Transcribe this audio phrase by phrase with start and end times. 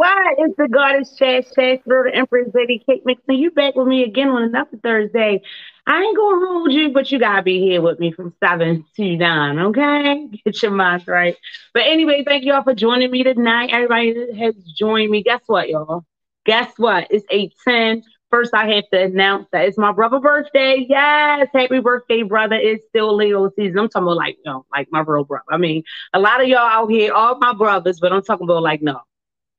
[0.00, 3.34] What's is the goddess Chad Chad through the Empress Lady Kate Mixon.
[3.34, 5.42] You back with me again on another Thursday.
[5.86, 9.16] I ain't gonna hold you, but you gotta be here with me from seven to
[9.18, 10.26] nine, okay?
[10.42, 11.36] Get your minds right.
[11.74, 13.68] But anyway, thank y'all for joining me tonight.
[13.74, 15.22] Everybody has joined me.
[15.22, 16.06] Guess what, y'all?
[16.46, 17.08] Guess what?
[17.10, 18.02] It's 810.
[18.30, 20.86] First, I have to announce that it's my brother's birthday.
[20.88, 22.56] Yes, happy birthday, brother.
[22.56, 23.78] It's still Leo season.
[23.78, 25.44] I'm talking about like, you know, like my real brother.
[25.50, 25.82] I mean,
[26.14, 29.02] a lot of y'all out here, all my brothers, but I'm talking about like, no,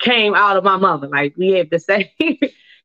[0.01, 1.07] came out of my mother.
[1.07, 2.13] Like, we have to say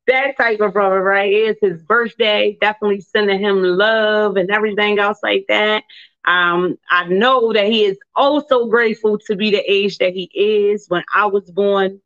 [0.06, 1.33] that type of brother, right?
[1.33, 2.58] It's his birthday.
[2.61, 5.84] Definitely sending him love and everything else like that.
[6.27, 10.86] Um, I know that he is also grateful to be the age that he is.
[10.89, 12.00] When I was born,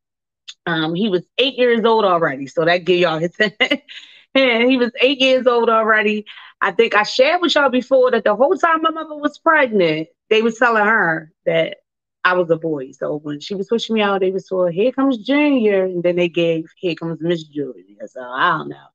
[0.66, 3.36] um, he was eight years old already, so that give y'all his.
[4.34, 6.26] and he was eight years old already.
[6.60, 10.08] I think I shared with y'all before that the whole time my mother was pregnant,
[10.30, 11.78] they was telling her that
[12.24, 12.92] I was a boy.
[12.92, 16.16] So when she was pushing me out, they was told, "Here comes Junior," and then
[16.16, 18.86] they gave, "Here comes Miss Julia." So I don't know.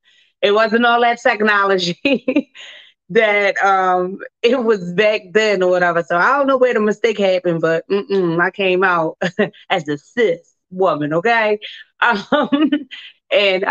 [0.42, 2.52] It wasn't all that technology.
[3.10, 6.04] that um it was back then or whatever.
[6.04, 9.18] So I don't know where the mistake happened, but I came out
[9.70, 11.60] as a cis woman, okay?
[12.02, 12.88] Um,
[13.32, 13.64] and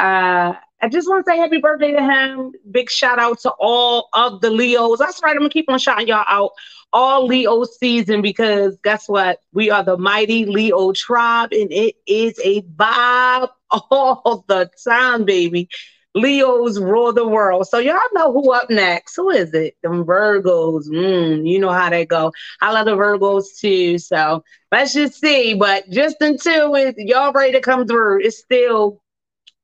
[0.81, 2.53] I just want to say happy birthday to him.
[2.71, 4.99] Big shout out to all of the Leos.
[4.99, 6.51] That's right, I'm gonna keep on shouting y'all out
[6.93, 9.41] all Leo season because guess what?
[9.53, 15.69] We are the mighty Leo tribe, and it is a vibe all the time, baby.
[16.15, 17.67] Leos rule the world.
[17.67, 19.17] So y'all know who up next.
[19.17, 19.75] Who is it?
[19.83, 20.89] Them Virgos.
[20.89, 22.33] Mm, you know how they go.
[22.61, 23.99] I love the Virgos too.
[23.99, 25.55] So let's just see.
[25.55, 29.01] But just until it, y'all ready to come through, it's still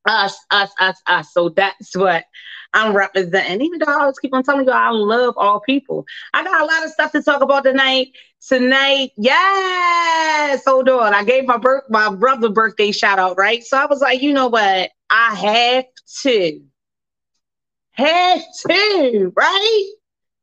[0.05, 1.33] us, us, us, us.
[1.33, 2.25] So that's what
[2.73, 3.61] I'm representing.
[3.61, 6.05] Even though I always keep on telling you I love all people.
[6.33, 8.09] I got a lot of stuff to talk about tonight.
[8.47, 10.63] Tonight, yes.
[10.65, 11.13] Hold on.
[11.13, 13.63] I gave my birth my brother birthday shout out, right?
[13.63, 14.89] So I was like, you know what?
[15.09, 15.85] I have
[16.21, 16.61] to.
[17.93, 19.91] Have to, right?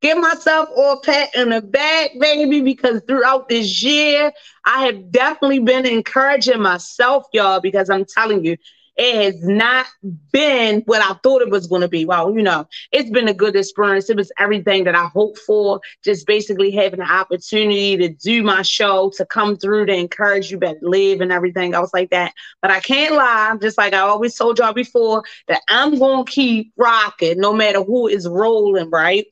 [0.00, 4.32] Get myself all pat in the back, baby, because throughout this year,
[4.64, 8.56] I have definitely been encouraging myself, y'all, because I'm telling you,
[8.98, 9.86] it has not
[10.32, 12.04] been what I thought it was going to be.
[12.04, 14.10] Well, you know, it's been a good experience.
[14.10, 15.80] It was everything that I hoped for.
[16.04, 20.58] Just basically having the opportunity to do my show, to come through, to encourage you
[20.58, 22.32] better live and everything else like that.
[22.60, 26.30] But I can't lie, just like I always told y'all before, that I'm going to
[26.32, 29.26] keep rocking no matter who is rolling, right?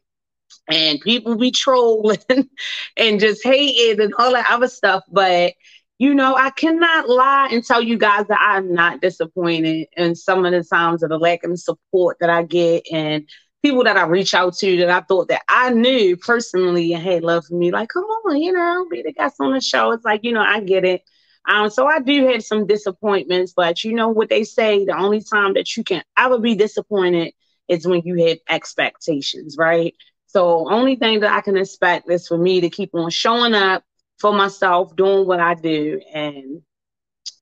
[0.69, 2.19] And people be trolling
[2.97, 5.03] and just hating and all that other stuff.
[5.11, 5.55] But
[5.99, 10.45] you know, I cannot lie and tell you guys that I'm not disappointed in some
[10.45, 13.27] of the times of the lack of support that I get and
[13.63, 17.25] people that I reach out to that I thought that I knew personally and had
[17.25, 17.71] love for me.
[17.71, 19.93] Like, come on, you know, be the guest on the show.
[19.93, 21.03] It's like, you know, I get it.
[21.49, 25.23] Um, so I do have some disappointments, but you know what they say, the only
[25.23, 27.33] time that you can ever be disappointed
[27.69, 29.95] is when you have expectations, right?
[30.27, 33.85] So only thing that I can expect is for me to keep on showing up
[34.19, 36.63] for myself, doing what I do, and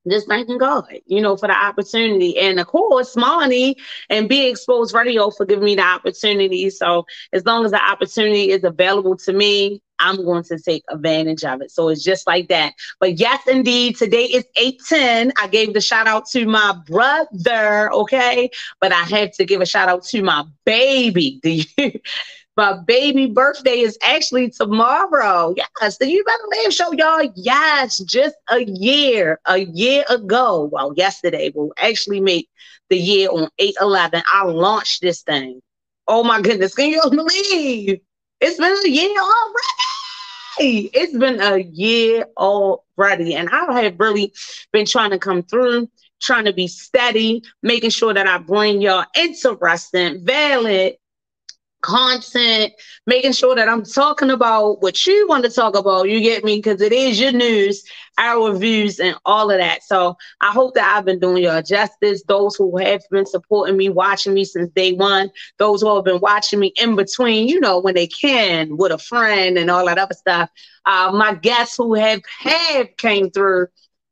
[0.09, 2.37] just thanking God, you know, for the opportunity.
[2.37, 3.75] And of course, Money
[4.09, 6.69] and Be Exposed Radio for giving me the opportunity.
[6.69, 11.43] So as long as the opportunity is available to me, I'm going to take advantage
[11.43, 11.71] of it.
[11.71, 12.73] So it's just like that.
[12.99, 15.33] But yes, indeed, today is 810.
[15.41, 18.49] I gave the shout out to my brother, okay?
[18.81, 21.39] But I had to give a shout out to my baby.
[21.43, 21.91] Do you
[22.57, 25.53] my baby birthday is actually tomorrow.
[25.81, 27.29] Yes, the You Better Live show, y'all.
[27.35, 30.69] Yes, just a year, a year ago.
[30.71, 32.49] Well, yesterday will actually make
[32.89, 34.23] the year on 8 11.
[34.31, 35.61] I launched this thing.
[36.07, 37.99] Oh my goodness, can you believe
[38.39, 40.89] it's been a year already?
[40.93, 44.33] It's been a year already, and I have really
[44.71, 45.89] been trying to come through,
[46.21, 50.95] trying to be steady, making sure that I bring y'all interesting, valid,
[51.85, 52.73] content,
[53.05, 56.09] making sure that I'm talking about what you want to talk about.
[56.09, 56.57] You get me?
[56.57, 57.83] Because it is your news,
[58.17, 59.83] our views, and all of that.
[59.83, 62.23] So I hope that I've been doing your justice.
[62.27, 65.29] Those who have been supporting me, watching me since day one,
[65.59, 68.97] those who have been watching me in between, you know, when they can with a
[68.97, 70.49] friend and all that other stuff.
[70.85, 73.67] Uh, my guests who have have came through,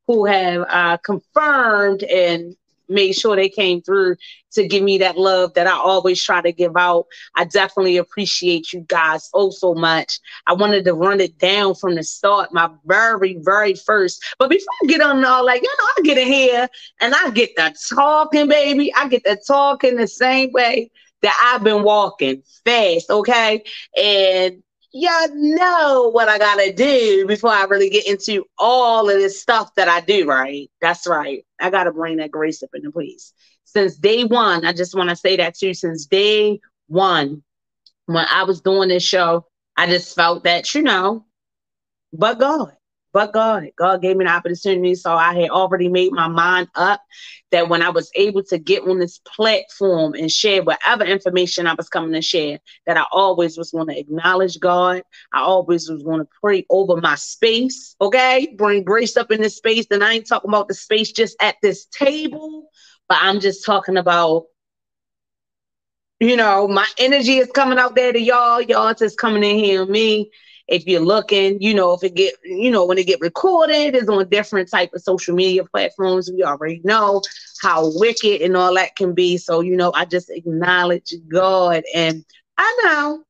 [0.06, 2.54] who have uh, confirmed and
[2.88, 4.16] made sure they came through
[4.52, 7.06] to give me that love that I always try to give out.
[7.34, 10.20] I definitely appreciate you guys oh so much.
[10.46, 14.24] I wanted to run it down from the start, my very, very first.
[14.38, 16.68] But before I get on all like, you know, I get in here
[17.00, 18.92] and I get the talking, baby.
[18.94, 20.90] I get the talking the same way
[21.22, 23.64] that I've been walking fast, okay?
[23.96, 24.62] And
[24.94, 29.74] y'all know what I gotta do before I really get into all of this stuff
[29.74, 30.70] that I do, right?
[30.80, 31.44] That's right.
[31.60, 33.32] I gotta bring that grace up in the place.
[33.64, 35.74] Since day one, I just want to say that too.
[35.74, 37.42] Since day one,
[38.06, 39.46] when I was doing this show,
[39.76, 41.26] I just felt that, you know,
[42.12, 42.76] but God,
[43.14, 44.96] but God, God gave me an opportunity.
[44.96, 47.00] So I had already made my mind up
[47.52, 51.74] that when I was able to get on this platform and share whatever information I
[51.74, 55.04] was coming to share, that I always was going to acknowledge God.
[55.32, 57.94] I always was going to pray over my space.
[58.00, 58.52] Okay.
[58.58, 59.86] Bring grace up in this space.
[59.92, 62.68] And I ain't talking about the space just at this table,
[63.08, 64.46] but I'm just talking about
[66.20, 68.60] you know, my energy is coming out there to y'all.
[68.60, 70.30] Y'all just coming in here me
[70.68, 74.08] if you're looking, you know, if it get, you know, when it get recorded, it's
[74.08, 76.30] on different type of social media platforms.
[76.32, 77.22] We already know
[77.60, 79.36] how wicked and all that can be.
[79.36, 81.82] So, you know, I just acknowledge God.
[81.94, 82.24] And
[82.56, 83.23] I know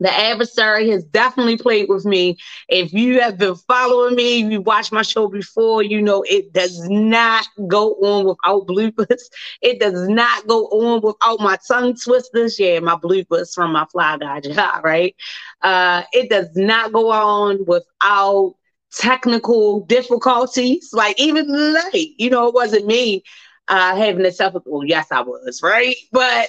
[0.00, 2.36] the adversary has definitely played with me.
[2.68, 6.88] If you have been following me, you watched my show before, you know it does
[6.88, 9.22] not go on without bloopers.
[9.62, 12.58] It does not go on without my tongue twisters.
[12.58, 15.14] Yeah, my bloopers from my fly guy job, right?
[15.62, 18.54] Uh, it does not go on without
[18.92, 20.90] technical difficulties.
[20.92, 23.22] Like even tonight, you know, it wasn't me
[23.68, 24.84] uh, having a technical.
[24.84, 25.96] Yes, I was, right?
[26.12, 26.48] But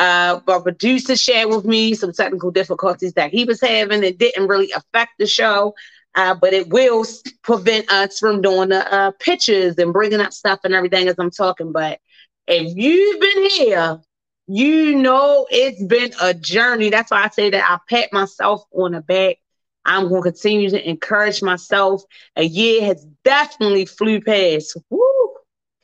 [0.00, 4.02] uh, my producer shared with me some technical difficulties that he was having.
[4.02, 5.74] It didn't really affect the show,
[6.14, 7.04] uh, but it will
[7.42, 11.30] prevent us from doing the uh, pictures and bringing up stuff and everything as I'm
[11.30, 11.70] talking.
[11.70, 12.00] But
[12.48, 14.00] if you've been here,
[14.46, 16.88] you know it's been a journey.
[16.88, 19.36] That's why I say that I pat myself on the back.
[19.84, 22.02] I'm going to continue to encourage myself.
[22.36, 24.78] A year has definitely flew past.
[24.88, 25.09] Woo!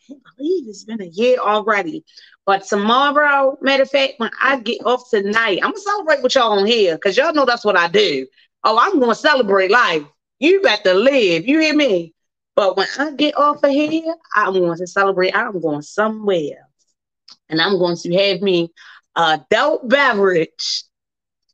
[0.06, 2.04] Can't believe it's been a year already.
[2.44, 6.58] But tomorrow, matter of fact, when I get off tonight, I'm gonna celebrate with y'all
[6.58, 8.26] on here because y'all know that's what I do.
[8.62, 10.02] Oh, I'm gonna celebrate life.
[10.38, 11.46] You to live.
[11.46, 12.14] You hear me?
[12.54, 15.34] But when I get off of here, I'm going to celebrate.
[15.34, 16.68] I'm going somewhere,
[17.48, 18.72] and I'm going to have me
[19.16, 20.84] a adult beverage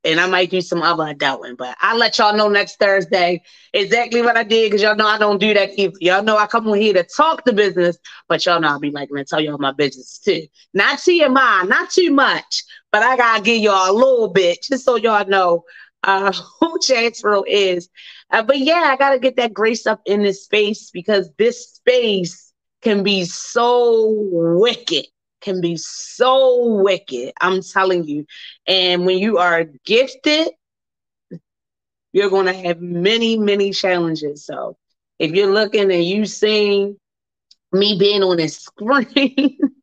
[0.04, 1.56] and I might do some other adulting.
[1.56, 5.18] But I'll let y'all know next Thursday exactly what I did because y'all know I
[5.18, 5.94] don't do that either.
[6.00, 8.90] Y'all know I come on here to talk the business, but y'all know I'll be
[8.90, 10.46] like, to tell y'all my business too.
[10.74, 14.96] Not TMI, not too much, but I gotta give y'all a little bit just so
[14.96, 15.64] y'all know
[16.02, 17.88] uh, who Chancellor is.
[18.30, 22.52] Uh, but yeah, I gotta get that grace up in this space because this space
[22.82, 25.06] can be so wicked
[25.42, 27.32] can be so wicked.
[27.40, 28.26] I'm telling you.
[28.66, 30.48] And when you are gifted,
[32.12, 34.44] you're going to have many, many challenges.
[34.44, 34.76] So
[35.18, 36.96] if you're looking and you seeing
[37.72, 39.58] me being on a screen,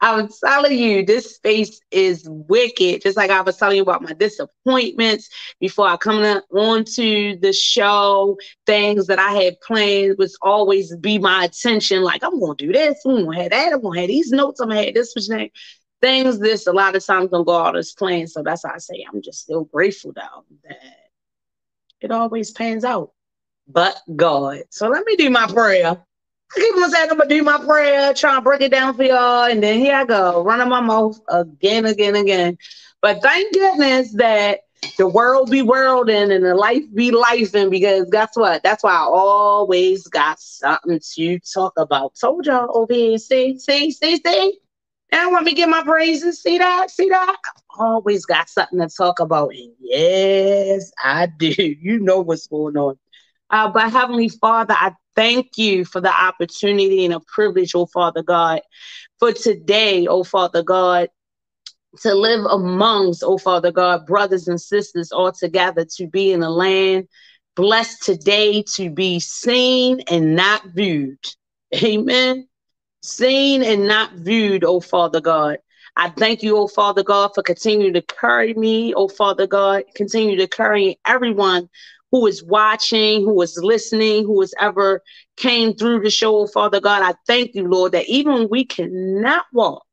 [0.00, 3.02] I'm telling you, this space is wicked.
[3.02, 5.28] Just like I was telling you about my disappointments
[5.60, 11.18] before I come on to the show, things that I had planned was always be
[11.18, 12.02] my attention.
[12.02, 14.08] Like, I'm going to do this, I'm going to have that, I'm going to have
[14.08, 15.50] these notes, I'm going to have this, which thing.
[16.00, 18.30] Things this a lot of times don't go out as planned.
[18.30, 20.78] So that's why I say I'm just still grateful though that
[22.00, 23.10] it always pans out.
[23.66, 24.62] But God.
[24.70, 26.00] So let me do my prayer.
[26.56, 29.04] I keep on saying I'm gonna do my prayer, trying to break it down for
[29.04, 32.58] y'all, and then here I go, running my mouth again, again, again.
[33.00, 34.60] But thank goodness that
[34.96, 38.62] the world be worlding and the life be lifing because guess what?
[38.62, 42.14] That's why I always got something to talk about.
[42.20, 44.58] Told y'all over here, see, see, see, see.
[45.12, 46.42] Now want me get my praises.
[46.42, 46.90] See that?
[46.90, 47.36] See that?
[47.78, 49.50] always got something to talk about.
[49.54, 51.52] And yes, I do.
[51.80, 52.98] You know what's going on.
[53.50, 58.22] Uh, but Heavenly Father, I thank you for the opportunity and a privilege, oh Father
[58.22, 58.60] God,
[59.18, 61.08] for today, oh Father God,
[62.02, 66.50] to live amongst, oh Father God, brothers and sisters all together, to be in a
[66.50, 67.08] land
[67.56, 71.18] blessed today to be seen and not viewed.
[71.74, 72.46] Amen.
[73.02, 75.58] Seen and not viewed, oh Father God.
[75.96, 80.36] I thank you, oh Father God, for continuing to carry me, oh Father God, continue
[80.36, 81.68] to carry everyone
[82.10, 85.02] who is watching, who is listening, who has ever
[85.36, 87.02] came through the show, Father God.
[87.02, 89.84] I thank you, Lord, that even when we cannot walk,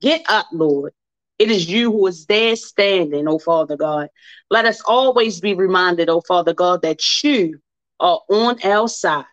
[0.00, 0.92] get up, Lord.
[1.38, 4.08] It is you who is there standing, oh Father God.
[4.50, 7.58] Let us always be reminded, oh Father God, that you
[7.98, 9.24] are on our side.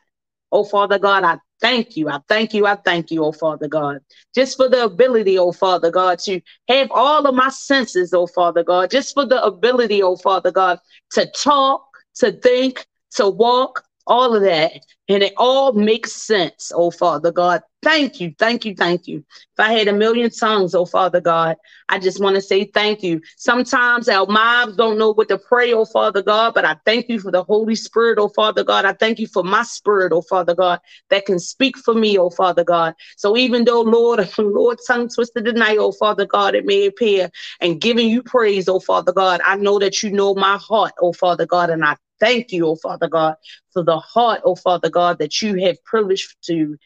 [0.51, 2.10] Oh Father God, I thank you.
[2.10, 2.65] I thank you.
[2.65, 4.00] I thank you, oh Father God,
[4.34, 8.63] just for the ability, oh Father God, to have all of my senses, oh Father
[8.63, 10.79] God, just for the ability, oh Father God,
[11.12, 11.86] to talk,
[12.16, 12.86] to think,
[13.16, 14.74] to walk, all of that.
[15.08, 17.62] And it all makes sense, oh Father God.
[17.82, 19.20] Thank you, thank you, thank you.
[19.20, 21.56] If I had a million tongues, oh Father God,
[21.88, 23.22] I just want to say thank you.
[23.38, 27.20] Sometimes our mouths don't know what to pray, oh Father God, but I thank you
[27.20, 28.86] for the Holy Spirit, oh Father God.
[28.86, 32.30] I thank you for my spirit, oh Father God, that can speak for me, oh
[32.30, 32.96] Father God.
[33.18, 37.82] So even though, Lord, Lord, tongue twisted tonight, oh Father God, it may appear and
[37.82, 41.46] giving you praise, oh Father God, I know that you know my heart, oh Father
[41.46, 43.35] God, and I thank you, oh Father God,
[43.73, 46.77] for the heart, oh Father God, that you have privileged to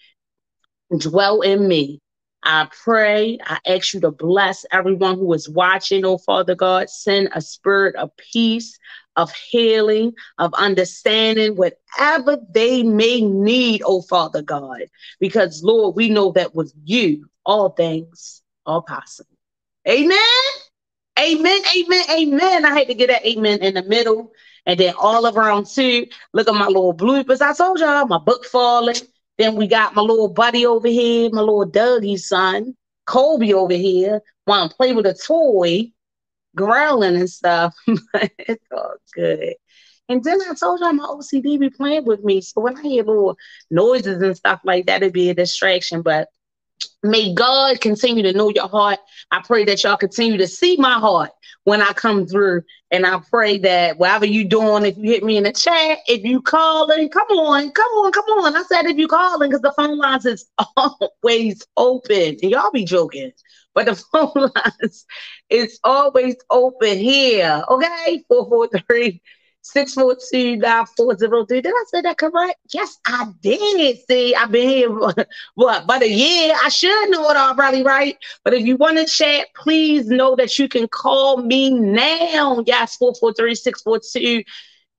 [0.98, 2.00] dwell in me.
[2.46, 6.90] I pray, I ask you to bless everyone who is watching, oh Father God.
[6.90, 8.78] Send a spirit of peace,
[9.16, 14.84] of healing, of understanding, whatever they may need, oh Father God.
[15.20, 19.38] Because, Lord, we know that with you, all things are possible.
[19.88, 20.18] Amen.
[21.20, 21.62] Amen.
[21.78, 22.04] Amen.
[22.10, 22.66] Amen.
[22.66, 24.32] I hate to get that amen in the middle.
[24.66, 27.42] And then all around too, look at my little bloopers.
[27.42, 28.96] I told y'all my book falling.
[29.38, 34.22] Then we got my little buddy over here, my little Dougie's son, Kobe over here,
[34.46, 35.92] want to play with a toy,
[36.56, 37.74] growling and stuff.
[38.38, 39.56] it's all good.
[40.10, 42.42] And then I told y'all my OCD be playing with me.
[42.42, 43.38] So when I hear little
[43.72, 46.02] noises and stuff like that, it'd be a distraction.
[46.02, 46.28] But
[47.04, 49.00] May God continue to know your heart.
[49.32, 51.32] I pray that y'all continue to see my heart
[51.64, 52.64] when I come through.
[52.92, 56.24] And I pray that whatever you're doing, if you hit me in the chat, if
[56.24, 58.56] you calling, come on, come on, come on.
[58.56, 60.46] I said if you calling, because the phone lines is
[60.78, 62.38] always open.
[62.42, 63.32] And y'all be joking.
[63.74, 65.06] But the phone lines
[65.50, 67.64] is always open here.
[67.70, 68.24] Okay.
[68.28, 69.22] 443
[69.64, 71.48] 642-9403.
[71.48, 72.60] Did I say that correct?
[72.74, 74.00] Yes, I did.
[74.08, 74.90] See, I've been here
[75.56, 76.56] what about a year.
[76.62, 78.18] I should know it already, right?
[78.44, 82.64] But if you want to chat, please know that you can call me now.
[82.66, 84.44] Yes, 443-642.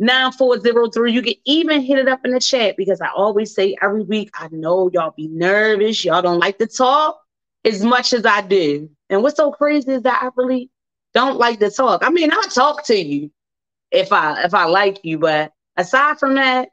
[0.01, 1.13] 9403.
[1.13, 4.31] You can even hit it up in the chat because I always say every week,
[4.35, 6.05] I know y'all be nervous.
[6.05, 7.21] Y'all don't like to talk
[7.65, 8.91] as much as I do.
[9.09, 10.71] And what's so crazy is that I really
[11.15, 12.03] don't like to talk.
[12.05, 13.31] I mean, I talk to you,
[13.95, 15.19] if I if I like you.
[15.19, 16.71] But aside from that,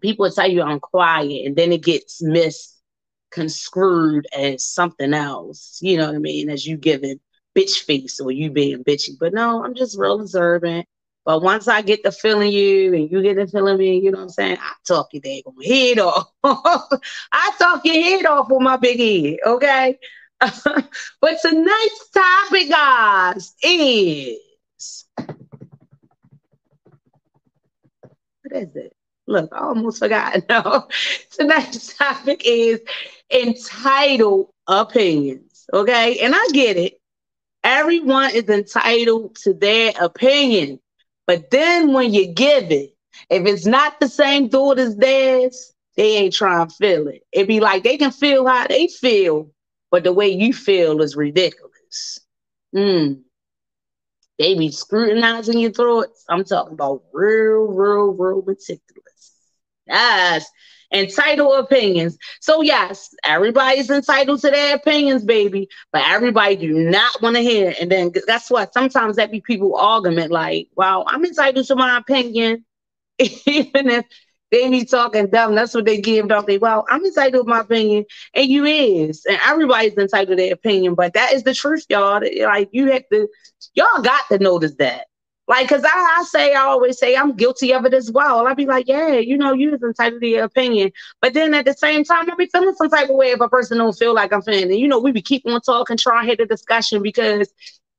[0.00, 5.78] people tell you I'm quiet, and then it gets misconstrued as something else.
[5.82, 6.50] You know what I mean?
[6.50, 7.20] As you giving
[7.56, 9.18] bitch face or you being bitchy.
[9.18, 10.86] But no, I'm just real observant.
[11.24, 14.18] But once I get the feeling you and you get the feeling me, you know
[14.18, 14.58] what I'm saying?
[14.60, 16.28] I talk your day head off.
[16.44, 19.98] I talk your head off with my big head, okay?
[20.40, 24.38] but tonight's topic, guys, is
[28.48, 28.92] What is it?
[29.26, 30.42] Look, I almost forgot.
[30.48, 30.86] No,
[31.32, 32.80] tonight's topic is
[33.32, 35.66] entitled opinions.
[35.72, 37.00] Okay, and I get it.
[37.64, 40.80] Everyone is entitled to their opinion,
[41.26, 42.94] but then when you give it,
[43.30, 47.22] if it's not the same thought as theirs, they ain't trying to feel it.
[47.32, 49.50] It'd be like they can feel how they feel,
[49.90, 52.20] but the way you feel is ridiculous.
[52.74, 53.22] Mm.
[54.38, 56.24] They be scrutinizing your thoughts.
[56.28, 59.32] I'm talking about real, real, real meticulous.
[59.86, 60.46] Yes.
[60.92, 62.16] Entitled opinions.
[62.40, 65.68] So yes, everybody's entitled to their opinions, baby.
[65.92, 67.74] But everybody do not want to hear.
[67.80, 71.98] And then that's what sometimes that be people argument like, "Well, I'm entitled to my
[71.98, 72.64] opinion,"
[73.18, 74.04] even if
[74.50, 75.54] they be talking dumb.
[75.54, 76.58] That's what they give, don't they?
[76.58, 80.94] Well, I'm entitled to my opinion, and you is, and everybody's entitled to their opinion.
[80.94, 82.22] But that is the truth, y'all.
[82.40, 83.28] Like you have to,
[83.74, 85.06] y'all got to notice that.
[85.48, 88.48] Like, cause I, I say, I always say, I'm guilty of it as well.
[88.48, 90.90] I'd be like, yeah, you know, you is entitled to your opinion.
[91.22, 93.48] But then at the same time, I be feeling some type of way if a
[93.48, 94.72] person don't feel like I'm feeling.
[94.72, 97.48] And you know, we be keep on talking, trying to hit the discussion because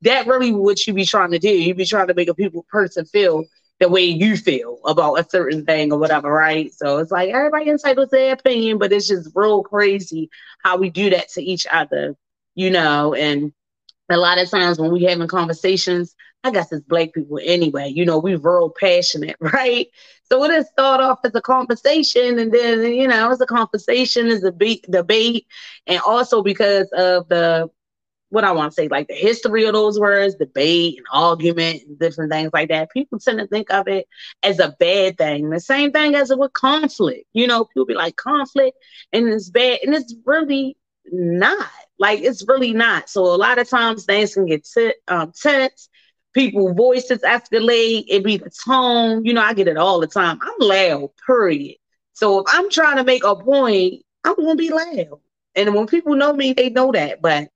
[0.01, 1.49] that really what you be trying to do.
[1.49, 3.45] You be trying to make a people person feel
[3.79, 6.73] the way you feel about a certain thing or whatever, right?
[6.73, 10.29] So it's like everybody entitled to their opinion, but it's just real crazy
[10.63, 12.15] how we do that to each other,
[12.55, 13.13] you know.
[13.13, 13.53] And
[14.09, 18.05] a lot of times when we having conversations, I guess it's black people anyway, you
[18.05, 19.87] know, we real passionate, right?
[20.23, 24.27] So it is start off as a conversation, and then you know, it's a conversation,
[24.27, 25.45] is a beat debate,
[25.87, 27.69] and also because of the
[28.29, 31.99] what I want to say, like the history of those words, debate and argument and
[31.99, 32.91] different things like that.
[32.91, 34.07] People tend to think of it
[34.43, 35.49] as a bad thing.
[35.49, 37.25] The same thing as it with conflict.
[37.33, 38.77] You know, people be like conflict
[39.13, 40.77] and it's bad, and it's really
[41.11, 41.69] not.
[41.99, 43.09] Like it's really not.
[43.09, 45.89] So a lot of times things can get t- um, tense.
[46.33, 48.05] People voices escalate.
[48.07, 49.25] It be the tone.
[49.25, 50.39] You know, I get it all the time.
[50.41, 51.09] I'm loud.
[51.25, 51.75] Period.
[52.13, 55.19] So if I'm trying to make a point, I'm gonna be loud.
[55.55, 57.21] And when people know me, they know that.
[57.21, 57.49] But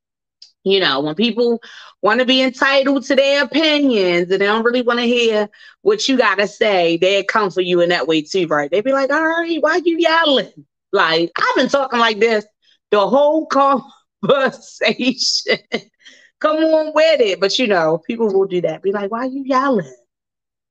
[0.63, 1.61] you know, when people
[2.01, 5.49] want to be entitled to their opinions and they don't really want to hear
[5.81, 8.69] what you got to say, they come for you in that way too, right?
[8.69, 10.65] They be like, all right, why you yelling?
[10.91, 12.45] Like, I've been talking like this
[12.91, 13.45] the whole
[14.23, 15.57] conversation.
[16.39, 17.39] come on with it.
[17.39, 18.83] But, you know, people will do that.
[18.83, 19.95] Be like, why you yelling?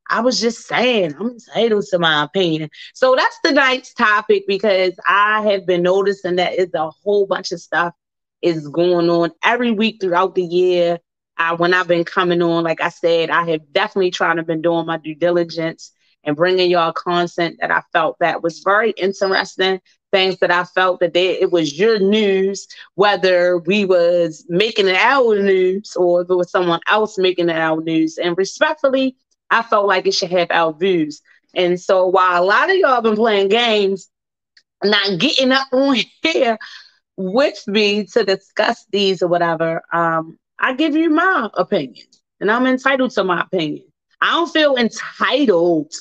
[0.09, 2.69] I was just saying, I'm entitled to my opinion.
[2.95, 7.53] So that's the night's topic because I have been noticing that it's a whole bunch
[7.53, 7.95] of stuff
[8.43, 10.99] is going on every week throughout the year.
[11.37, 14.63] I, when I've been coming on, like I said, I have definitely tried to been
[14.63, 15.93] doing my due diligence
[16.25, 19.81] and bringing y'all content that I felt that was very interesting.
[20.13, 24.97] Things that I felt that they, it was your news, whether we was making it
[24.97, 28.19] our news or if it was someone else making it our news.
[28.19, 29.17] And respectfully,
[29.51, 31.23] I felt like it should have our views.
[31.55, 34.11] And so while a lot of y'all been playing games,
[34.83, 36.59] not getting up on here
[37.21, 42.07] with me to discuss these or whatever, um, I give you my opinion
[42.41, 43.85] and I'm entitled to my opinion.
[44.21, 45.93] I don't feel entitled,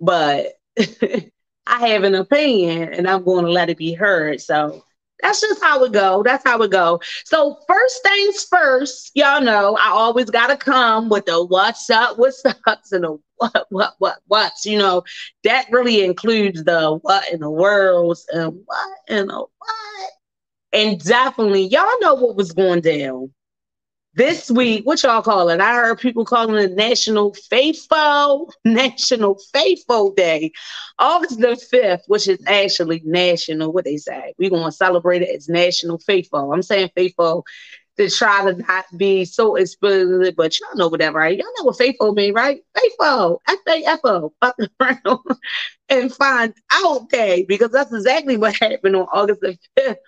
[0.00, 4.40] but I have an opinion and I'm going to let it be heard.
[4.40, 4.82] So
[5.20, 6.22] that's just how it go.
[6.22, 7.00] That's how it go.
[7.24, 12.44] So first things first, y'all know I always gotta come with the what's up, what's
[12.44, 14.64] up, and the what, what, what, what's.
[14.64, 15.02] You know
[15.44, 20.10] that really includes the what in the world and what in the what
[20.72, 23.32] and definitely, y'all know what was going down
[24.14, 24.84] this week.
[24.84, 25.60] What y'all call it?
[25.60, 30.52] I heard people calling it National Faithful National Faithful Day,
[30.98, 33.72] August the fifth, which is actually national.
[33.72, 34.34] What they say?
[34.38, 36.52] We're gonna celebrate it as National Faithful.
[36.52, 37.44] I'm saying faithful
[37.96, 41.36] to try to not be so explicit, but y'all know whatever, right?
[41.36, 42.60] Y'all know what faithful mean, right?
[42.80, 44.32] Faithful, F A F O,
[45.88, 49.98] and find out day because that's exactly what happened on August the fifth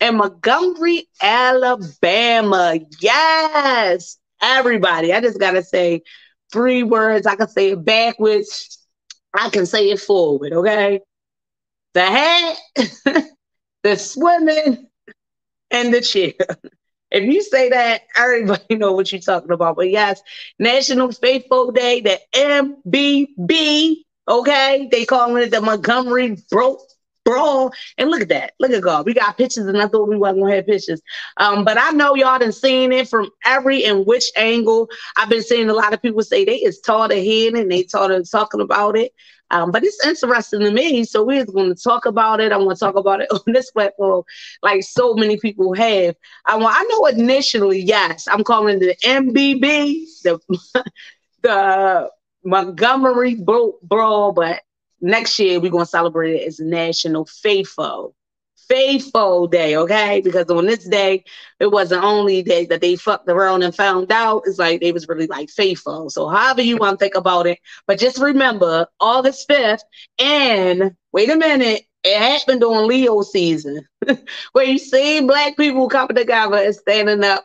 [0.00, 2.78] in Montgomery, Alabama.
[3.00, 5.12] Yes, everybody.
[5.12, 6.02] I just gotta say
[6.52, 7.26] three words.
[7.26, 8.78] I can say it backwards.
[9.34, 10.52] I can say it forward.
[10.52, 11.00] Okay,
[11.94, 12.56] the hat,
[13.82, 14.86] the swimming,
[15.70, 16.32] and the chair.
[17.10, 19.76] If you say that, everybody know what you're talking about.
[19.76, 20.22] But yes,
[20.58, 24.04] National Faithful Day, the MBB.
[24.28, 26.80] Okay, they calling it the Montgomery Broke
[27.24, 27.72] brawl.
[27.98, 28.54] And look at that.
[28.60, 29.06] Look at God.
[29.06, 31.00] We got pictures, and I thought we wasn't gonna have pictures.
[31.36, 34.88] Um, but I know y'all done seen it from every and which angle.
[35.16, 38.10] I've been seeing a lot of people say they is taught ahead and they taught
[38.30, 39.12] talking about it.
[39.50, 41.04] Um, but it's interesting to me.
[41.04, 42.50] So we're going to talk about it.
[42.52, 44.24] I want to talk about it on this platform,
[44.62, 46.16] like so many people have.
[46.46, 50.38] I, want, I know initially, yes, I'm calling the MBB, the
[51.42, 52.10] the
[52.44, 54.62] Montgomery Brawl, but
[55.04, 58.14] next year we're gonna celebrate it as National Faithful.
[58.68, 60.22] Faithful Day, okay?
[60.22, 61.24] Because on this day,
[61.60, 64.44] it wasn't only day that they fucked around and found out.
[64.46, 66.08] It's like they was really like faithful.
[66.08, 69.82] So however you want to think about it, but just remember August 5th,
[70.18, 73.86] and wait a minute, it happened on Leo season,
[74.52, 77.44] where you see black people coming together and standing up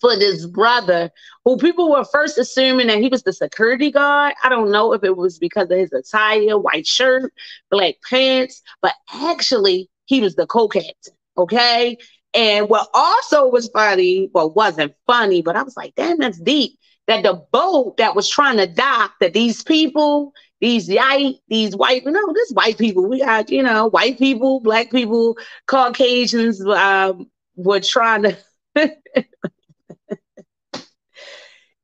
[0.00, 1.10] for this brother
[1.44, 4.34] who people were first assuming that he was the security guard.
[4.42, 7.32] I don't know if it was because of his attire, white shirt,
[7.70, 11.14] black pants, but actually he was the co-captain.
[11.36, 11.96] Okay.
[12.34, 16.78] And what also was funny, well, wasn't funny, but I was like, damn, that's deep.
[17.08, 22.06] That the boat that was trying to dock, that these people, these white, these white,
[22.06, 27.80] no, this white people, we got, you know, white people, black people, Caucasians um, were
[27.80, 28.36] trying to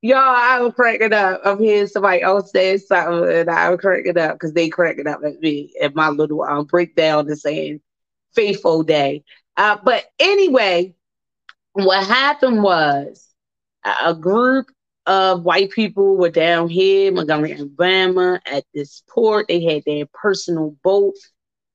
[0.01, 1.41] Y'all, I was cracking up.
[1.45, 5.21] I'm hearing somebody else say something, and I was cracking up because they cracking up
[5.25, 7.81] at me and my little um, breakdown is saying
[8.33, 9.25] faithful day.
[9.57, 10.95] Uh, but anyway,
[11.73, 13.29] what happened was
[13.85, 14.71] a group
[15.07, 19.47] of white people were down here, Montgomery, Alabama, at this port.
[19.49, 21.15] They had their personal boat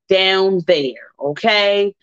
[0.08, 1.12] down there.
[1.20, 1.94] Okay.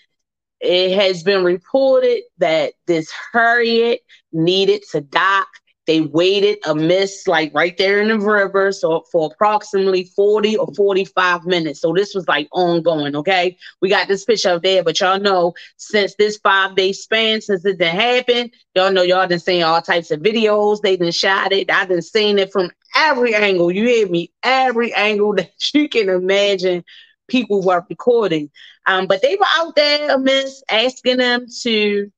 [0.59, 5.47] It has been reported that this Harriet needed to dock
[5.87, 10.67] They waited a miss like right there in the river, so for approximately 40 or
[10.75, 11.81] 45 minutes.
[11.81, 13.15] So this was like ongoing.
[13.15, 17.41] Okay, we got this picture up there, but y'all know since this five day span
[17.41, 20.81] since it didn't happen, y'all know y'all been seeing all types of videos.
[20.81, 21.71] They been shot it.
[21.71, 23.71] I've been seeing it from every angle.
[23.71, 24.31] You hear me?
[24.43, 26.83] Every angle that you can imagine.
[27.27, 28.49] People were recording,
[28.85, 32.11] um, but they were out there, miss, asking them to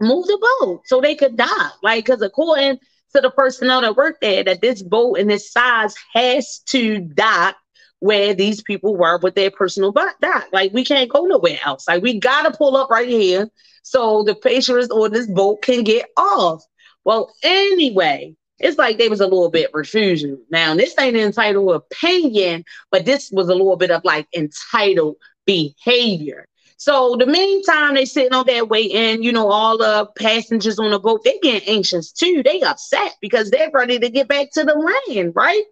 [0.00, 1.74] move the boat so they could dock.
[1.82, 2.78] Like, because according
[3.14, 7.56] to the personnel that worked there, that this boat and this size has to dock
[8.00, 10.46] where these people were with their personal dock.
[10.52, 11.86] Like, we can't go nowhere else.
[11.86, 13.48] Like, we gotta pull up right here
[13.82, 16.62] so the patients on this boat can get off.
[17.04, 20.38] Well, anyway, it's like they was a little bit refusing.
[20.50, 26.46] Now, this ain't entitled opinion, but this was a little bit of like entitled behavior.
[26.80, 30.98] So the meantime, they sitting on that waiting, you know, all the passengers on the
[30.98, 32.42] boat, they getting anxious too.
[32.42, 35.64] They upset because they're ready to get back to the land, right?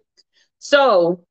[0.59, 1.25] So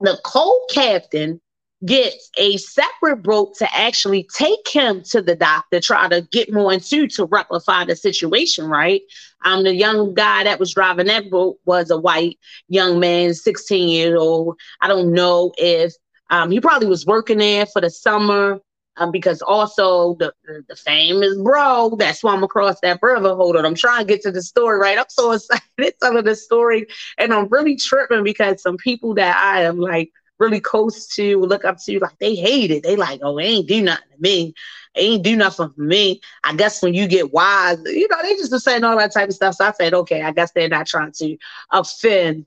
[0.00, 1.40] the co-captain
[1.86, 6.52] gets a separate boat to actually take him to the dock to try to get
[6.52, 9.00] more into to rectify the situation, right?
[9.46, 13.88] Um, the young guy that was driving that boat was a white young man, 16
[13.88, 14.60] years old.
[14.82, 15.94] I don't know if
[16.28, 18.60] um, he probably was working there for the summer
[18.96, 23.34] um, because also the, the, the famous bro that swam across that river.
[23.34, 24.98] Hold on, I'm trying to get to the story right.
[24.98, 25.32] I'm so
[25.78, 26.86] excited of the story,
[27.18, 31.64] and I'm really tripping because some people that I am like really close to, look
[31.64, 32.82] up to, like they hate it.
[32.82, 34.54] They like, oh, it ain't do nothing to me.
[34.94, 36.20] It ain't do nothing for me.
[36.44, 39.28] I guess when you get wise, you know, they just are saying all that type
[39.28, 39.54] of stuff.
[39.54, 41.36] So I said, okay, I guess they're not trying to
[41.70, 42.46] offend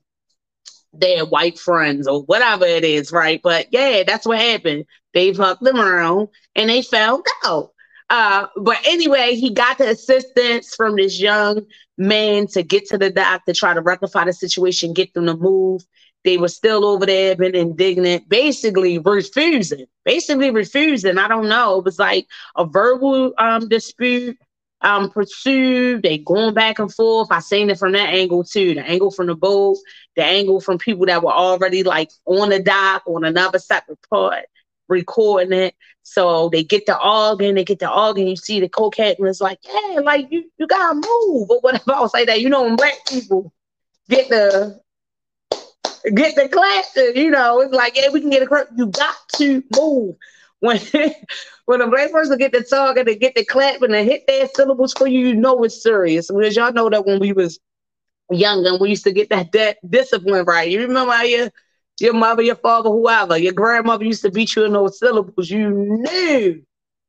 [0.92, 3.40] their white friends or whatever it is, right?
[3.42, 4.86] But yeah, that's what happened.
[5.12, 7.70] They fucked them around and they fell out.
[8.08, 11.62] Uh, but anyway, he got the assistance from this young
[11.96, 15.82] man to get to the doctor, try to rectify the situation, get them to move.
[16.24, 21.18] They were still over there, been indignant, basically refusing, basically refusing.
[21.18, 21.78] I don't know.
[21.78, 24.36] It was like a verbal um, dispute
[24.82, 26.02] um, pursued.
[26.02, 27.28] They going back and forth.
[27.30, 28.74] I seen it from that angle too.
[28.74, 29.78] The angle from the boat,
[30.16, 34.46] the angle from people that were already like on the dock on another separate part
[34.90, 35.74] recording it.
[36.02, 38.26] So they get the organ, they get the organ.
[38.26, 41.92] You see the co-captain is like, yeah, like you, you gotta move or whatever.
[41.94, 42.40] I was like that.
[42.40, 43.52] You know, when black people
[44.08, 44.80] get the
[46.14, 49.62] get the class, you know, it's like, yeah, we can get a you got to
[49.76, 50.16] move.
[50.62, 50.78] When
[51.64, 54.26] when a black person get the target and they get the clap and they hit
[54.26, 56.30] their syllables for you, you know it's serious.
[56.30, 57.58] Because y'all know that when we was
[58.30, 60.70] young and we used to get that, that discipline right.
[60.70, 61.50] You remember how your
[62.00, 65.50] your mother, your father, whoever, your grandmother used to beat you in those syllables.
[65.50, 66.62] You knew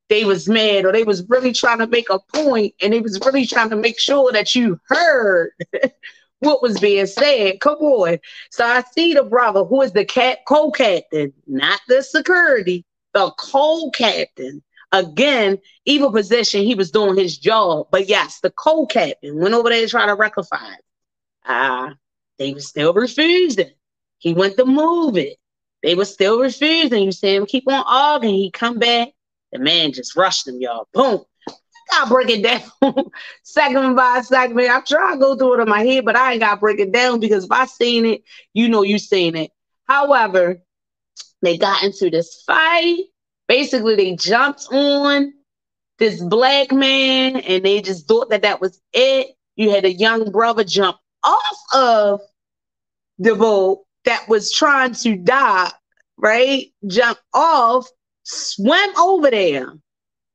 [0.10, 3.20] they was mad or they was really trying to make a point and they was
[3.26, 5.52] really trying to make sure that you heard
[6.40, 7.60] what was being said.
[7.62, 8.18] Come on.
[8.52, 14.64] So I see the brother who is the cat co-captain, not the security the co-captain.
[14.94, 17.88] Again, evil position, he was doing his job.
[17.92, 20.84] But yes, the co-captain went over there to try to rectify it.
[21.46, 21.94] Uh,
[22.38, 23.72] they were still refusing.
[24.22, 25.38] He went to move it.
[25.82, 27.04] They were still refusing.
[27.04, 28.36] You see him keep on arguing.
[28.36, 29.10] He come back.
[29.52, 30.88] The man just rushed him, y'all.
[30.94, 31.24] Boom.
[31.92, 33.10] I break it down
[33.44, 34.70] second by segment.
[34.70, 36.80] I try to go through it in my head, but I ain't got to break
[36.80, 39.52] it down because if I seen it, you know you seen it.
[39.88, 40.62] However,
[41.42, 43.00] they got into this fight.
[43.48, 45.34] Basically, they jumped on
[45.98, 49.36] this black man and they just thought that that was it.
[49.56, 52.22] You had a young brother jump off of
[53.18, 55.72] the boat that was trying to die,
[56.18, 56.68] right?
[56.88, 57.88] Jump off,
[58.24, 59.74] swim over there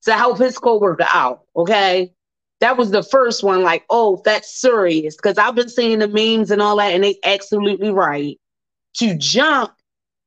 [0.04, 1.42] to help his coworker out.
[1.54, 2.12] Okay.
[2.60, 5.14] That was the first one, like, oh, that's serious.
[5.16, 8.40] Because I've been seeing the memes and all that, and they absolutely right.
[8.98, 9.72] To jump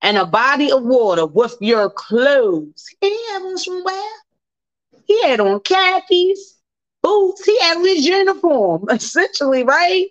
[0.01, 2.85] and a body of water with your clothes.
[3.01, 4.11] He had on some wear.
[5.05, 6.57] He had on khakis,
[7.01, 7.45] boots.
[7.45, 10.07] He had his uniform, essentially, right?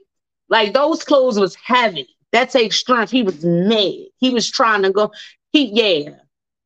[0.49, 2.09] Like those clothes was heavy.
[2.33, 3.11] That takes strength.
[3.11, 4.07] He was mad.
[4.19, 5.13] He was trying to go.
[5.51, 6.17] He yeah.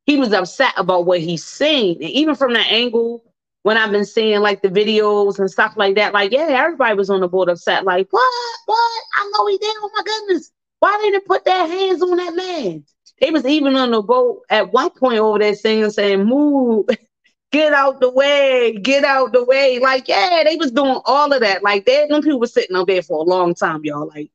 [0.04, 2.02] He was upset about what he's seen.
[2.02, 3.22] And even from that angle,
[3.62, 7.10] when I've been seeing like the videos and stuff like that, like, yeah, everybody was
[7.10, 7.84] on the board upset.
[7.84, 8.32] Like, what?
[8.66, 9.02] What?
[9.16, 9.74] I know he did.
[9.78, 10.50] Oh my goodness.
[10.80, 12.84] Why didn't put their hands on that man?
[13.20, 16.86] They was even on the boat at one point over there saying, saying, move,
[17.52, 19.78] get out the way, get out the way.
[19.78, 21.62] Like, yeah, they was doing all of that.
[21.62, 24.08] Like, they, them people were sitting up there for a long time, y'all.
[24.08, 24.32] Like,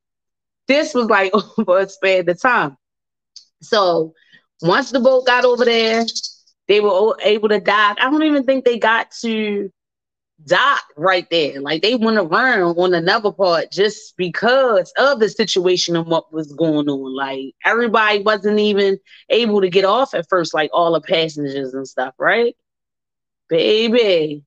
[0.68, 2.78] this was like over a span of time.
[3.62, 4.14] So
[4.62, 6.06] once the boat got over there,
[6.68, 7.98] they were able to dock.
[8.00, 9.72] I don't even think they got to
[10.46, 11.60] dock right there.
[11.62, 16.54] Like they went around on another part just because of the situation and what was
[16.54, 17.16] going on.
[17.16, 19.00] Like everybody wasn't even
[19.30, 22.56] able to get off at first, like all the passengers and stuff, right?
[23.50, 24.44] Baby.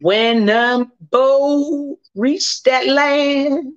[0.00, 0.46] When
[1.10, 3.74] boat reached that land,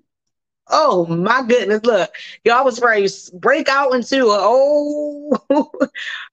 [0.74, 1.84] Oh my goodness!
[1.84, 2.12] Look,
[2.46, 5.38] y'all was ready to break out into a old,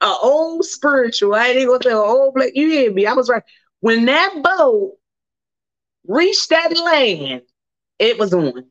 [0.01, 1.35] a old spiritual.
[1.35, 2.53] I ain't gonna say old black.
[2.55, 3.07] You hear me?
[3.07, 3.42] I was right
[3.81, 4.96] when that boat
[6.07, 7.42] reached that land.
[7.98, 8.70] It was on.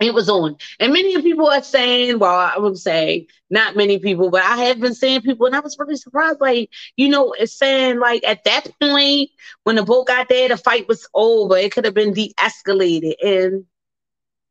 [0.00, 4.30] It was on, and many people are saying, well, I would say not many people,
[4.30, 6.40] but I have been seeing people, and I was really surprised.
[6.40, 9.30] Like, you know, it's saying like at that point
[9.64, 11.56] when the boat got there, the fight was over.
[11.56, 13.64] It could have been de-escalated, and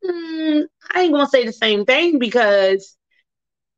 [0.03, 2.97] mm, I ain't gonna say the same thing because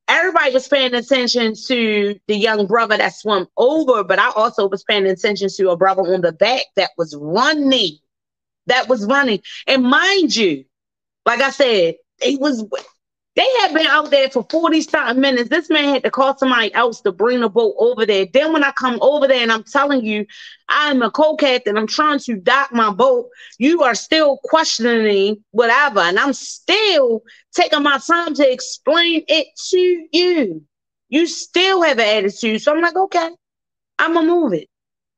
[0.07, 4.83] everybody was paying attention to the young brother that swam over, but I also was
[4.83, 7.97] paying attention to a brother on the back that was running.
[8.67, 9.41] That was running.
[9.67, 10.65] And mind you,
[11.29, 12.65] like I said, it was
[13.35, 15.47] they had been out there for 40 something minutes.
[15.47, 18.25] This man had to call somebody else to bring the boat over there.
[18.33, 20.25] Then when I come over there and I'm telling you
[20.67, 25.99] I'm a co-captain, and I'm trying to dock my boat, you are still questioning whatever.
[25.99, 27.21] And I'm still
[27.53, 30.63] taking my time to explain it to you.
[31.09, 32.63] You still have an attitude.
[32.63, 33.29] So I'm like, okay,
[33.99, 34.67] I'm gonna move it.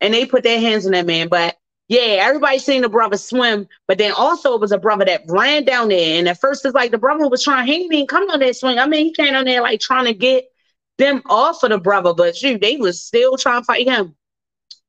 [0.01, 1.29] And they put their hands on that man.
[1.29, 1.55] But
[1.91, 5.65] yeah, everybody seen the brother swim, but then also it was a brother that ran
[5.65, 6.17] down there.
[6.17, 8.79] And at first it's like the brother was trying, he didn't come on that swing.
[8.79, 10.45] I mean, he came on there like trying to get
[10.97, 14.15] them off of the brother, but shoot, they was still trying to fight him.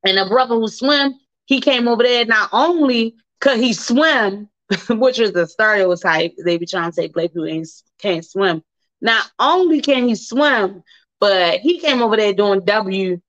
[0.05, 4.47] And the brother who swim, he came over there not only could he swim,
[4.89, 7.67] which is the stereotype, they be trying to say black people ain't,
[7.99, 8.63] can't swim.
[9.01, 10.83] Not only can he swim,
[11.19, 13.19] but he came over there doing WWE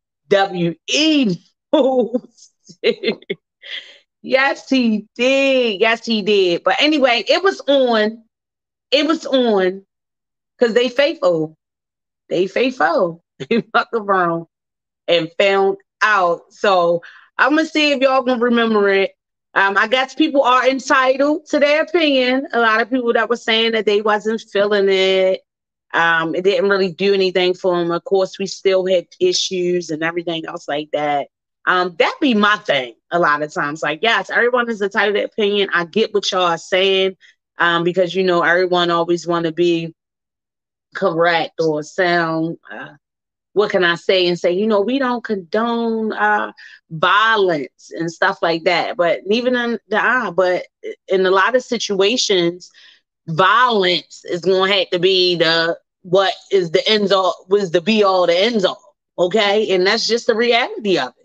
[1.73, 2.51] moves.
[4.25, 5.81] Yes, he did.
[5.81, 6.65] Yes, he did.
[6.65, 8.25] But anyway, it was on.
[8.91, 9.85] It was on
[10.59, 11.57] because they faithful.
[12.29, 13.23] They faithful.
[13.51, 14.47] They fuck around
[15.09, 16.43] and found out.
[16.53, 17.03] So
[17.39, 19.13] I'm gonna see if y'all gonna remember it.
[19.55, 22.47] Um, I guess people are entitled to their opinion.
[22.53, 25.41] A lot of people that were saying that they wasn't feeling it.
[25.95, 27.91] Um, it didn't really do anything for them.
[27.93, 31.29] Of course, we still had issues and everything else like that.
[31.67, 33.83] Um, that be my thing a lot of times.
[33.83, 35.69] Like, yes, everyone is entitled to opinion.
[35.73, 37.17] I get what y'all are saying,
[37.59, 39.95] um, because you know everyone always want to be
[40.95, 42.59] correct or sound.
[42.71, 42.89] Uh,
[43.53, 44.53] what can I say and say?
[44.53, 46.53] You know, we don't condone uh,
[46.91, 48.97] violence and stuff like that.
[48.97, 50.67] But even in the ah, but
[51.09, 52.71] in a lot of situations,
[53.29, 57.81] violence is going to have to be the what is the ends all was the
[57.81, 58.83] be all the ends all.
[59.19, 61.24] Okay, and that's just the reality of it.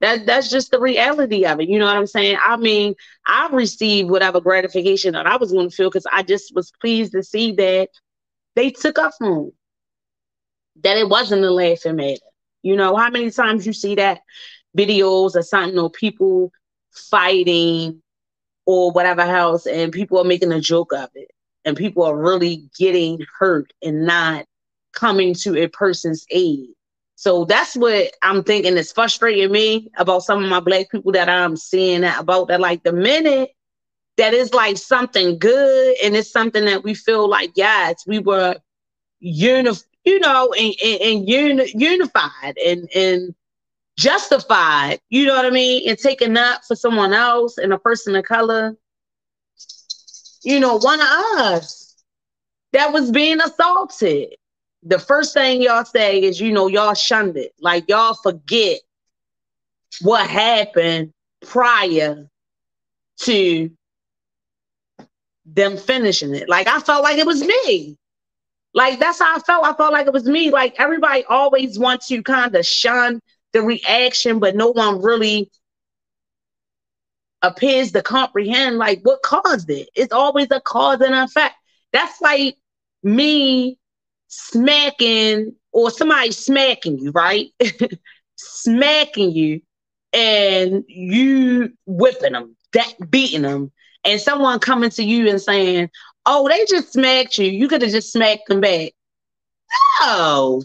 [0.00, 1.68] That that's just the reality of it.
[1.68, 2.38] You know what I'm saying?
[2.44, 2.94] I mean,
[3.26, 7.12] I received whatever gratification that I was going to feel because I just was pleased
[7.12, 7.88] to see that
[8.56, 9.52] they took up from
[10.82, 12.20] that it wasn't a laughing matter.
[12.62, 14.20] You know, how many times you see that
[14.76, 16.52] videos or something or people
[16.92, 18.02] fighting
[18.66, 21.30] or whatever else, and people are making a joke of it,
[21.64, 24.44] and people are really getting hurt and not
[24.92, 26.70] coming to a person's aid.
[27.16, 31.30] So that's what I'm thinking is frustrating me about some of my black people that
[31.30, 33.50] I'm seeing that about that like the minute
[34.18, 38.56] that is like something good and it's something that we feel like yes we were
[39.20, 39.72] uni-
[40.04, 43.34] you know and, and, and uni- unified and and
[43.98, 45.88] justified you know what I mean?
[45.88, 48.76] And taking up for someone else and a person of color.
[50.44, 51.96] You know one of us
[52.72, 54.34] that was being assaulted
[54.86, 57.52] the first thing y'all say is, you know, y'all shunned it.
[57.60, 58.80] Like y'all forget
[60.00, 61.12] what happened
[61.44, 62.28] prior
[63.20, 63.70] to
[65.44, 66.48] them finishing it.
[66.48, 67.96] Like I felt like it was me.
[68.74, 69.64] Like that's how I felt.
[69.64, 70.50] I felt like it was me.
[70.50, 73.20] Like everybody always wants to kind of shun
[73.52, 75.50] the reaction, but no one really
[77.42, 79.88] appears to comprehend like what caused it.
[79.96, 81.54] It's always a cause and effect.
[81.92, 82.56] That's like
[83.02, 83.78] me
[84.28, 87.48] smacking or somebody smacking you, right?
[88.36, 89.60] smacking you
[90.12, 93.72] and you whipping them, that beating them,
[94.04, 95.90] and someone coming to you and saying,
[96.26, 97.46] "Oh, they just smacked you.
[97.46, 98.92] You could have just smacked them back."
[100.00, 100.62] No,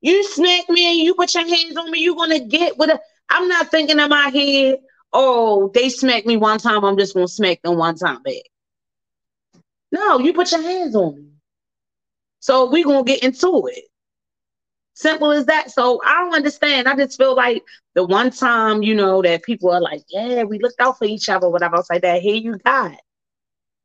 [0.00, 2.00] you smack me and you put your hands on me.
[2.00, 3.00] You're gonna get with a.
[3.30, 4.78] I'm not thinking in my head.
[5.12, 6.84] Oh, they smacked me one time.
[6.84, 8.42] I'm just gonna smack them one time back.
[9.92, 11.35] No, you put your hands on me.
[12.46, 13.86] So we're gonna get into it.
[14.94, 15.72] Simple as that.
[15.72, 16.86] So I don't understand.
[16.86, 17.64] I just feel like
[17.96, 21.28] the one time, you know, that people are like, yeah, we looked out for each
[21.28, 21.74] other, whatever.
[21.74, 22.22] I was like that.
[22.22, 22.98] Here you got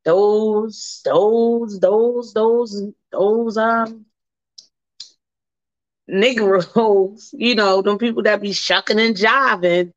[0.06, 4.06] those, those, those, those, those, um,
[6.08, 9.92] Negroes, you know, them people that be shucking and jiving,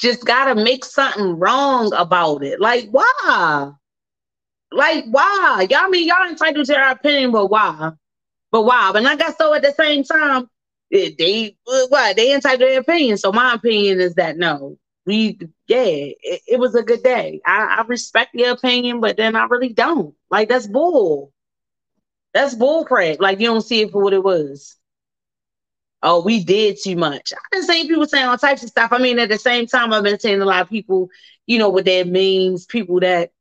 [0.00, 2.60] just gotta make something wrong about it.
[2.60, 3.70] Like, why?
[4.74, 5.66] Like, why?
[5.70, 7.92] Y'all mean y'all entitled to your opinion, but why?
[8.50, 8.90] But why?
[8.92, 10.48] But I got so at the same time,
[10.92, 13.18] eh, they eh, what they entitled to their opinion.
[13.18, 17.40] So my opinion is that no, we yeah, it, it was a good day.
[17.46, 20.14] I, I respect your opinion, but then I really don't.
[20.30, 21.32] Like that's bull.
[22.32, 23.20] That's bull crap.
[23.20, 24.76] Like you don't see it for what it was
[26.04, 27.32] oh, we did too much.
[27.32, 28.92] I've been seeing people saying all types of stuff.
[28.92, 31.08] I mean, at the same time, I've been seeing a lot of people,
[31.46, 33.32] you know, with their memes, people that,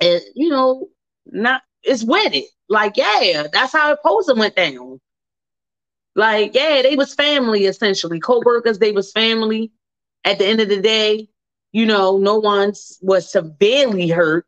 [0.00, 0.88] uh, you know,
[1.26, 2.46] not it's it.
[2.68, 5.00] Like, yeah, that's how it posing went down.
[6.16, 8.20] Like, yeah, they was family essentially.
[8.20, 9.72] Co-workers, they was family.
[10.24, 11.28] At the end of the day,
[11.72, 14.46] you know, no one's was severely hurt.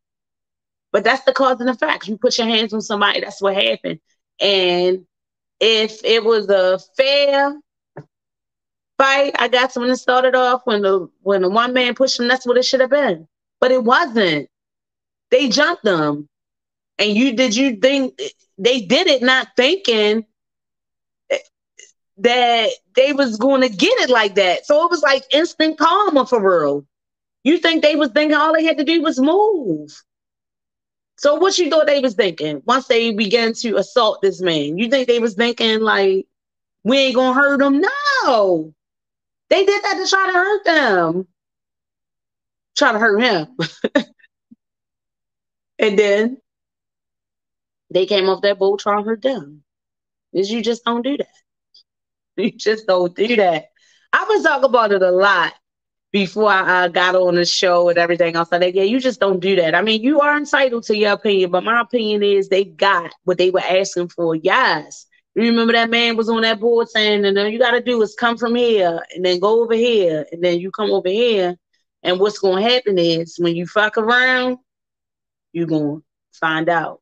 [0.92, 2.09] But that's the cause and effect.
[2.09, 4.00] You put your hands on somebody, that's what happened.
[4.40, 5.06] And
[5.61, 7.54] if it was a fair
[8.98, 12.28] fight, I got someone that started off when the when the one man pushed him,
[12.28, 13.28] that's what it should have been.
[13.61, 14.48] But it wasn't.
[15.37, 16.31] They jumped them.
[16.99, 18.18] And you did you think
[18.57, 20.25] they did it not thinking
[22.18, 24.64] that they was going to get it like that.
[24.64, 26.87] So it was like instant karma for real.
[27.44, 29.90] You think they was thinking all they had to do was move.
[31.18, 34.79] So what you thought they was thinking once they began to assault this man?
[34.79, 36.27] You think they was thinking like
[36.83, 37.83] we ain't gonna hurt them?
[37.83, 38.72] No,
[39.51, 41.29] they did that to try to hurt them,
[42.77, 43.49] try to hurt him,
[45.78, 46.38] and then
[47.90, 49.62] they came off that boat trying her them.
[50.32, 51.28] Is you just don't do that.
[52.38, 53.70] You just don't do that.
[54.12, 55.54] I've been talking about it a lot
[56.12, 58.50] before I got on the show and everything else.
[58.52, 59.74] I like, yeah, you just don't do that.
[59.74, 63.38] I mean, you are entitled to your opinion, but my opinion is they got what
[63.38, 64.34] they were asking for.
[64.34, 65.06] Yes.
[65.34, 68.00] You remember that man was on that board saying, and then you got to do
[68.02, 71.56] is come from here and then go over here and then you come over here.
[72.02, 74.58] And what's going to happen is when you fuck around,
[75.57, 76.05] you're going to
[76.38, 77.01] find out.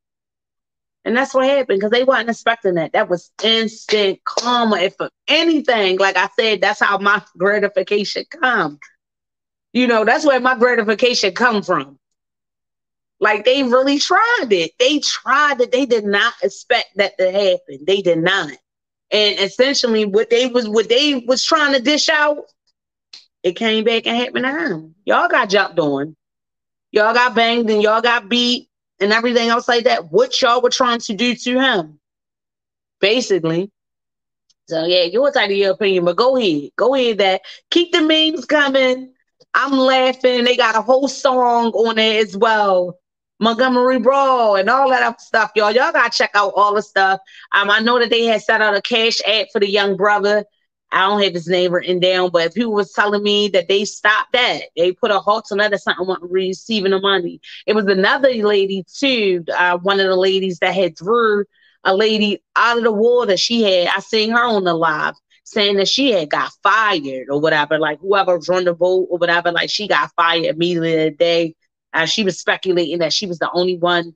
[1.05, 2.93] And that's what happened because they weren't expecting that.
[2.93, 4.77] That was instant karma.
[4.79, 4.95] If
[5.29, 8.79] anything, like I said, that's how my gratification comes.
[9.73, 11.99] You know, that's where my gratification come from.
[13.21, 14.71] Like they really tried it.
[14.79, 15.73] They tried it.
[15.73, 17.85] They did not expect that to happen.
[17.85, 18.53] They did not.
[19.11, 22.38] And essentially what they was what they was trying to dish out,
[23.43, 24.95] it came back and happened to them.
[25.05, 26.17] Y'all got jumped on.
[26.94, 28.68] Y'all got banged and y'all got beat
[29.00, 30.12] and everything else like that.
[30.12, 31.98] What y'all were trying to do to him.
[33.00, 33.72] Basically.
[34.68, 36.70] So yeah, you're entitled to your opinion, but go ahead.
[36.76, 37.40] Go ahead that
[37.72, 39.12] keep the memes coming.
[39.54, 40.44] I'm laughing.
[40.44, 42.96] They got a whole song on it as well.
[43.40, 45.72] Montgomery Brawl and all that stuff, y'all.
[45.72, 47.18] Y'all gotta check out all the stuff.
[47.57, 50.44] Um, I know that they had set out a Cash App for the young brother.
[50.94, 54.33] I don't have his name written down, but people was telling me that they stopped
[54.33, 54.62] that.
[54.76, 57.40] They put a halt to that something receiving the money.
[57.66, 61.44] It was another lady too, uh, one of the ladies that had threw
[61.83, 63.37] a lady out of the water.
[63.37, 67.40] She had I seen her on the live saying that she had got fired or
[67.40, 71.57] whatever, like whoever was the boat or whatever, like she got fired immediately that day.
[71.92, 74.14] Uh, she was speculating that she was the only one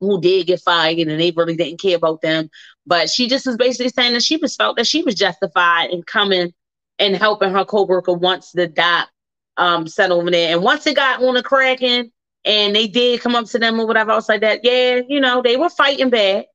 [0.00, 2.48] who did get fired and they really didn't care about them.
[2.88, 6.02] But she just was basically saying that she was felt that she was justified in
[6.04, 6.54] coming
[6.98, 9.10] and helping her coworker once the doc
[9.58, 10.54] um set over there.
[10.54, 12.10] And once it got on the cracking
[12.46, 15.42] and they did come up to them or whatever else like that, yeah, you know,
[15.42, 16.46] they were fighting back.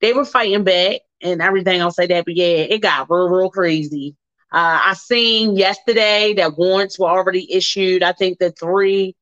[0.00, 2.24] They were fighting back and everything else like that.
[2.24, 4.16] But yeah, it got real, real crazy.
[4.52, 8.02] Uh, I seen yesterday that warrants were already issued.
[8.02, 9.14] I think the three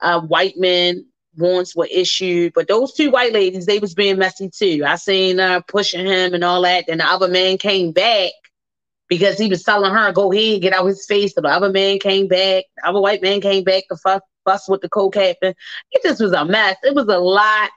[0.00, 1.06] uh, white men
[1.36, 4.82] warrants were issued, but those two white ladies, they was being messy too.
[4.86, 6.86] I seen her pushing him and all that.
[6.86, 8.32] Then the other man came back
[9.08, 12.28] because he was telling her, "Go ahead, get out his face." The other man came
[12.28, 12.64] back.
[12.76, 15.54] The other white man came back to fuss, fuss with the co-captain.
[15.92, 16.76] It just was a mess.
[16.82, 17.70] It was a lot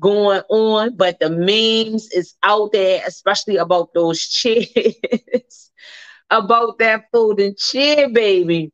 [0.00, 5.70] going on, but the memes is out there, especially about those chairs,
[6.30, 8.72] about that folding chair, baby.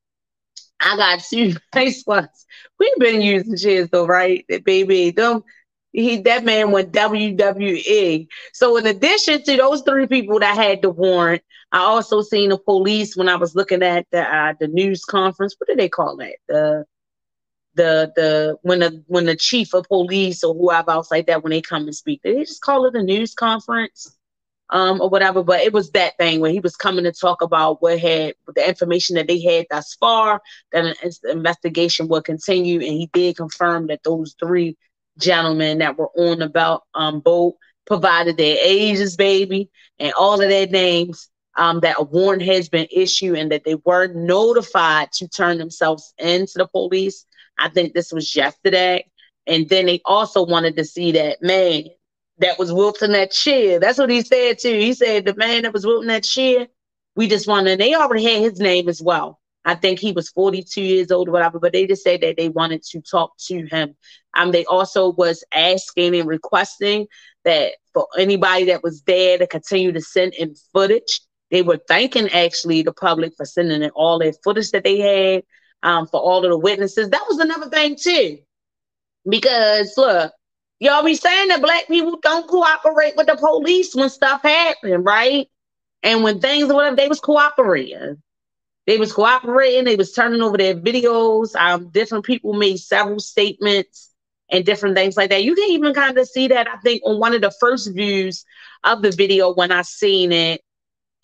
[0.80, 2.46] I got two nice ones.
[2.78, 4.44] We've been using chairs though, right?
[4.64, 5.44] Baby, don't
[5.92, 8.28] he that man went WWE.
[8.52, 12.58] So in addition to those three people that had the warrant, I also seen the
[12.58, 15.54] police when I was looking at the uh, the news conference.
[15.58, 16.36] What do they call that?
[16.48, 16.84] The
[17.74, 21.50] the the when the when the chief of police or whoever else like that when
[21.50, 24.15] they come and speak, they just call it a news conference.
[24.70, 25.42] Um, or whatever.
[25.42, 28.68] But it was that thing where he was coming to talk about what had the
[28.68, 30.40] information that they had thus far,
[30.72, 34.76] that an investigation will continue, and he did confirm that those three
[35.18, 37.56] gentlemen that were on the belt um, boat
[37.86, 41.28] provided their ages, baby, and all of their names.
[41.58, 46.12] Um, that a warrant has been issued and that they were notified to turn themselves
[46.18, 47.24] into the police.
[47.58, 49.06] I think this was yesterday.
[49.46, 51.84] And then they also wanted to see that man
[52.38, 53.80] that was wilting that chair.
[53.80, 54.74] That's what he said too.
[54.74, 56.68] He said the man that was wilting that chair,
[57.14, 59.40] we just wanted, they already had his name as well.
[59.64, 62.48] I think he was 42 years old or whatever, but they just said that they
[62.48, 63.96] wanted to talk to him.
[64.34, 67.08] Um, they also was asking and requesting
[67.44, 71.20] that for anybody that was there to continue to send in footage.
[71.50, 75.42] They were thanking actually the public for sending in all their footage that they had
[75.82, 77.10] um, for all of the witnesses.
[77.10, 78.38] That was another thing too,
[79.28, 80.32] because look,
[80.78, 85.48] Y'all be saying that black people don't cooperate with the police when stuff happens, right?
[86.02, 88.22] And when things whatever, they was cooperating.
[88.86, 89.84] They was cooperating.
[89.84, 91.56] They was turning over their videos.
[91.56, 94.12] Um, different people made several statements
[94.50, 95.44] and different things like that.
[95.44, 98.44] You can even kind of see that I think on one of the first views
[98.84, 100.62] of the video when I seen it,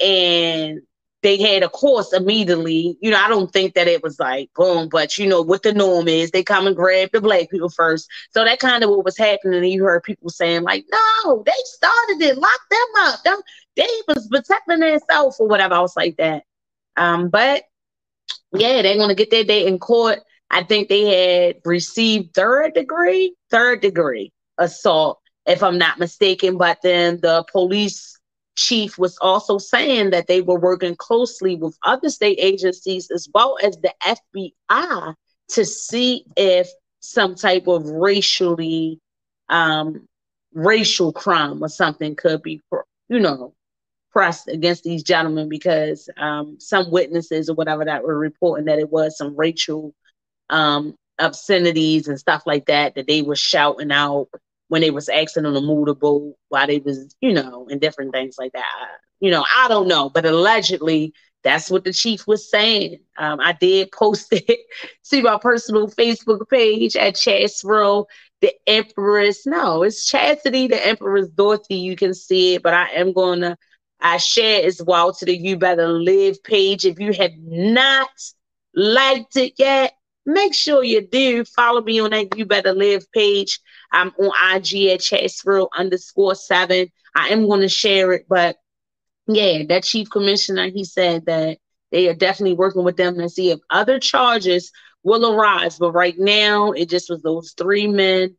[0.00, 0.80] and
[1.22, 2.96] they had a course immediately.
[3.00, 5.72] You know, I don't think that it was like boom, but you know what the
[5.72, 6.30] norm is.
[6.30, 8.08] They come and grab the black people first.
[8.30, 9.62] So that kind of what was happening.
[9.62, 12.38] And you heard people saying like, "No, they started it.
[12.38, 13.20] Lock them up.
[13.24, 13.44] Don't,
[13.76, 16.44] they was protecting themselves or whatever." I was like that.
[16.96, 17.64] Um, but
[18.52, 20.20] yeah, they're gonna get their day in court.
[20.50, 26.58] I think they had received third degree, third degree assault, if I'm not mistaken.
[26.58, 28.18] But then the police
[28.57, 33.57] chief was also saying that they were working closely with other state agencies as well
[33.62, 35.14] as the FBI
[35.48, 36.68] to see if
[37.00, 39.00] some type of racially
[39.48, 40.07] um,
[40.55, 42.61] racial crime or something could be,
[43.09, 43.55] you know,
[44.12, 48.90] pressed against these gentlemen because um, some witnesses or whatever that were reporting that it
[48.90, 49.94] was some racial
[50.50, 54.28] um, obscenities and stuff like that that they were shouting out
[54.72, 57.78] when they was asking them to move the boat while they was, you know, and
[57.78, 58.64] different things like that.
[59.20, 61.12] You know, I don't know, but allegedly
[61.44, 63.00] that's what the chief was saying.
[63.18, 64.60] Um, I did post it
[65.10, 68.06] to my personal Facebook page at Chasro,
[68.40, 69.44] the Empress.
[69.44, 71.76] No, it's Chastity, the Empress Dorothy.
[71.76, 73.58] You can see it, but I am to
[74.00, 76.86] I share as well to the You Better Live page.
[76.86, 78.08] If you have not
[78.74, 79.92] liked it yet,
[80.24, 83.60] make sure you do follow me on that You Better Live page.
[83.90, 86.88] I'm on IG at Chasville underscore seven.
[87.14, 88.56] I am going to share it, but
[89.26, 91.58] yeah, that chief commissioner, he said that
[91.90, 95.78] they are definitely working with them to see if other charges will arise.
[95.78, 98.36] But right now, it just was those three men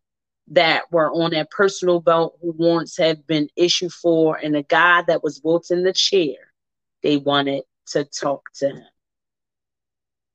[0.48, 5.04] that were on that personal belt who warrants have been issued for, and the guy
[5.04, 6.36] that was built in the chair,
[7.02, 8.84] they wanted to talk to him.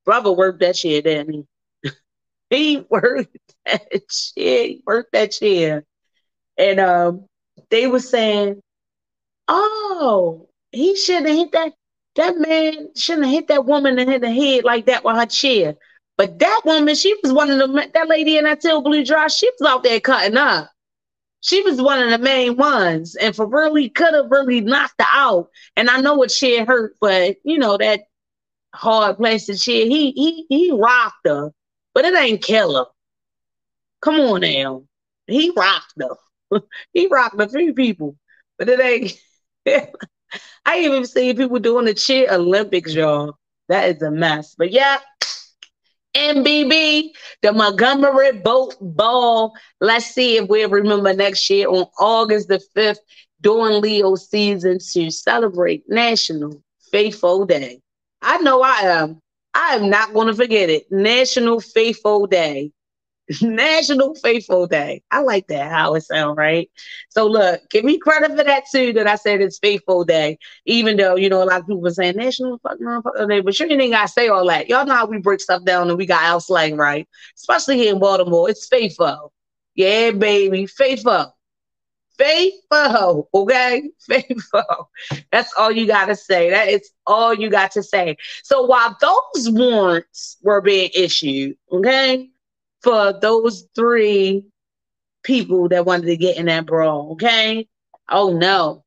[0.09, 1.47] Brother worked that chair, didn't
[2.49, 2.83] he?
[2.89, 3.37] worked
[3.67, 3.83] that.
[4.35, 5.85] He worked that chair.
[6.57, 7.27] And um,
[7.69, 8.63] they were saying,
[9.49, 11.75] oh, he shouldn't have hit that.
[12.17, 15.75] That man shouldn't have hit that woman in the head like that with her chair.
[16.17, 19.37] But that woman, she was one of the that lady in that Teal Blue Dress.
[19.37, 20.71] She was out there cutting up.
[21.43, 25.07] She was one of the main ones, and for really could have really knocked her
[25.13, 25.51] out.
[25.77, 28.05] And I know what chair hurt, but you know that
[28.75, 29.87] hard plastic chair.
[29.87, 31.53] He he he rocked her
[31.99, 32.85] but it ain't killer.
[34.01, 34.85] Come on now.
[35.27, 36.61] He rocked though.
[36.93, 38.17] he rocked a few people,
[38.57, 39.21] but it ain't.
[40.65, 43.37] I even see people doing the cheer Olympics, y'all.
[43.69, 44.55] That is a mess.
[44.57, 44.99] But yeah,
[46.15, 47.11] MBB,
[47.43, 49.55] the Montgomery Boat Brawl.
[49.81, 52.99] Let's see if we remember next year on August the 5th
[53.41, 56.63] during Leo season to celebrate National
[56.93, 57.81] Faithful Day.
[58.23, 59.21] I know I am.
[59.55, 60.91] I am not going to forget it.
[60.91, 62.73] National Faithful Day.
[63.43, 65.03] National Faithful Day.
[65.11, 66.71] I like that how it sounds, right?
[67.11, 68.93] So look, give me credit for that too.
[68.95, 71.91] That I said it's Faithful Day, even though you know a lot of people are
[71.91, 74.69] saying National Fucking Day, but you ain't gotta say all that.
[74.69, 77.07] Y'all know how we break stuff down and we got our slang right,
[77.37, 78.49] especially here in Baltimore.
[78.49, 79.33] It's faithful,
[79.75, 81.35] yeah, baby, faithful
[82.19, 83.91] faithful, okay?
[84.01, 84.91] Faithful.
[85.33, 86.51] That's all you got to say.
[86.51, 88.17] That is all you got to say.
[88.43, 92.29] So while those warrants were being issued, okay,
[92.83, 94.45] for those three
[95.23, 97.69] people that wanted to get in that brawl, okay?
[98.11, 98.85] Oh no.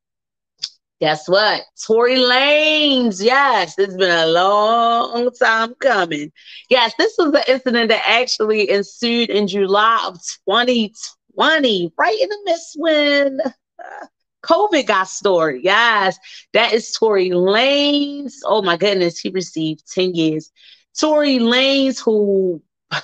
[1.00, 1.64] Guess what?
[1.84, 3.24] Tory Lanez.
[3.24, 6.32] Yes, it's been a long time coming.
[6.70, 10.14] Yes, this was the incident that actually ensued in July of
[10.48, 10.94] 2020
[11.34, 14.06] 20, right in the midst when uh,
[14.44, 15.62] COVID got story.
[15.64, 16.18] Yes,
[16.54, 18.34] that is Tory Lanez.
[18.46, 20.52] Oh my goodness, he received 10 years.
[21.00, 22.62] Tory Lanez, who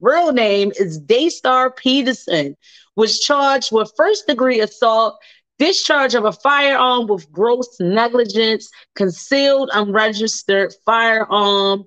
[0.00, 2.56] real name is Daystar Peterson,
[2.96, 5.18] was charged with first degree assault,
[5.58, 11.84] discharge of a firearm with gross negligence, concealed unregistered firearm,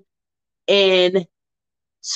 [0.68, 1.26] and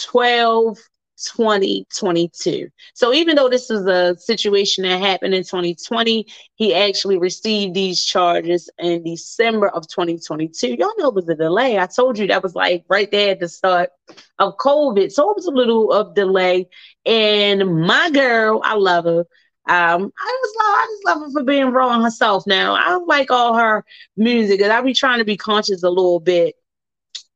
[0.04, 0.78] 12
[1.16, 2.68] 2022.
[2.94, 8.04] So even though this is a situation that happened in 2020, he actually received these
[8.04, 10.76] charges in December of 2022.
[10.78, 11.78] Y'all know it was a delay.
[11.78, 13.90] I told you that was like right there at the start
[14.38, 15.10] of COVID.
[15.12, 16.68] So it was a little of delay.
[17.04, 19.26] And my girl, I love her.
[19.68, 22.46] Um, I just love, I just love her for being raw on herself.
[22.46, 23.84] Now I like all her
[24.16, 26.54] music, and I be trying to be conscious a little bit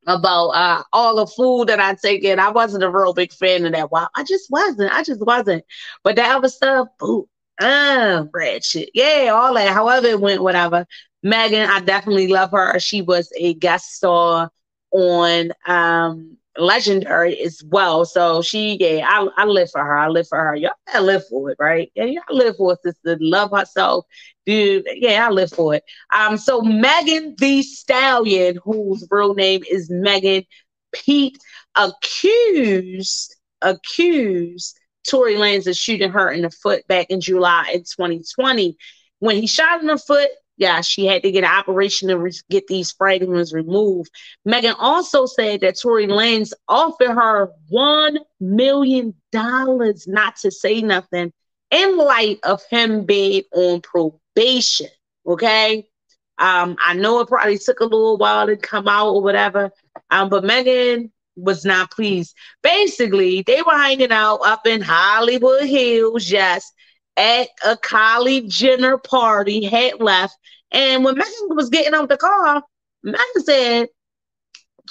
[0.07, 2.39] about uh, all the food that I take in.
[2.39, 3.91] I wasn't a real big fan of that.
[3.91, 4.93] Wow, I just wasn't.
[4.93, 5.65] I just wasn't.
[6.03, 7.29] But the other stuff, boo,
[7.61, 8.91] uh, bread shit.
[8.95, 9.73] Yeah, all that.
[9.73, 10.87] However it went, whatever.
[11.23, 12.79] Megan, I definitely love her.
[12.79, 14.51] She was a guest star
[14.93, 18.05] on um legendary as well.
[18.05, 19.97] So she, yeah, I, I live for her.
[19.97, 20.55] I live for her.
[20.55, 21.91] Y'all gotta live for it, right?
[21.95, 23.17] Yeah, y'all live for it, sister.
[23.21, 24.05] Love herself.
[24.47, 25.85] Dude, yeah, I live for it.
[26.15, 30.45] Um, so Megan Thee Stallion, whose real name is Megan
[30.93, 31.39] Pete,
[31.77, 34.79] accused, accused
[35.09, 38.77] Tory Lanez of shooting her in the foot back in July in 2020.
[39.21, 40.31] When he shot in the foot,
[40.61, 44.11] yeah, she had to get an operation to re- get these fragments removed.
[44.45, 51.33] Megan also said that Tory Lanez offered her $1 million not to say nothing
[51.71, 54.89] in light of him being on probation.
[55.27, 55.89] Okay.
[56.37, 59.71] Um, I know it probably took a little while to come out or whatever.
[60.11, 62.37] Um, but Megan was not pleased.
[62.63, 66.71] Basically, they were hanging out up in Hollywood Hills, yes,
[67.17, 70.37] at a Kylie Jenner party, had left.
[70.73, 72.63] And when Megan was getting out the car,
[73.03, 73.89] Megan said,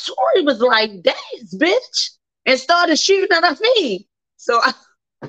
[0.06, 2.10] Tory was like, "Dance, bitch,"
[2.46, 4.08] and started shooting at her feet.
[4.38, 4.74] So, I,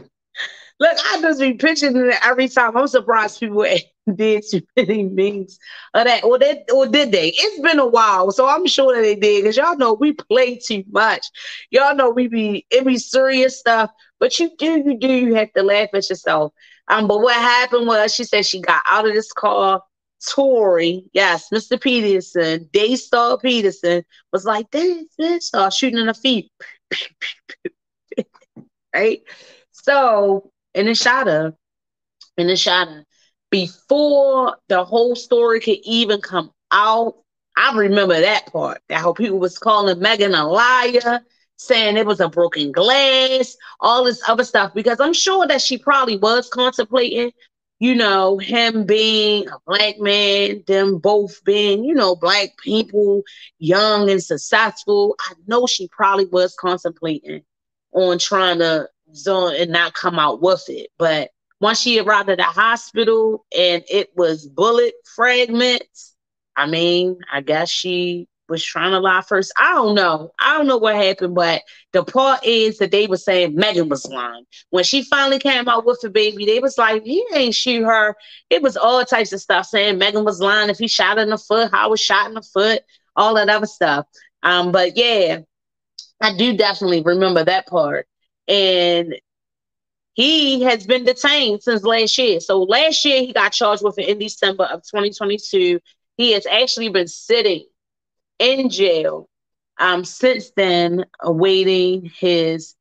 [0.80, 2.76] look, I just be picturing it every time.
[2.76, 3.64] I'm surprised people
[4.14, 5.58] did too many memes
[5.94, 7.28] of that, or they, or did they?
[7.34, 9.44] It's been a while, so I'm sure that they did.
[9.44, 11.26] Cause y'all know we play too much.
[11.70, 15.52] Y'all know we be it be serious stuff, but you do, you do, you have
[15.54, 16.52] to laugh at yourself.
[16.90, 19.82] Um, but what happened was she said she got out of this car.
[20.28, 21.80] Tory, yes, Mr.
[21.80, 26.50] Peterson, Daystar Peterson was like, this, this, start shooting in the feet.
[28.94, 29.22] right?
[29.72, 31.54] So, and it shot her,
[32.36, 33.04] and it shot her.
[33.50, 37.14] Before the whole story could even come out,
[37.56, 38.82] I remember that part.
[38.90, 41.20] That how people was calling Megan a liar
[41.60, 45.76] saying it was a broken glass, all this other stuff, because I'm sure that she
[45.76, 47.32] probably was contemplating,
[47.80, 53.22] you know, him being a black man, them both being, you know, black people,
[53.58, 55.16] young and successful.
[55.20, 57.42] I know she probably was contemplating
[57.92, 60.88] on trying to zone and not come out with it.
[60.98, 61.30] But
[61.60, 66.14] once she arrived at the hospital and it was bullet fragments,
[66.56, 69.52] I mean, I guess she was trying to lie first.
[69.58, 70.32] I don't know.
[70.40, 74.06] I don't know what happened, but the part is that they were saying Megan was
[74.06, 74.44] lying.
[74.70, 78.16] When she finally came out with the baby, they was like, he ain't shoot her.
[78.50, 80.68] It was all types of stuff saying Megan was lying.
[80.68, 82.82] If he shot in the foot, how was shot in the foot,
[83.16, 84.06] all that other stuff.
[84.42, 85.40] Um, but yeah,
[86.20, 88.06] I do definitely remember that part.
[88.48, 89.14] And
[90.14, 92.40] he has been detained since last year.
[92.40, 95.80] So last year he got charged with it in December of 2022.
[96.16, 97.64] He has actually been sitting
[98.40, 99.28] in jail
[99.78, 102.74] um, since then, awaiting his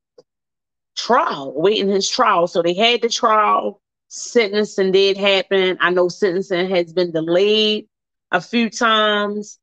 [0.98, 2.48] trial, awaiting his trial.
[2.48, 5.78] So they had the trial, sentencing did happen.
[5.80, 7.88] I know sentencing has been delayed
[8.32, 9.60] a few times.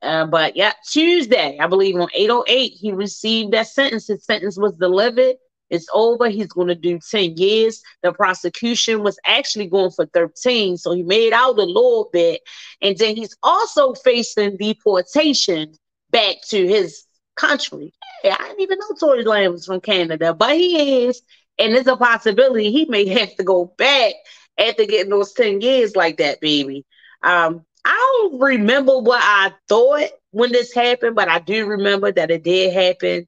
[0.00, 4.06] Uh, but yeah, Tuesday, I believe on 808, he received that sentence.
[4.06, 5.36] His sentence was delivered.
[5.70, 6.28] It's over.
[6.28, 7.82] He's going to do 10 years.
[8.02, 10.76] The prosecution was actually going for 13.
[10.76, 12.40] So he made out a little bit.
[12.82, 15.74] And then he's also facing deportation
[16.10, 17.04] back to his
[17.36, 17.92] country.
[18.22, 21.22] Hey, I didn't even know Tory Lanez was from Canada, but he is.
[21.58, 24.14] And there's a possibility he may have to go back
[24.58, 26.84] after getting those 10 years like that, baby.
[27.22, 32.30] Um, I don't remember what I thought when this happened, but I do remember that
[32.30, 33.26] it did happen.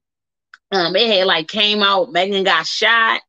[0.71, 3.21] Um, it had like came out, Megan got shot.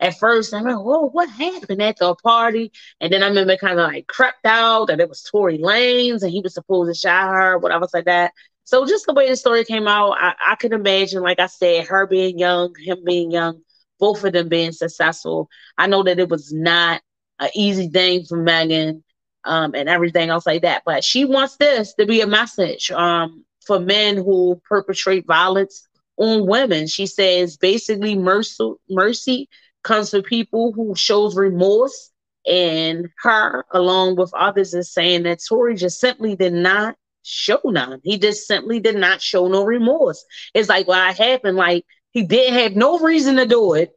[0.00, 2.72] At first, I'm like, whoa, what happened at the party?
[3.00, 6.30] And then I remember kind of like crept out that it was Tory Lanez and
[6.30, 8.32] he was supposed to shot her, whatever like that.
[8.64, 11.86] So just the way the story came out, I, I can imagine, like I said,
[11.88, 13.62] her being young, him being young,
[13.98, 15.48] both of them being successful.
[15.76, 17.02] I know that it was not
[17.38, 19.04] an easy thing for Megan.
[19.44, 20.82] um, and everything else like that.
[20.84, 25.86] But she wants this to be a message um, for men who perpetrate violence
[26.20, 26.86] on women.
[26.86, 29.48] She says basically mercy, mercy
[29.82, 32.10] comes for people who shows remorse
[32.46, 38.00] and her along with others is saying that Tory just simply did not show none.
[38.04, 40.24] He just simply did not show no remorse.
[40.54, 43.92] It's like what happened, like he didn't have no reason to do it.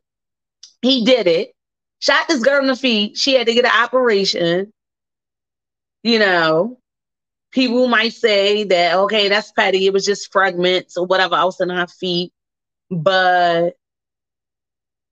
[0.82, 1.54] He did it,
[2.00, 3.18] shot this girl in the feet.
[3.18, 4.72] She had to get an operation.
[6.04, 6.80] You know,
[7.54, 9.86] people might say that, okay, that's petty.
[9.86, 12.34] It was just fragments or whatever else in her feet.
[12.90, 13.78] But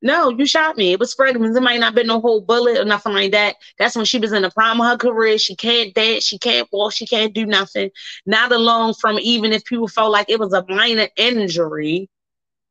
[0.01, 0.91] no, you shot me.
[0.91, 1.55] It was fragments.
[1.55, 3.57] It might not been no whole bullet or nothing like that.
[3.77, 5.37] That's when she was in the prime of her career.
[5.37, 6.25] She can't dance.
[6.25, 6.93] She can't walk.
[6.93, 7.91] She can't do nothing.
[8.25, 12.09] Not alone from even if people felt like it was a minor injury.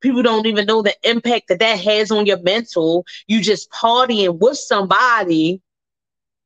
[0.00, 3.04] People don't even know the impact that that has on your mental.
[3.28, 5.62] You just partying with somebody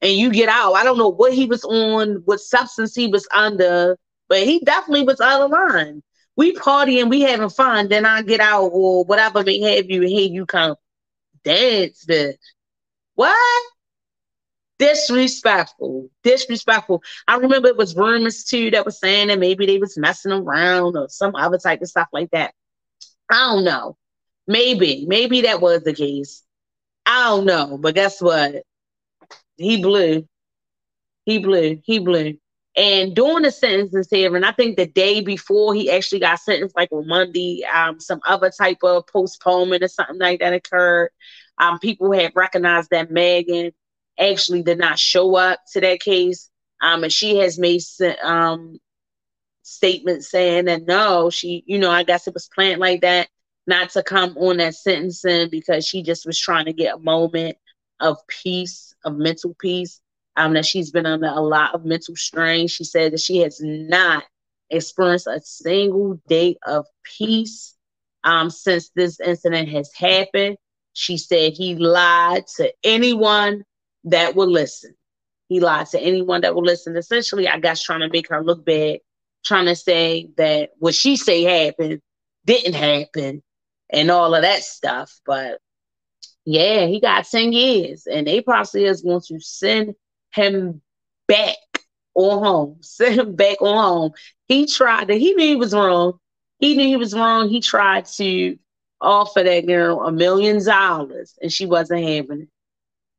[0.05, 0.75] and you get out.
[0.75, 3.99] I don't know what he was on, what substance he was under,
[4.29, 6.03] but he definitely was out of line.
[6.37, 10.25] We partying, we having fun, then I get out or whatever may have you, hey,
[10.25, 10.77] you come
[11.43, 12.37] dance, bitch.
[13.15, 13.63] What?
[14.79, 17.03] Disrespectful, disrespectful.
[17.27, 20.97] I remember it was rumors too that was saying that maybe they was messing around
[20.97, 22.53] or some other type of stuff like that.
[23.31, 23.97] I don't know.
[24.47, 26.43] Maybe, maybe that was the case.
[27.07, 28.65] I don't know, but guess what?
[29.57, 30.27] He blew.
[31.25, 31.81] He blew.
[31.85, 32.39] He blew.
[32.77, 36.91] And during the sentencing hearing, I think the day before he actually got sentenced, like
[36.91, 41.11] on Monday, um, some other type of postponement or something like that occurred.
[41.59, 43.71] Um, people had recognized that Megan
[44.19, 46.51] actually did not show up to that case.
[46.81, 47.83] Um, and she has made
[48.23, 48.79] um
[49.63, 53.29] statements saying that no, she, you know, I guess it was planned like that,
[53.69, 57.57] not to come on that sentencing because she just was trying to get a moment
[58.01, 60.01] of peace of mental peace.
[60.37, 62.67] Um, that she's been under a lot of mental strain.
[62.67, 64.25] She said that she has not
[64.69, 67.77] experienced a single day of peace
[68.25, 70.57] um, since this incident has happened.
[70.93, 73.65] She said he lied to anyone
[74.05, 74.95] that will listen.
[75.49, 76.97] He lied to anyone that will listen.
[76.97, 79.01] Essentially, I guess trying to make her look bad,
[79.45, 82.01] trying to say that what she say happened
[82.45, 83.43] didn't happen
[83.91, 85.21] and all of that stuff.
[85.27, 85.59] But
[86.45, 89.95] yeah, he got 10 years, and they probably is going to send
[90.33, 90.83] him
[91.27, 91.57] back
[92.15, 92.79] on home.
[92.83, 94.13] Send him back on home.
[94.47, 96.19] He tried to, he knew he was wrong.
[96.59, 97.49] He knew he was wrong.
[97.49, 98.57] He tried to
[99.01, 102.49] offer that girl a million dollars, and she wasn't having it.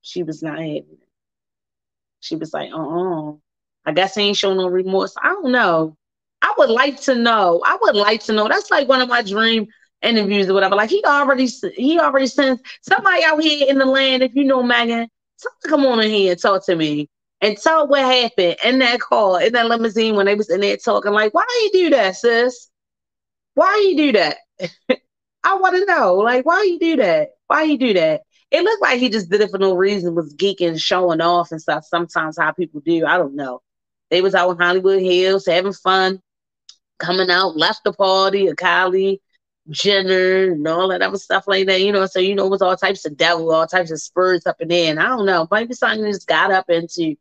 [0.02, 1.08] She was not having it.
[2.20, 3.32] She was like, uh uh-uh.
[3.32, 3.36] uh
[3.86, 5.14] I guess he ain't showing no remorse.
[5.22, 5.96] I don't know.
[6.42, 7.62] I would like to know.
[7.66, 8.48] I would like to know.
[8.48, 9.68] That's like one of my dream
[10.06, 10.76] interviews or whatever.
[10.76, 14.24] Like he already he already sends somebody out here in the land.
[14.24, 15.08] If you know Megan,
[15.68, 17.10] come on in here and talk to me
[17.41, 20.78] and tell what happened in that car in that limousine when they was in there
[20.78, 21.12] talking.
[21.12, 22.70] Like, why you do that, sis?
[23.56, 24.38] Why you do that?
[25.43, 26.16] I want to know.
[26.16, 27.30] Like, why you do that?
[27.47, 28.22] Why you do that?
[28.51, 31.62] It looked like he just did it for no reason, was geeking, showing off and
[31.62, 31.86] stuff.
[31.86, 33.62] Sometimes how people do, I don't know.
[34.10, 36.22] They was out in Hollywood Hills having fun,
[36.99, 39.20] coming out, left the party, a Kylie
[39.70, 42.05] Jenner and all that other stuff like that, you know.
[42.05, 44.68] So you know, it was all types of devil, all types of spurs up in
[44.70, 44.91] there.
[44.91, 47.16] And I don't know, maybe something just got up into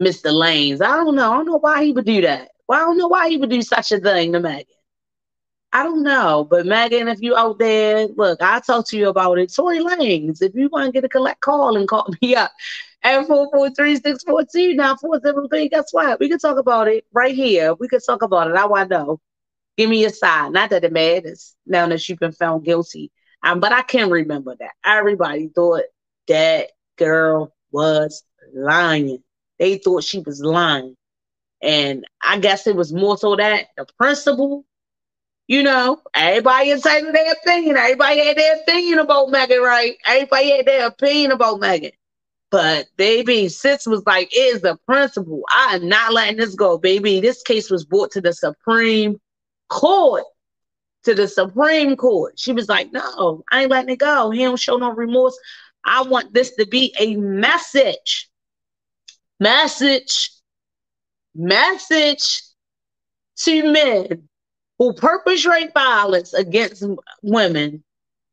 [0.00, 0.30] Mr.
[0.32, 0.82] Lanez.
[0.82, 1.32] I don't know.
[1.32, 2.50] I don't know why he would do that.
[2.68, 4.66] Well, I don't know why he would do such a thing to Megan.
[5.72, 9.38] I don't know, but Megan, if you out there, look, I'll talk to you about
[9.38, 9.54] it.
[9.54, 12.50] Tory Lanez, if you want to get a collect call and call me up
[13.02, 16.18] at 443 now 473, guess what?
[16.18, 17.74] We can talk about it right here.
[17.74, 18.56] We can talk about it.
[18.56, 19.20] I want to know.
[19.76, 20.52] Give me a side.
[20.52, 23.10] Not that it matters now that you've been found guilty.
[23.42, 24.72] Um, but I can remember that.
[24.84, 25.84] Everybody thought
[26.28, 28.22] that girl was
[28.54, 29.22] lying.
[29.58, 30.96] They thought she was lying.
[31.62, 34.64] And I guess it was more so that the principal,
[35.46, 37.76] you know, everybody entitled their opinion.
[37.76, 39.96] Everybody had their opinion about Megan, right?
[40.06, 41.92] Everybody had their opinion about Megan.
[42.50, 45.42] But baby, sis was like, is the principal.
[45.54, 47.20] I am not letting this go, baby.
[47.20, 49.20] This case was brought to the Supreme
[49.70, 50.24] court
[51.04, 52.38] to the Supreme Court.
[52.38, 54.30] She was like, No, I ain't letting it go.
[54.30, 55.38] He don't show no remorse.
[55.84, 58.28] I want this to be a message.
[59.38, 60.30] Message.
[61.34, 62.42] Message
[63.44, 64.28] to men
[64.78, 66.84] who perpetrate violence against
[67.22, 67.82] women.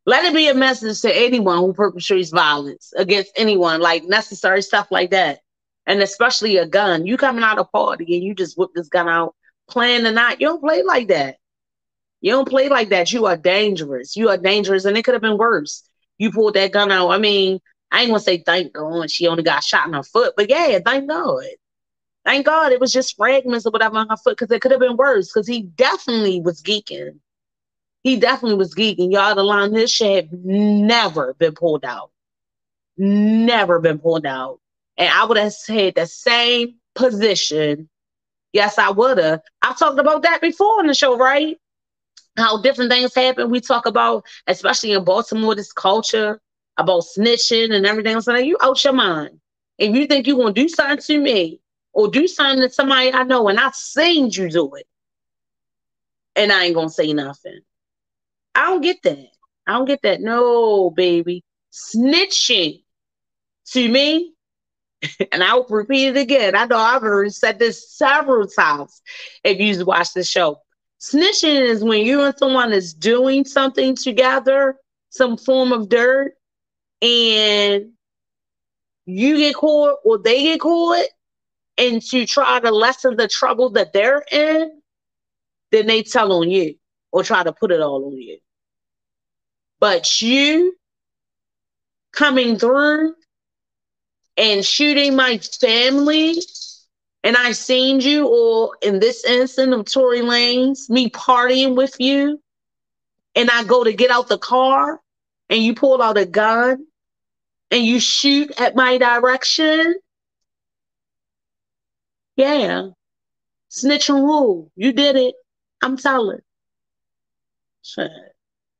[0.05, 4.87] Let it be a message to anyone who perpetrates violence against anyone, like necessary stuff
[4.89, 5.39] like that.
[5.85, 7.05] And especially a gun.
[7.05, 9.35] You coming out of party and you just whip this gun out
[9.69, 10.41] playing or not.
[10.41, 11.37] You don't play like that.
[12.21, 13.11] You don't play like that.
[13.11, 14.15] You are dangerous.
[14.15, 15.87] You are dangerous, and it could have been worse.
[16.17, 17.09] You pulled that gun out.
[17.09, 17.59] I mean,
[17.91, 20.79] I ain't gonna say thank God she only got shot in her foot, but yeah,
[20.83, 21.43] thank God.
[22.25, 24.81] Thank God it was just fragments or whatever on her foot because it could have
[24.81, 27.19] been worse because he definitely was geeking.
[28.03, 29.13] He definitely was geeking.
[29.13, 32.11] Y'all, the line this shit had never been pulled out.
[32.97, 34.59] Never been pulled out.
[34.97, 37.87] And I would have had the same position.
[38.53, 39.41] Yes, I would have.
[39.61, 41.57] I've talked about that before on the show, right?
[42.37, 43.49] How different things happen.
[43.49, 46.39] We talk about, especially in Baltimore, this culture
[46.77, 48.27] about snitching and everything else.
[48.27, 49.39] Like, you out your mind.
[49.77, 51.61] If you think you're gonna do something to me
[51.93, 54.87] or do something to somebody I know and I've seen you do it,
[56.35, 57.61] and I ain't gonna say nothing.
[58.55, 59.27] I don't get that.
[59.67, 60.21] I don't get that.
[60.21, 61.43] No, baby.
[61.71, 62.83] Snitching
[63.71, 64.33] to me,
[65.31, 66.55] and I'll repeat it again.
[66.55, 69.01] I know I've already said this several times
[69.43, 70.61] if you watch the show.
[70.99, 74.77] Snitching is when you and someone is doing something together,
[75.09, 76.33] some form of dirt,
[77.01, 77.91] and
[79.05, 81.05] you get caught or they get caught,
[81.77, 84.81] and to try to lessen the trouble that they're in,
[85.71, 86.73] then they tell on you
[87.11, 88.39] or try to put it all on you.
[89.79, 90.75] But you
[92.11, 93.13] coming through
[94.37, 96.35] and shooting my family,
[97.23, 102.41] and I seen you, or in this instance of Tory Lanez, me partying with you,
[103.35, 105.01] and I go to get out the car,
[105.49, 106.85] and you pull out a gun,
[107.71, 109.95] and you shoot at my direction.
[112.35, 112.89] Yeah.
[113.69, 114.71] Snitch and rule.
[114.75, 115.35] You did it.
[115.81, 116.39] I'm telling.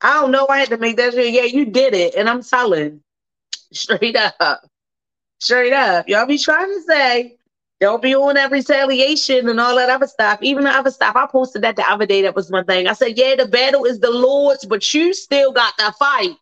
[0.02, 0.48] I don't know.
[0.48, 1.14] I had to make that.
[1.16, 2.16] Yeah, you did it.
[2.16, 3.02] And I'm telling.
[3.74, 4.62] Straight up.
[5.40, 6.08] Straight up.
[6.08, 7.38] Y'all be trying to say,
[7.80, 10.40] don't be on that retaliation and all that other stuff.
[10.42, 11.16] Even the other stuff.
[11.16, 12.24] I posted that the other day.
[12.24, 12.88] That was one thing.
[12.88, 16.36] I said, yeah, the battle is the Lord's, but you still got to fight.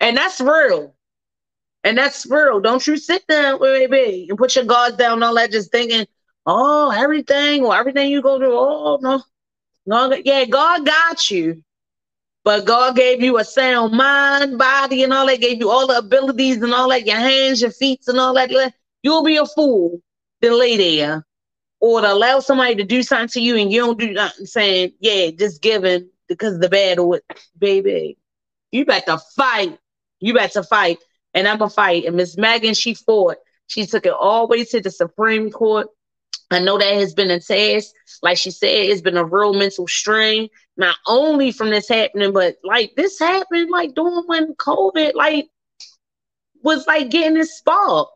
[0.00, 0.94] And that's real.
[1.82, 2.60] And that's real.
[2.60, 6.06] Don't you sit down, baby, and put your guards down and all that, just thinking,
[6.44, 8.58] oh, everything or everything you go through.
[8.58, 9.22] Oh, no.
[9.86, 10.20] no.
[10.24, 11.62] Yeah, God got you.
[12.46, 15.98] But God gave you a sound mind, body, and all that, gave you all the
[15.98, 18.72] abilities and all that, your hands, your feet, and all that.
[19.02, 20.00] You'll be a fool
[20.42, 21.26] to lay there
[21.80, 24.92] or to allow somebody to do something to you and you don't do nothing saying,
[25.00, 27.24] yeah, just giving because the battle, with
[27.58, 28.16] baby.
[28.70, 29.76] You better fight.
[30.20, 30.98] You better fight.
[31.34, 32.04] And I'm to fight.
[32.04, 33.38] And Miss Megan, she fought.
[33.66, 35.88] She took it all the way to the Supreme Court.
[36.50, 37.94] I know that has been a test.
[38.22, 42.56] Like she said, it's been a real mental strain, not only from this happening, but
[42.62, 45.48] like this happened like during when COVID like
[46.62, 48.08] was like getting its spot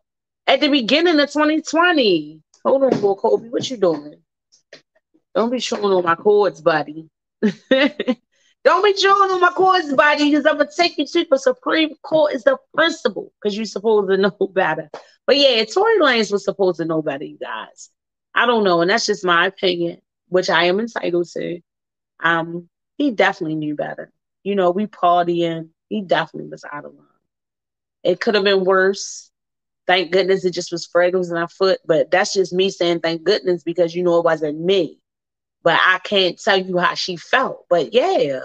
[0.47, 2.43] at the beginning of 2020.
[2.65, 4.17] Hold on, boy, Kobe, what you doing?
[5.35, 7.09] Don't be showing on my cords, buddy.
[8.63, 11.95] Don't be showing on my cords, buddy, because I'm gonna take you to the Supreme
[12.03, 14.91] Court is the principle, because you're supposed to know better.
[15.27, 17.91] But yeah, Tory Lanez was supposed to know better, you guys.
[18.35, 21.61] I don't know, and that's just my opinion, which I am entitled to.
[22.23, 24.13] Um, he definitely knew better.
[24.45, 25.71] You know, we partying.
[25.89, 27.07] He definitely was out of line.
[28.03, 29.31] It could have been worse.
[29.87, 33.25] Thank goodness it just was fragrance in our foot, but that's just me saying thank
[33.25, 35.01] goodness because you know it wasn't me.
[35.63, 37.67] But I can't tell you how she felt.
[37.69, 38.41] But yeah,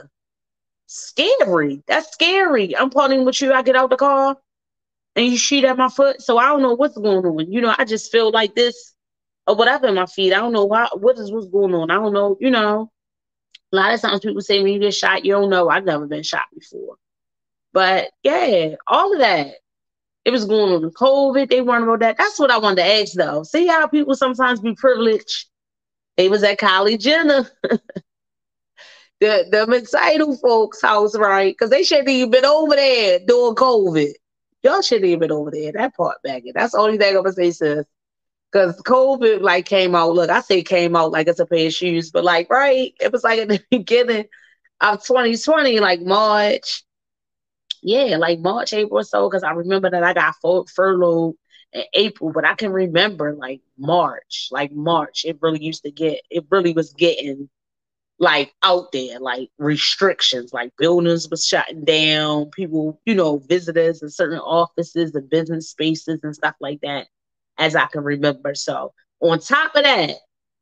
[0.87, 1.83] scary.
[1.87, 2.75] That's scary.
[2.75, 3.53] I'm partying with you.
[3.53, 4.37] I get out the car
[5.15, 6.21] and you shoot at my foot.
[6.21, 7.51] So I don't know what's going on.
[7.51, 8.94] You know, I just feel like this
[9.47, 10.33] or whatever in my feet.
[10.33, 11.91] I don't know why, what is what's going on.
[11.91, 12.91] I don't know, you know.
[13.71, 15.69] A lot of times people say when you get shot, you don't know.
[15.69, 16.95] I've never been shot before.
[17.73, 19.55] But yeah, all of that.
[20.23, 21.49] It was going on with COVID.
[21.49, 22.17] They weren't about that.
[22.17, 23.43] That's what I wanted to ask though.
[23.43, 25.47] See how people sometimes be privileged.
[26.17, 27.47] They was at Kylie Jenner.
[29.19, 31.53] the the entitled folks' house, right?
[31.53, 34.13] Because they shouldn't even been over there during COVID.
[34.63, 35.71] Y'all shouldn't even been over there.
[35.71, 36.43] That part back.
[36.53, 37.85] That's the only thing I'm gonna say, sis.
[38.53, 40.13] Cause COVID like came out.
[40.13, 43.11] Look, I say came out like it's a pair of shoes, but like right, it
[43.11, 44.25] was like in the beginning
[44.81, 46.83] of 2020, like March.
[47.83, 49.29] Yeah, like March, April so.
[49.29, 51.35] Cause I remember that I got fur- furloughed
[51.73, 55.25] in April, but I can remember like March, like March.
[55.25, 56.21] It really used to get.
[56.29, 57.49] It really was getting
[58.19, 64.09] like out there, like restrictions, like buildings was shutting down, people, you know, visitors in
[64.09, 67.07] certain offices and business spaces and stuff like that
[67.57, 68.55] as I can remember.
[68.55, 70.15] So on top of that,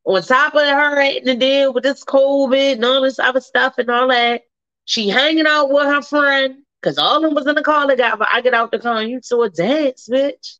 [0.05, 3.77] on top of her having to deal with this COVID and all this other stuff
[3.77, 4.43] and all that,
[4.85, 8.25] she hanging out with her friend because all of them was in the car together.
[8.31, 10.57] I get out the car and you saw a dance, bitch.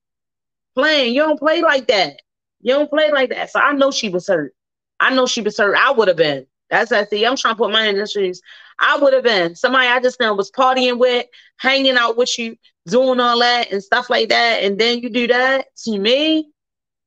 [0.75, 1.13] Playing.
[1.13, 2.21] You don't play like that.
[2.61, 3.51] You don't play like that.
[3.51, 4.55] So I know she was hurt.
[4.99, 5.75] I know she was hurt.
[5.75, 6.47] I would have been.
[6.69, 7.25] That's I see.
[7.25, 8.41] I'm trying to put my hand in the shoes.
[8.80, 11.26] I would have been somebody I just know was partying with,
[11.57, 12.55] hanging out with you,
[12.88, 16.51] doing all that and stuff like that, and then you do that to me,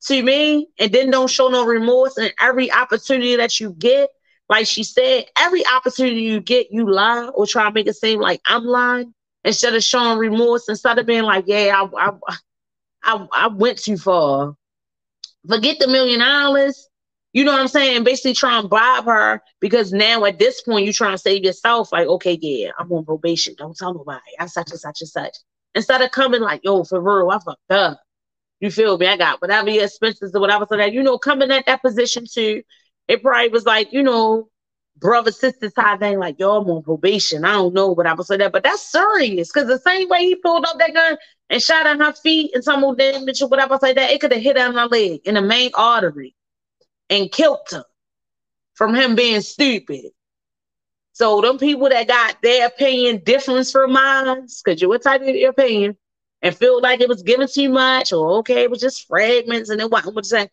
[0.06, 4.10] to me and then don't show no remorse and every opportunity that you get,
[4.48, 8.20] like she said, every opportunity you get, you lie or try to make it seem
[8.20, 9.12] like I'm lying
[9.44, 12.36] instead of showing remorse, instead of being like, yeah, I, I,
[13.02, 14.54] I, I went too far.
[15.48, 16.85] Forget the million dollars.
[17.36, 18.02] You know what I'm saying?
[18.02, 21.92] Basically try and bribe her because now at this point you're trying to save yourself.
[21.92, 23.54] Like, okay, yeah, I'm on probation.
[23.58, 24.22] Don't tell nobody.
[24.40, 25.36] I'm such and such and such.
[25.74, 28.00] Instead of coming like, yo, for real, I fucked up.
[28.60, 29.06] You feel me?
[29.06, 30.64] I got whatever your expenses or whatever.
[30.66, 32.62] So that, you know, coming at that position too,
[33.06, 34.48] it probably was like, you know,
[34.96, 37.44] brother sister side thing, like, yo, I'm on probation.
[37.44, 39.52] I don't know what I that, but that's serious.
[39.52, 41.18] Cause the same way he pulled up that gun
[41.50, 44.32] and shot at her feet and some of damage or whatever like that, it could
[44.32, 46.34] have hit in her leg in the main artery
[47.10, 47.84] and killed him
[48.74, 50.06] from him being stupid.
[51.12, 55.28] So them people that got their opinion different from mine, because you were type of
[55.28, 55.96] your opinion,
[56.42, 59.80] and feel like it was given too much, or okay, it was just fragments and
[59.90, 60.50] wasn't what saying.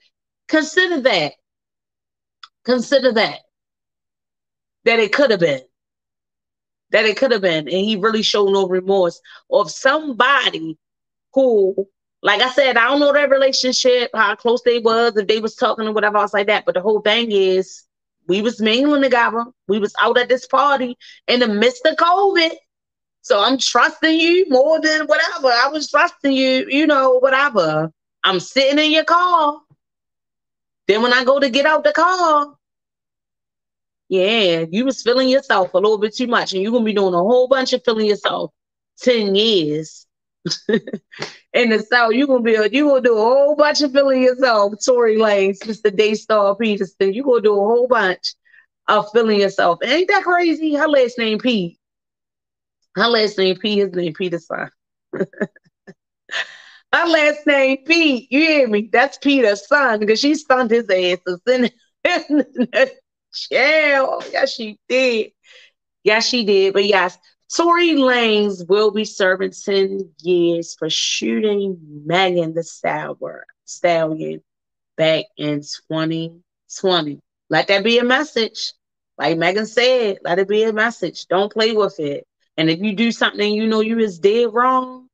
[0.48, 1.34] Consider that.
[2.64, 3.40] Consider that.
[4.86, 5.62] That it could have been.
[6.92, 7.68] That it could have been.
[7.68, 9.20] And he really showed no remorse
[9.52, 10.78] of somebody
[11.34, 11.90] who
[12.24, 15.56] like I said, I don't know that relationship, how close they was, if they was
[15.56, 16.66] talking or whatever else like that.
[16.66, 17.84] But the whole thing is,
[18.30, 19.44] we was mingling together.
[19.68, 20.98] We was out at this party
[21.28, 22.52] in the midst of COVID.
[23.22, 25.48] So I'm trusting you more than whatever.
[25.48, 27.92] I was trusting you, you know, whatever.
[28.24, 29.60] I'm sitting in your car.
[30.88, 32.56] Then when I go to get out the car,
[34.08, 37.14] yeah, you was feeling yourself a little bit too much, and you're gonna be doing
[37.14, 38.52] a whole bunch of feeling yourself
[39.02, 40.06] 10 years.
[41.54, 44.24] in the South, you're gonna be a, you gonna do a whole bunch of filling
[44.24, 45.90] yourself, Tory Lanez, Mr.
[45.90, 47.14] Daystar Peterson.
[47.14, 48.36] You're gonna do a whole bunch
[48.88, 49.80] of filling yourself.
[49.84, 50.76] Ain't that crazy?
[50.76, 51.78] Her last name Pete.
[52.96, 54.70] Her last name Pete, his name Peterson.
[56.94, 58.28] Her last name Pete.
[58.32, 58.90] You hear me?
[58.92, 61.66] That's Peter's son because she stunned his ass in,
[62.04, 62.92] in the
[63.34, 64.24] jail.
[64.32, 65.32] Yes, she did.
[66.04, 66.74] Yes, she did.
[66.74, 67.18] But yes,
[67.56, 72.64] Tory Lanez will be serving 10 years for shooting Megan Thee
[73.66, 74.42] Stallion
[74.98, 77.20] back in 2020.
[77.50, 78.74] Let that be a message.
[79.18, 81.28] Like Megan said, let it be a message.
[81.28, 82.26] Don't play with it.
[82.58, 85.08] And if you do something you know you is dead wrong,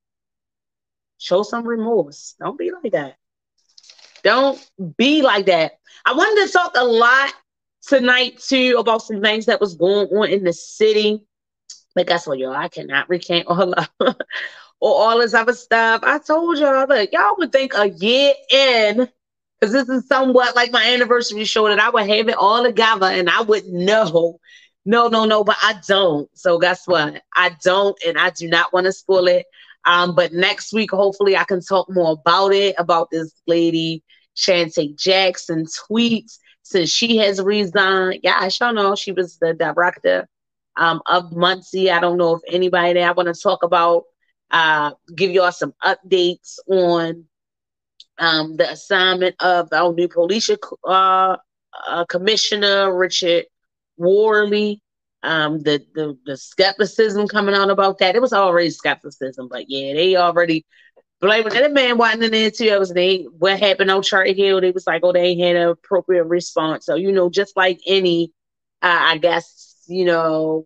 [1.17, 2.35] show some remorse.
[2.39, 3.15] Don't be like that.
[4.23, 5.73] Don't be like that.
[6.05, 7.33] I wanted to talk a lot
[7.85, 11.25] tonight too about some things that was going on in the city.
[11.99, 12.55] But guess what, y'all?
[12.55, 14.15] I cannot recant all of or
[14.79, 15.99] all this other stuff.
[16.01, 19.09] I told y'all, look, y'all would think a year in,
[19.59, 23.07] because this is somewhat like my anniversary show that I would have it all together
[23.07, 24.39] and I would know.
[24.85, 26.29] No, no, no, but I don't.
[26.37, 27.21] So guess what?
[27.35, 29.45] I don't, and I do not want to spoil it.
[29.83, 34.05] Um, but next week, hopefully, I can talk more about it, about this lady,
[34.37, 38.21] Shantay Jackson tweets, since she has resigned.
[38.23, 40.29] Yeah, I sure know she was the director
[40.79, 41.89] um, of MONSE.
[41.91, 43.07] I don't know if anybody there.
[43.07, 44.03] I want to talk about,
[44.49, 47.25] uh, give y'all some updates on
[48.17, 50.49] um, the assignment of our new police
[50.87, 51.35] uh,
[51.87, 53.45] uh, commissioner, Richard
[53.97, 54.81] Worley.
[55.21, 58.15] Um, the, the the skepticism coming out about that.
[58.15, 60.65] It was already skepticism, but yeah, they already
[61.19, 62.79] blaming that man wasn't in there too.
[62.79, 64.61] Was they what happened on Charter Hill.
[64.61, 66.85] They was like, oh, they had an appropriate response.
[66.85, 68.31] So you know, just like any,
[68.81, 70.65] uh, I guess you know,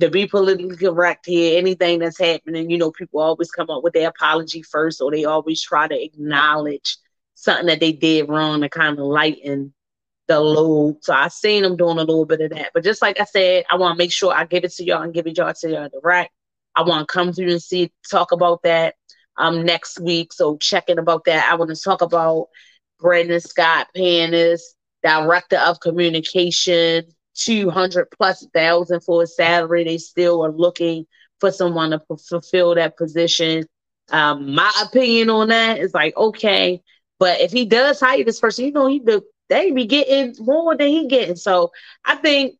[0.00, 3.92] to be politically correct here, anything that's happening, you know, people always come up with
[3.92, 6.96] their apology first, or they always try to acknowledge
[7.34, 9.74] something that they did wrong to kind of lighten
[10.28, 10.98] the load.
[11.02, 12.70] So I seen them doing a little bit of that.
[12.72, 15.02] But just like I said, I want to make sure I give it to y'all
[15.02, 16.32] and give it y'all to y'all direct.
[16.74, 18.94] I want to come through and see talk about that
[19.36, 20.32] um next week.
[20.32, 21.50] So checking about that.
[21.50, 22.48] I want to talk about
[22.98, 29.84] Brandon Scott Panis, director of communication 200 plus thousand for a salary.
[29.84, 31.06] They still are looking
[31.40, 33.64] for someone to fulfill that position.
[34.10, 36.82] Um, my opinion on that is like, okay,
[37.18, 40.76] but if he does hire this person, you know, he the, they be getting more
[40.76, 41.36] than he getting.
[41.36, 41.72] So
[42.04, 42.56] I think,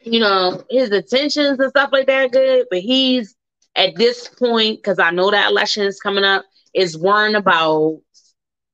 [0.00, 3.36] you know, his attentions and stuff like that good, but he's
[3.76, 6.44] at this point, because I know that election is coming up,
[6.74, 8.00] is worrying about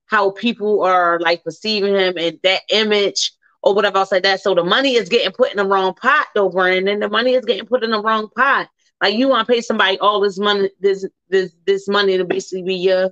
[0.07, 3.33] how people are like perceiving him and that image
[3.67, 4.41] or whatever else like that.
[4.41, 6.87] So the money is getting put in the wrong pot though, Brandon.
[6.95, 8.69] And the money is getting put in the wrong pot.
[9.03, 12.63] Like you want to pay somebody all this money, this this this money to basically
[12.63, 13.11] be your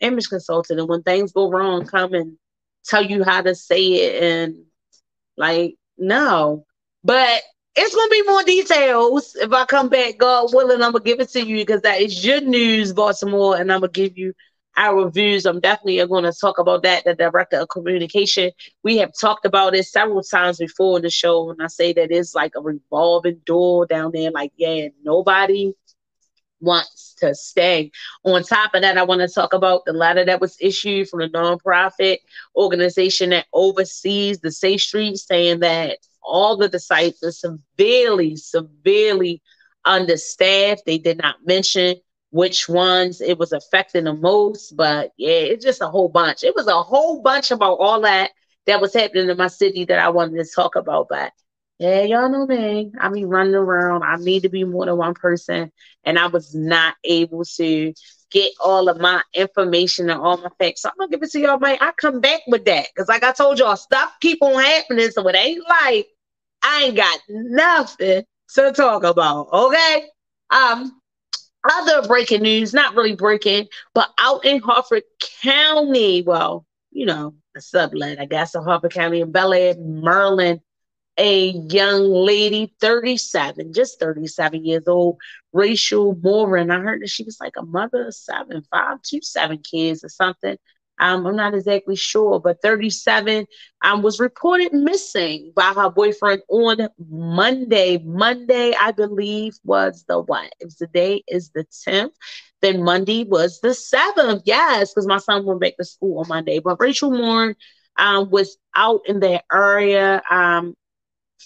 [0.00, 2.38] image consultant, and when things go wrong, come and
[2.86, 4.56] tell you how to say it, and
[5.36, 6.64] like no,
[7.04, 7.42] but
[7.76, 10.16] it's gonna be more details if I come back.
[10.16, 13.70] God willing, I'm gonna give it to you because that is your news, Baltimore, and
[13.70, 14.32] I'm gonna give you
[14.78, 15.44] our views.
[15.44, 17.04] I'm definitely going to talk about that.
[17.04, 18.52] The director of communication.
[18.84, 22.10] We have talked about it several times before in the show, and I say that
[22.10, 24.30] it's like a revolving door down there.
[24.30, 25.72] Like, yeah, nobody
[26.60, 27.90] wants to stay.
[28.24, 31.20] On top of that, I want to talk about the letter that was issued from
[31.20, 32.18] the nonprofit
[32.56, 39.42] organization that oversees the Safe Streets, saying that all of the sites are severely, severely
[39.84, 40.82] understaffed.
[40.86, 41.96] They did not mention
[42.30, 46.44] which ones it was affecting the most, but yeah, it's just a whole bunch.
[46.44, 48.30] It was a whole bunch about all that
[48.66, 51.08] that was happening in my city that I wanted to talk about.
[51.08, 51.32] But
[51.78, 52.92] yeah, y'all know me.
[53.00, 54.02] I be running around.
[54.02, 55.72] I need to be more than one person,
[56.04, 57.94] and I was not able to
[58.30, 60.82] get all of my information and all my facts.
[60.82, 61.78] So I'm gonna give it to y'all, man.
[61.80, 65.10] I come back with that because, like I told y'all, stuff keep on happening.
[65.10, 66.08] So it ain't like
[66.62, 68.24] I ain't got nothing
[68.54, 69.48] to talk about.
[69.52, 70.06] Okay.
[70.50, 70.97] Um,
[71.68, 75.04] other breaking news, not really breaking, but out in Harford
[75.42, 80.60] County, well, you know, a sublet, I guess, in Harford County in Bel Air, Maryland,
[81.18, 85.18] a young lady, 37, just 37 years old,
[85.52, 86.70] Rachel Morin.
[86.70, 90.08] I heard that she was like a mother of seven, five, two, seven kids or
[90.08, 90.56] something.
[91.00, 93.46] Um, I'm not exactly sure, but 37
[93.82, 97.98] um, was reported missing by her boyfriend on Monday.
[98.04, 100.52] Monday, I believe, was the what?
[100.60, 102.12] If today is the 10th,
[102.60, 104.42] then Monday was the 7th.
[104.44, 106.58] Yes, because my son went back to school on Monday.
[106.58, 107.56] But Rachel Moore
[107.96, 110.74] um, was out in that area, um,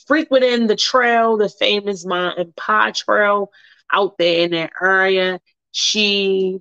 [0.07, 3.51] frequenting the trail, the famous Ma & Pa Trail
[3.93, 5.41] out there in that area.
[5.73, 6.61] She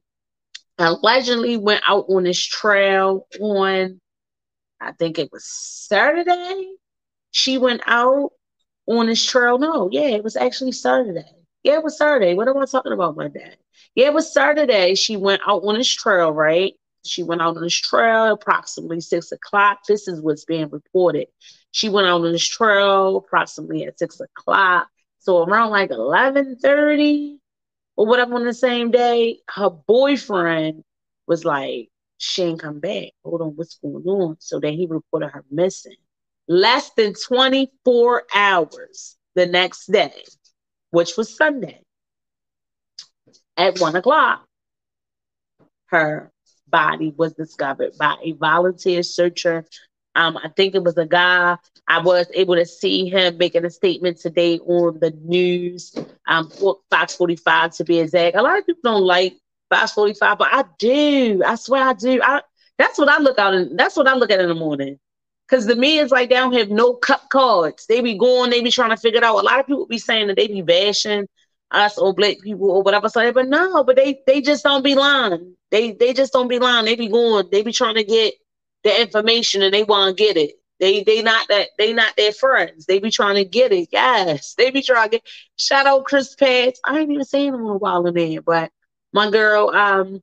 [0.81, 3.99] allegedly went out on this trail on,
[4.79, 6.71] I think it was Saturday.
[7.31, 8.31] She went out
[8.87, 9.57] on this trail.
[9.57, 11.25] No, yeah, it was actually Saturday.
[11.63, 12.33] Yeah, it was Saturday.
[12.33, 13.57] What am I talking about, my dad?
[13.95, 14.95] Yeah, it was Saturday.
[14.95, 16.73] She went out on this trail, right?
[17.05, 19.79] She went out on this trail approximately six o'clock.
[19.87, 21.27] This is what's being reported.
[21.71, 24.87] She went out on this trail approximately at six o'clock.
[25.19, 27.39] So around like eleven thirty,
[28.01, 30.83] or whatever on the same day, her boyfriend
[31.27, 33.09] was like, she ain't come back.
[33.23, 34.37] Hold on, what's going on?
[34.39, 35.97] So then he reported her missing.
[36.47, 40.23] Less than 24 hours the next day,
[40.89, 41.83] which was Sunday,
[43.55, 44.47] at one o'clock,
[45.85, 46.31] her
[46.67, 49.63] body was discovered by a volunteer searcher.
[50.15, 51.57] Um, I think it was a guy.
[51.87, 55.95] I was able to see him making a statement today on the news,
[56.27, 56.49] um,
[56.89, 58.35] Fox 45 to be exact.
[58.35, 59.37] A lot of people don't like
[59.69, 61.41] Fox 45, but I do.
[61.45, 62.21] I swear I do.
[62.21, 62.41] I
[62.77, 64.99] that's what I look out and that's what I look at in the morning.
[65.49, 67.85] Cause the me is like they don't have no cut cards.
[67.87, 69.37] They be going, they be trying to figure it out.
[69.37, 71.27] A lot of people be saying that they be bashing
[71.71, 73.09] us or black people or whatever.
[73.09, 75.55] So, but no, but they they just don't be lying.
[75.71, 76.85] They they just don't be lying.
[76.85, 78.33] They be going, they be trying to get
[78.83, 80.55] the information and they want to get it.
[80.79, 82.85] They they not that they not their friends.
[82.85, 83.89] They be trying to get it.
[83.91, 85.27] Yes, they be trying to get.
[85.55, 86.79] Shout out Chris Pats.
[86.85, 88.71] I ain't even saying him in a while in there, but
[89.13, 90.21] my girl, um,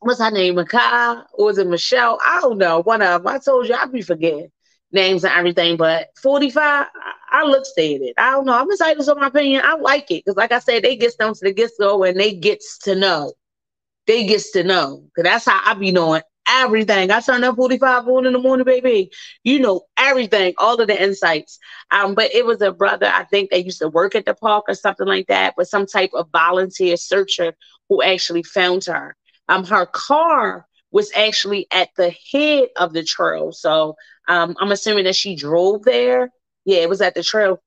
[0.00, 0.56] what's her name?
[0.56, 2.18] Makai or was it Michelle?
[2.24, 2.82] I don't know.
[2.82, 3.34] One of them.
[3.34, 4.50] I told you I be forgetting
[4.92, 6.86] names and everything, but 45, I,
[7.30, 8.14] I looked at it.
[8.18, 8.58] I don't know.
[8.58, 9.62] I'm excited for my opinion.
[9.64, 12.18] I like it because, like I said, they gets down to the gets go and
[12.18, 13.32] they gets to know.
[14.06, 17.10] They gets to know because that's how I be knowing everything.
[17.10, 19.10] I turned up 45 on in the morning, baby.
[19.44, 21.58] You know everything, all of the insights.
[21.90, 24.64] Um, but it was a brother, I think they used to work at the park
[24.68, 27.54] or something like that, but some type of volunteer searcher
[27.88, 29.16] who actually found her.
[29.48, 33.52] Um, her car was actually at the head of the trail.
[33.52, 33.96] So
[34.28, 36.30] um, I'm assuming that she drove there.
[36.64, 37.60] Yeah, it was at the trail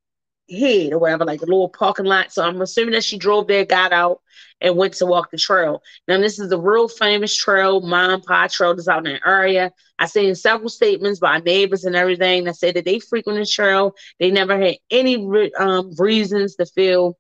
[0.52, 2.32] head or whatever, like a little parking lot.
[2.32, 4.22] So I'm assuming that she drove there, got out,
[4.62, 5.82] and went to walk the trail.
[6.08, 9.22] Now, this is a real famous trail, Ma & Pa Trail is out in that
[9.26, 9.72] area.
[9.98, 13.96] I seen several statements by neighbors and everything that said that they frequent the trail.
[14.20, 17.18] They never had any um, reasons to feel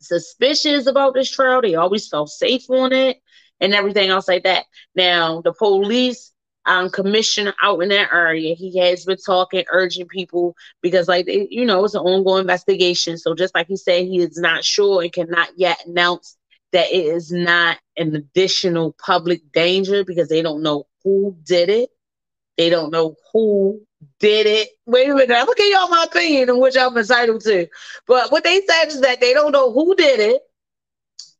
[0.00, 1.62] suspicious about this trail.
[1.62, 3.18] They always felt safe on it
[3.60, 4.66] and everything else like that.
[4.94, 6.32] Now, the police
[6.66, 8.54] um, commissioner out in that area.
[8.54, 13.18] He has been talking, urging people because, like, you know, it's an ongoing investigation.
[13.18, 16.36] So, just like he said, he is not sure and cannot yet announce
[16.72, 21.90] that it is not an additional public danger because they don't know who did it.
[22.56, 23.82] They don't know who
[24.18, 24.68] did it.
[24.86, 25.30] Wait a minute.
[25.30, 27.66] I look at y'all my opinion in which I'm entitled to.
[28.06, 30.42] But what they said is that they don't know who did it.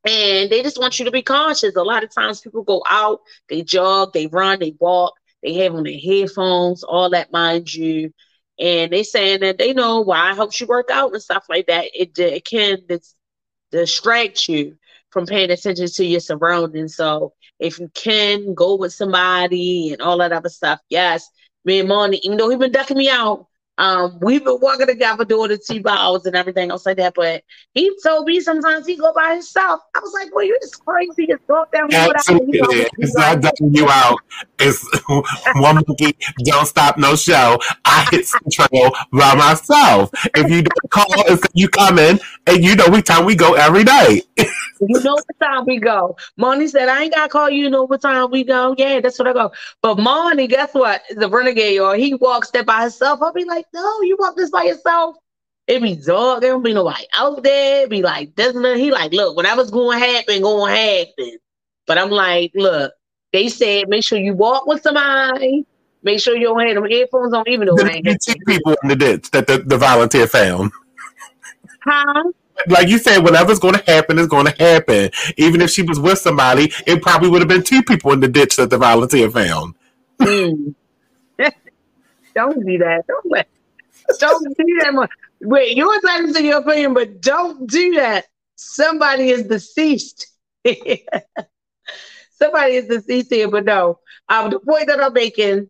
[0.07, 1.75] And they just want you to be conscious.
[1.75, 5.75] A lot of times people go out, they jog, they run, they walk, they have
[5.75, 8.13] on their headphones, all that, mind you.
[8.59, 11.67] And they saying that they know why it helps you work out and stuff like
[11.67, 11.87] that.
[11.93, 12.79] It, it can
[13.73, 14.77] distract you
[15.11, 16.95] from paying attention to your surroundings.
[16.95, 21.29] So if you can go with somebody and all that other stuff, yes.
[21.65, 23.49] Me and Monty, even though he been ducking me out,
[23.79, 27.15] um, we've been working together doing the T balls and everything else like that.
[27.15, 27.43] But
[27.75, 29.81] he told me sometimes he go by himself.
[29.95, 31.27] I was like, well, you're just crazy.
[31.27, 32.87] Just go down Absolutely.
[32.99, 34.19] It's not ducking you out.
[34.59, 34.85] It's
[35.57, 37.59] one monkey, don't stop no show.
[37.85, 40.11] I hit control by myself.
[40.35, 43.85] If you don't call, it's you coming, and you know we time we go every
[43.85, 44.23] day.
[44.37, 46.17] you know what time we go.
[46.37, 48.75] Monty said, I ain't gotta call you, you know what time we go.
[48.79, 49.53] Yeah, that's what I go.
[49.83, 51.03] But Monty, guess what?
[51.11, 53.21] The renegade, or he walks there by himself.
[53.23, 55.17] I'll be like, no, you walk this by yourself.
[55.67, 57.85] It be dog, there don't be nobody out there.
[57.85, 61.39] It be like this he like, look, whatever's going to happen, going to happen.
[61.87, 62.93] But I'm like, look,
[63.33, 65.67] they said make sure you walk with somebody.
[66.03, 68.97] Make sure you don't have them headphones on, even though I ain't people in the
[68.97, 70.71] ditch that the, the volunteer found.
[71.83, 72.31] Huh?
[72.69, 75.11] like you said, whatever's going to happen is going to happen.
[75.37, 78.29] Even if she was with somebody, it probably would have been two people in the
[78.29, 79.75] ditch that the volunteer found.
[80.21, 80.75] Mm.
[82.35, 83.07] don't do that.
[83.07, 83.49] Don't let.
[84.19, 85.09] Don't do that.
[85.43, 88.27] Wait, you're entitled to say your opinion, but don't do that.
[88.57, 90.29] Somebody is deceased.
[92.37, 93.99] Somebody is deceased here, but no.
[94.29, 95.69] Um, the point that I'm making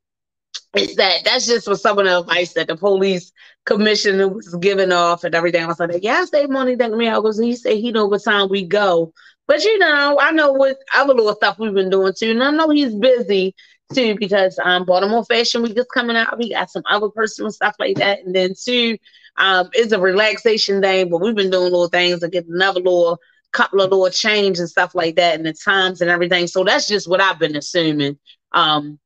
[0.76, 3.32] is that that's just for some of the advice that the police
[3.64, 5.64] commissioner was giving off and everything.
[5.64, 8.24] I was like, yeah, save money that me out because he said he know what
[8.24, 9.12] time we go.
[9.46, 12.30] But you know, I know what other little stuff we've been doing too.
[12.30, 13.54] And I know he's busy
[13.94, 16.38] too because um Baltimore Fashion Week is coming out.
[16.38, 18.20] We got some other personal stuff like that.
[18.20, 18.98] And then too,
[19.36, 23.18] um, it's a relaxation day, but we've been doing little things to get another little
[23.52, 26.46] couple of little change and stuff like that and the times and everything.
[26.46, 28.18] So that's just what I've been assuming.
[28.52, 28.98] Um,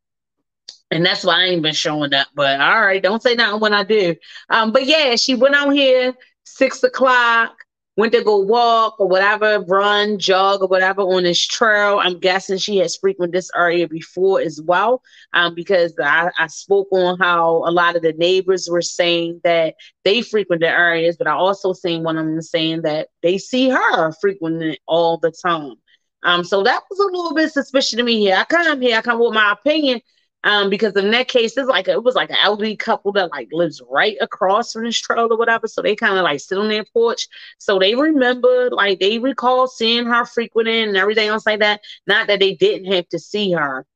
[0.90, 2.28] and that's why I ain't been showing up.
[2.34, 4.16] But all right, don't say nothing when I do.
[4.48, 6.14] Um, but yeah, she went on here
[6.44, 7.56] six o'clock,
[7.96, 12.00] went to go walk or whatever, run, jog or whatever on this trail.
[12.02, 15.02] I'm guessing she has frequented this area before as well.
[15.32, 19.74] Um, because I, I spoke on how a lot of the neighbors were saying that
[20.04, 23.68] they frequent the areas, but I also seen one of them saying that they see
[23.68, 25.74] her frequenting all the time.
[26.22, 28.36] Um, so that was a little bit suspicious to me here.
[28.36, 30.00] I come here, I come with my opinion
[30.42, 33.30] um, because in that case, it's like a, it was like an elderly couple that
[33.30, 35.68] like lives right across from this trail or whatever.
[35.68, 37.28] So they kind of like sit on their porch.
[37.58, 41.82] So they remember, like they recall seeing her frequenting and everything else like that.
[42.06, 43.86] Not that they didn't have to see her,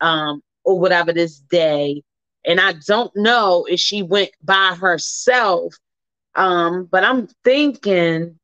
[0.00, 2.02] um, or whatever this day.
[2.44, 5.74] And I don't know if she went by herself.
[6.34, 8.38] Um, but I'm thinking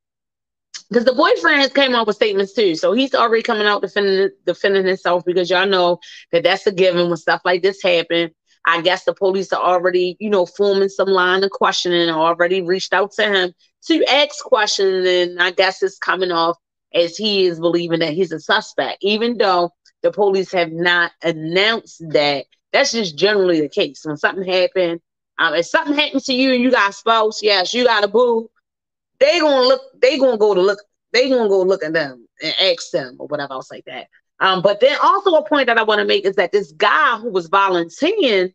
[0.89, 4.30] because the boyfriend has came out with statements too, so he's already coming out defending
[4.47, 5.99] defending himself because y'all know
[6.32, 8.30] that that's a given when stuff like this happen.
[8.64, 12.93] I guess the police are already, you know, forming some line of questioning, already reached
[12.93, 13.53] out to him
[13.86, 16.57] to ask questions, and I guess it's coming off
[16.95, 19.70] as he is believing that he's a suspect, even though
[20.03, 22.47] the police have not announced that.
[22.72, 24.03] That's just generally the case.
[24.05, 25.01] When something happened,
[25.39, 28.51] um, if something happens to you and you got spouse, yes, you got a boo,
[29.21, 30.81] they gonna look, they gonna go to look,
[31.12, 34.09] they gonna go look at them and ask them or whatever else like that.
[34.41, 37.19] Um, but then also a point that I want to make is that this guy
[37.19, 38.53] who was volunteering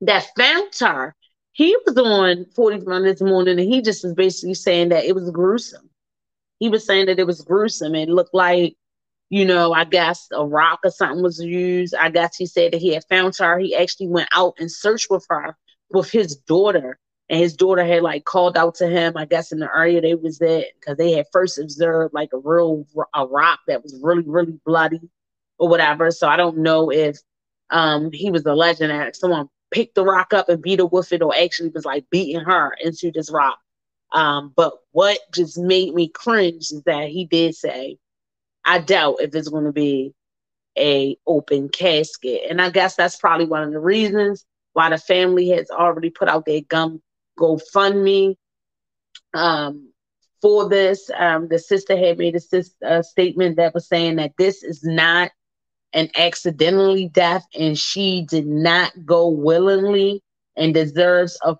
[0.00, 1.14] that found her,
[1.52, 5.30] he was on 41 this morning and he just was basically saying that it was
[5.30, 5.90] gruesome.
[6.58, 7.94] He was saying that it was gruesome.
[7.94, 8.76] It looked like,
[9.28, 11.94] you know, I guess a rock or something was used.
[11.94, 13.58] I guess he said that he had found her.
[13.58, 15.56] He actually went out and searched with her
[15.90, 16.98] with his daughter
[17.28, 20.14] and his daughter had like called out to him i guess in the area they
[20.14, 24.22] was at because they had first observed like a real a rock that was really
[24.26, 25.00] really bloody
[25.58, 26.10] or whatever.
[26.10, 27.18] So i don't know if
[27.70, 31.12] um he was a legend that someone picked the rock up and beat her with
[31.12, 33.58] it or actually was like beating her into this rock.
[34.12, 37.98] Um but what just made me cringe is that he did say
[38.64, 40.12] i doubt if it's going to be
[40.78, 42.42] a open casket.
[42.48, 44.44] And i guess that's probably one of the reasons
[44.74, 47.00] why the family has already put out their gum
[47.38, 48.36] GoFundMe
[49.34, 49.92] um,
[50.42, 51.10] for this.
[51.16, 55.30] Um, the sister had made a, a statement that was saying that this is not
[55.92, 60.22] an accidentally death and she did not go willingly
[60.56, 61.56] and deserves a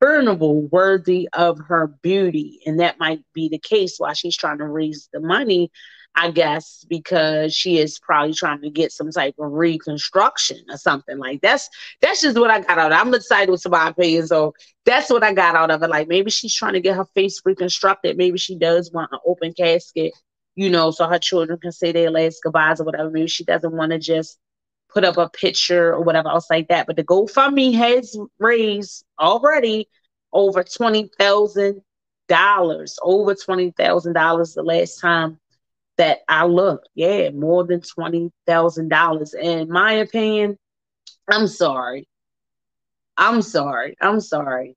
[0.00, 2.60] funeral worthy of her beauty.
[2.66, 5.70] And that might be the case while she's trying to raise the money
[6.14, 11.16] I guess, because she is probably trying to get some type of reconstruction or something
[11.16, 11.68] like that's
[12.00, 13.00] that's just what I got out of it.
[13.00, 14.54] I'm excited with my opinion, so
[14.84, 15.88] that's what I got out of it.
[15.90, 18.16] Like maybe she's trying to get her face reconstructed.
[18.16, 20.12] Maybe she does want an open casket,
[20.56, 23.10] you know, so her children can say their last goodbyes or whatever.
[23.10, 24.38] Maybe she doesn't want to just
[24.88, 26.86] put up a picture or whatever else like that.
[26.88, 29.88] But the GoFundMe has raised already
[30.32, 31.82] over twenty thousand
[32.26, 35.38] dollars, over twenty thousand dollars the last time
[35.98, 36.88] that I looked.
[36.94, 39.34] Yeah, more than twenty thousand dollars.
[39.34, 40.58] In my opinion,
[41.30, 42.08] I'm sorry.
[43.16, 43.96] I'm sorry.
[44.00, 44.76] I'm sorry.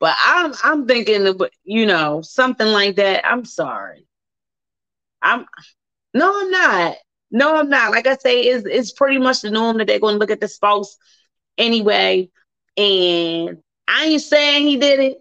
[0.00, 3.26] But I'm I'm thinking of you know something like that.
[3.26, 4.06] I'm sorry.
[5.22, 5.46] I'm
[6.14, 6.96] no, I'm not.
[7.30, 7.90] No, I'm not.
[7.92, 10.40] Like I say, it's it's pretty much the norm that they're going to look at
[10.40, 10.96] the spouse
[11.58, 12.30] anyway.
[12.76, 13.58] And
[13.88, 15.18] I ain't saying he did it,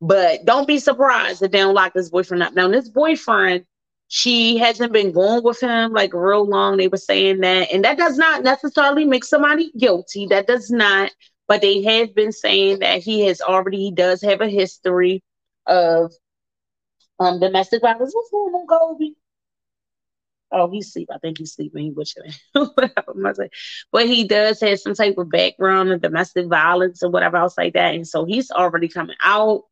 [0.00, 2.54] but don't be surprised if they don't lock this boyfriend up.
[2.54, 3.64] Now, this boyfriend,
[4.08, 6.76] she hasn't been going with him like real long.
[6.76, 10.26] They were saying that, and that does not necessarily make somebody guilty.
[10.26, 11.12] That does not.
[11.48, 15.22] But they have been saying that he has already he does have a history
[15.66, 16.12] of
[17.18, 18.14] um domestic violence.
[18.14, 19.10] What's going on, Kobe?
[20.52, 21.08] Oh, he's sleep.
[21.12, 21.82] I think he's sleeping.
[21.84, 21.90] He
[23.92, 27.74] but he does have some type of background of domestic violence or whatever else like
[27.74, 27.94] that.
[27.94, 29.64] And so he's already coming out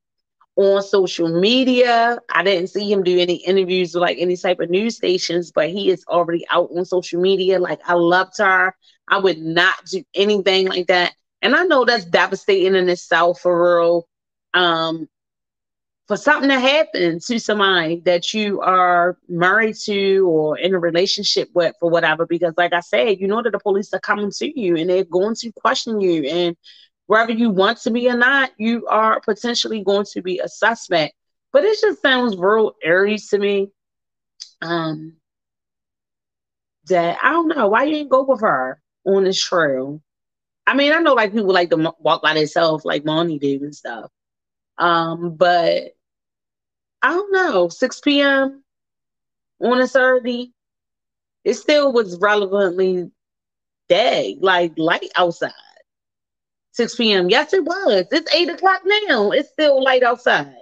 [0.56, 2.18] on social media.
[2.30, 5.70] I didn't see him do any interviews with like any type of news stations, but
[5.70, 7.58] he is already out on social media.
[7.58, 8.74] Like I loved her.
[9.08, 11.14] I would not do anything like that.
[11.42, 14.08] And I know that's devastating in itself for real.
[14.54, 15.08] Um,
[16.06, 21.48] for something to happen to somebody that you are married to or in a relationship
[21.54, 24.60] with for whatever because like i said you know that the police are coming to
[24.60, 26.56] you and they're going to question you and
[27.06, 31.14] whether you want to be or not you are potentially going to be a suspect
[31.52, 33.70] but it just sounds real eerie to me
[34.62, 35.14] um
[36.88, 40.00] that i don't know why you didn't go with her on this trail
[40.66, 43.74] i mean i know like people like to walk by themselves like Monty did and
[43.74, 44.10] stuff
[44.78, 45.94] um, but
[47.02, 48.64] I don't know, 6 p.m.
[49.60, 50.52] on a Saturday,
[51.44, 53.10] it still was relevantly
[53.88, 55.52] day, like light outside.
[56.74, 57.30] 6 p.m.
[57.30, 58.06] Yes, it was.
[58.10, 59.30] It's 8 o'clock now.
[59.30, 60.54] It's still light outside.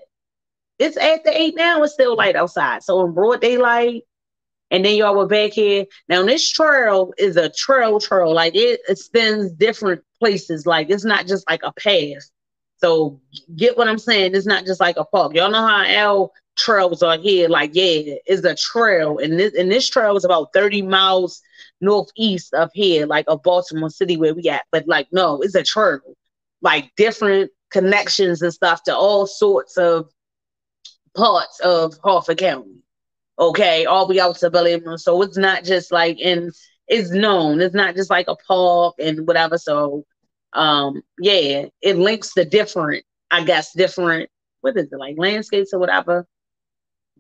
[0.79, 1.83] It's after 8 now.
[1.83, 2.83] It's still light outside.
[2.83, 4.03] So in broad daylight,
[4.71, 5.87] and then y'all were back here.
[6.09, 8.33] Now this trail is a trail trail.
[8.33, 10.67] Like it extends different places.
[10.67, 12.31] Like it's not just like a path.
[12.77, 13.21] So
[13.57, 14.35] get what I'm saying?
[14.35, 15.35] It's not just like a park.
[15.35, 17.49] Y'all know how L trails are here.
[17.49, 19.19] Like, yeah, it's a trail.
[19.19, 21.41] And this and this trail is about 30 miles
[21.83, 24.65] northeast of here, like of Baltimore City where we at.
[24.73, 26.01] But like, no, it's a trail.
[26.63, 30.11] Like different connections and stuff to all sorts of
[31.17, 32.83] parts of Harford County.
[33.39, 34.99] Okay, all the out to Bellingham.
[34.99, 36.53] So it's not just like in
[36.89, 37.61] it's known.
[37.61, 39.59] It's not just like a park and whatever.
[39.59, 40.05] So
[40.53, 44.29] um, yeah, it links the different, I guess, different
[44.61, 46.27] what is it like landscapes or whatever.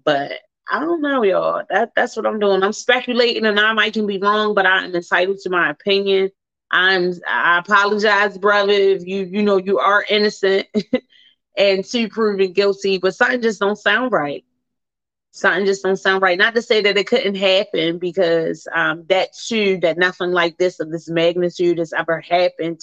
[0.05, 0.33] But
[0.73, 1.65] I don't know, y'all.
[1.71, 2.63] That that's what I'm doing.
[2.63, 6.31] I'm speculating, and I might can be wrong, but I'm entitled to my opinion.
[6.71, 7.13] I'm.
[7.29, 10.67] I apologize, brother, if you you know you are innocent
[11.59, 14.45] and to proven guilty, but something just don't sound right.
[15.33, 16.39] Something just don't sound right.
[16.39, 20.81] Not to say that it couldn't happen, because um, that too, that nothing like this
[20.81, 22.81] of this magnitude has ever happened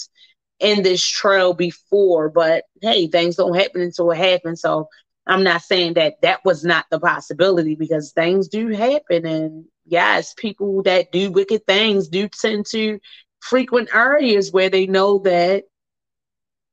[0.60, 4.61] in this trail before, but hey, things don't happen until it happens.
[4.61, 4.90] So
[5.30, 9.27] I'm not saying that that was not the possibility because things do happen.
[9.27, 12.99] And yes, people that do wicked things do tend to
[13.39, 15.65] frequent areas where they know that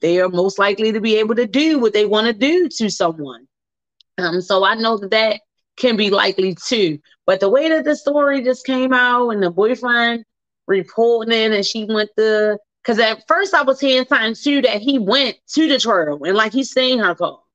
[0.01, 2.91] they are most likely to be able to do what they want to do to
[2.91, 3.47] someone.
[4.17, 5.41] Um, so I know that that
[5.77, 6.99] can be likely too.
[7.27, 10.25] But the way that the story just came out and the boyfriend
[10.67, 14.81] reporting it and she went to because at first I was hearing something too that
[14.81, 17.46] he went to the trail and like he's seen her call.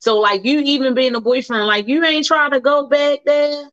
[0.00, 3.64] So like you even being a boyfriend, like you ain't trying to go back there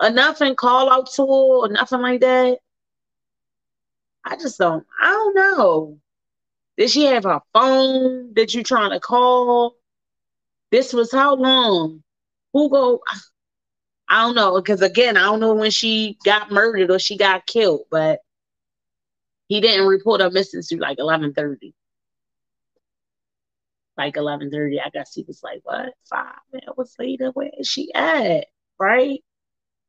[0.00, 2.58] or nothing, call out to her or nothing like that.
[4.24, 4.86] I just don't.
[5.00, 5.98] I don't know.
[6.76, 8.34] Did she have her phone?
[8.34, 9.76] that you trying to call?
[10.70, 12.02] This was how long?
[12.52, 13.00] Who go?
[14.08, 17.46] I don't know because again, I don't know when she got murdered or she got
[17.46, 18.20] killed, but
[19.48, 21.74] he didn't report her missing to like eleven thirty.
[23.98, 25.92] Like eleven thirty, I guess he was like, "What?
[26.04, 26.36] Five
[26.68, 28.46] hours later, where is she at?
[28.78, 29.24] Right?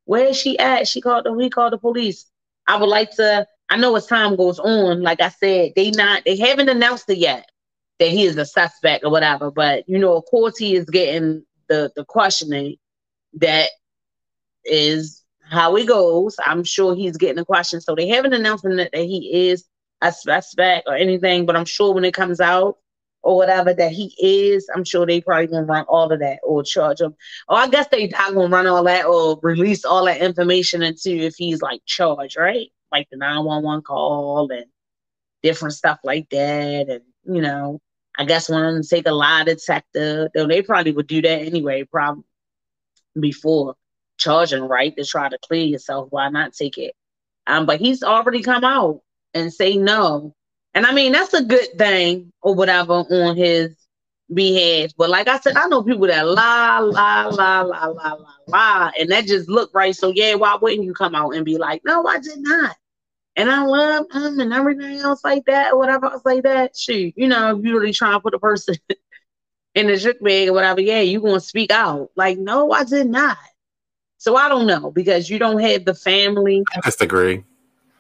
[0.06, 2.26] Where is she at?" She called the we called the police.
[2.68, 3.48] I would like to.
[3.70, 7.20] I know as time goes on, like I said, they not they haven't announced it
[7.20, 7.50] yet
[8.00, 9.52] that he is a suspect or whatever.
[9.52, 12.78] But you know, of course, he is getting the the questioning
[13.34, 13.70] that
[14.66, 16.36] is how it goes.
[16.44, 17.82] I'm sure he's getting the question.
[17.82, 19.66] So they haven't announced that, that he is
[20.02, 22.78] a suspect or anything, but I'm sure when it comes out
[23.22, 26.64] or whatever that he is, I'm sure they probably gonna run all of that or
[26.64, 27.16] charge him.
[27.48, 31.12] Or I guess they not gonna run all that or release all that information into
[31.12, 32.70] if he's like charged, right?
[32.92, 34.66] Like the 911 call and
[35.44, 36.90] different stuff like that.
[36.90, 37.82] And you know,
[38.18, 41.42] I guess one of them take a lie detector, though they probably would do that
[41.42, 42.24] anyway, probably
[43.20, 43.76] before
[44.18, 46.08] charging right to try to clear yourself.
[46.12, 46.94] Why not take it?
[47.48, 49.02] Um, but he's already come out
[49.34, 50.36] and say no.
[50.74, 53.76] And I mean, that's a good thing or whatever on his
[54.34, 54.92] behalf.
[54.98, 58.92] But like I said, I know people that lie, lie, lie, lie, lie, lie, lie,
[59.00, 59.96] and that just look right.
[59.96, 62.76] So yeah, why wouldn't you come out and be like, no, I did not.
[63.36, 66.76] And I love him and everything else like that, or whatever else like that.
[66.76, 68.76] Shoot, you know, if you really trying to put a person
[69.76, 72.10] in the trick bag or whatever, yeah, you gonna speak out.
[72.16, 73.38] Like, no, I did not.
[74.18, 76.64] So I don't know because you don't have the family.
[76.76, 77.44] I disagree.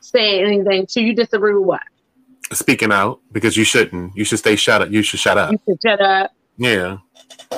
[0.02, 0.88] Say anything.
[0.90, 1.82] So you disagree with what?
[2.54, 4.16] Speaking out because you shouldn't.
[4.16, 4.90] You should stay shut up.
[4.92, 5.52] You should shut up.
[5.52, 6.32] You should shut up.
[6.58, 6.98] Yeah.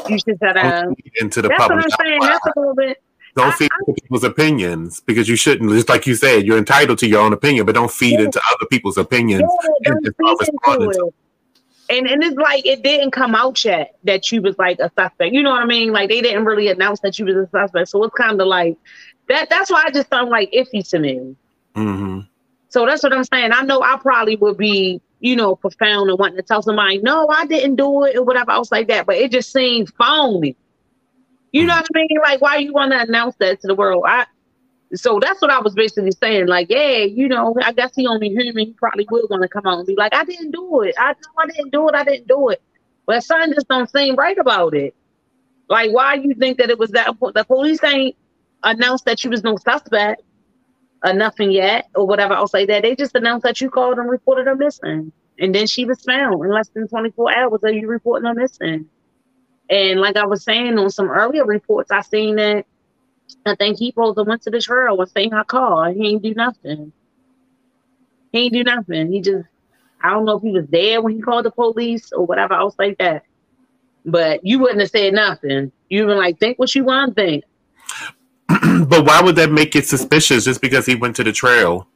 [0.09, 0.85] You should shut up.
[1.19, 1.77] Into the That's public.
[1.85, 2.19] what I'm saying.
[2.21, 3.01] That's a little bit.
[3.33, 5.71] Don't feed into people's opinions because you shouldn't.
[5.71, 8.25] Just like you said, you're entitled to your own opinion, but don't feed Yeah.
[8.25, 9.41] into other people's opinions.
[9.63, 11.13] Yeah, and don't just feed not responding into it.
[11.97, 15.33] And and it's like it didn't come out yet that you was like a suspect.
[15.33, 15.91] You know what I mean?
[15.93, 17.87] Like they didn't really announce that you was a suspect.
[17.89, 18.75] So it's kind of like
[19.29, 19.49] that.
[19.49, 21.35] That's why I just sound like iffy to me.
[21.75, 22.19] hmm
[22.71, 23.51] So that's what I'm saying.
[23.51, 27.27] I know I probably would be, you know, profound and wanting to tell somebody, no,
[27.27, 29.05] I didn't do it or whatever else like that.
[29.05, 30.55] But it just seemed phony.
[31.51, 31.79] You know hmm.
[31.79, 32.17] what I mean?
[32.23, 34.05] Like, why you want to announce that to the world?
[34.07, 34.25] I
[34.93, 36.47] so that's what I was basically saying.
[36.47, 38.67] Like, yeah, you know, I guess he only human.
[38.67, 40.95] He probably would want to come out and be like, I didn't do it.
[40.97, 41.95] I know I didn't do it.
[41.95, 42.61] I didn't do it.
[43.05, 44.95] But something just don't seem right about it.
[45.69, 47.35] Like, why you think that it was that important?
[47.35, 48.15] The police ain't
[48.63, 50.23] announced that you was no suspect
[51.05, 52.83] nothing yet or whatever else like that.
[52.83, 55.11] They just announced that you called and reported her missing.
[55.39, 58.87] And then she was found in less than 24 hours of you reporting her missing.
[59.69, 62.65] And like I was saying on some earlier reports, I seen that
[63.45, 65.91] I think he to went to the trail and seen her car.
[65.91, 66.91] He ain't do nothing.
[68.31, 69.11] He ain't do nothing.
[69.11, 69.47] He just
[70.03, 72.75] I don't know if he was there when he called the police or whatever else
[72.77, 73.23] like that.
[74.05, 75.71] But you wouldn't have said nothing.
[75.89, 77.43] You been like, think what you want to think.
[78.87, 81.87] but why would that make it suspicious just because he went to the trail?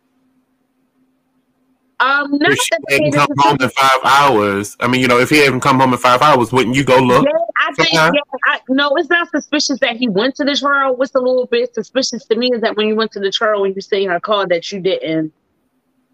[1.99, 5.17] Um, not If she that hadn't come home in five hours, I mean, you know,
[5.17, 7.25] if he hadn't come home in five hours, wouldn't you go look?
[7.25, 8.11] Yeah, I think yeah,
[8.45, 10.95] I, no, it's not suspicious that he went to the trail.
[10.95, 13.63] What's a little bit suspicious to me is that when you went to the trail
[13.63, 15.33] and you seen her car, that you didn't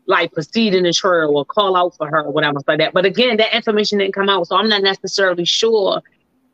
[0.05, 2.93] like proceed in the trail or call out for her or whatever like that.
[2.93, 6.01] But again, that information didn't come out, so I'm not necessarily sure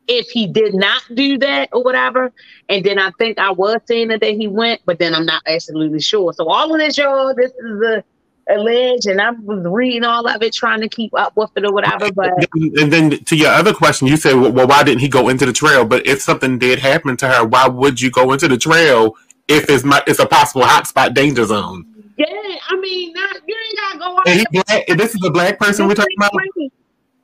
[0.08, 2.32] if he did not do that or whatever.
[2.68, 6.00] And then I think I was saying that, he went, but then I'm not absolutely
[6.00, 6.32] sure.
[6.32, 8.04] So all of this, y'all, this is a
[8.50, 11.72] alleged, and I was reading all of it, trying to keep up with it or
[11.72, 12.10] whatever.
[12.12, 15.44] But And then to your other question, you said, well, why didn't he go into
[15.44, 15.84] the trail?
[15.84, 19.16] But if something did happen to her, why would you go into the trail
[19.48, 21.84] if it's it's a possible hotspot danger zone?
[22.18, 22.26] yeah,
[22.68, 25.58] I mean, not, you ain't gotta go out And he black, this is a black
[25.58, 26.32] person we're talking about.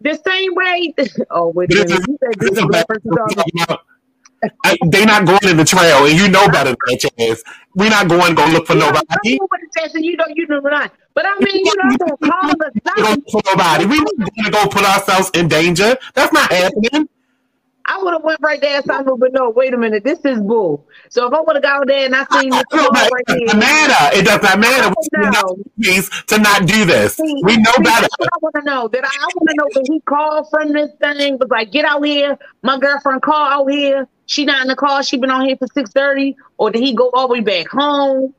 [0.04, 0.94] The same way.
[1.30, 2.04] Oh wait a minute.
[2.08, 3.44] You said this is is a a black black person person we're talking.
[3.58, 3.80] talking about.
[4.64, 7.42] I, they not going in the trail, and you know better than that, Chas.
[7.76, 9.06] We're not going to go look for You nobody.
[9.10, 10.92] I know what it says, and you know, you know not.
[11.14, 13.86] But I mean, you know, I'm gonna call the don't look for nobody.
[13.86, 15.96] We're not going to go put ourselves in danger.
[16.14, 17.08] That's not happening.
[17.86, 20.40] I would have went right there and something, but no, wait a minute, this is
[20.40, 20.86] bull.
[21.10, 23.58] So if I would have gone there and I seen this car right it doesn't
[23.60, 24.18] matter.
[24.18, 24.88] It does not matter.
[24.88, 25.56] I We know know.
[26.28, 27.16] to not do this.
[27.16, 28.02] See, We know see, better.
[28.02, 28.88] That's what I want to know.
[28.88, 31.84] That I, I want to know that he called from this thing, was like, get
[31.84, 32.38] out here.
[32.62, 34.08] My girlfriend called out here.
[34.26, 35.02] She not in the car.
[35.02, 37.68] She been on here for six thirty, or did he go all the way back
[37.68, 38.34] home?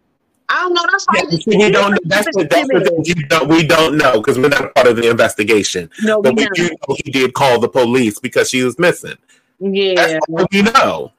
[0.49, 0.83] I don't know.
[0.91, 1.99] That's why Yeah, we don't.
[2.05, 3.25] That's the, that's the.
[3.29, 5.89] Don't, we don't know because we're not part of the investigation.
[6.03, 6.55] No, But we don't.
[6.55, 9.15] do know he did call the police because she was missing.
[9.59, 11.11] Yeah, That's all we know.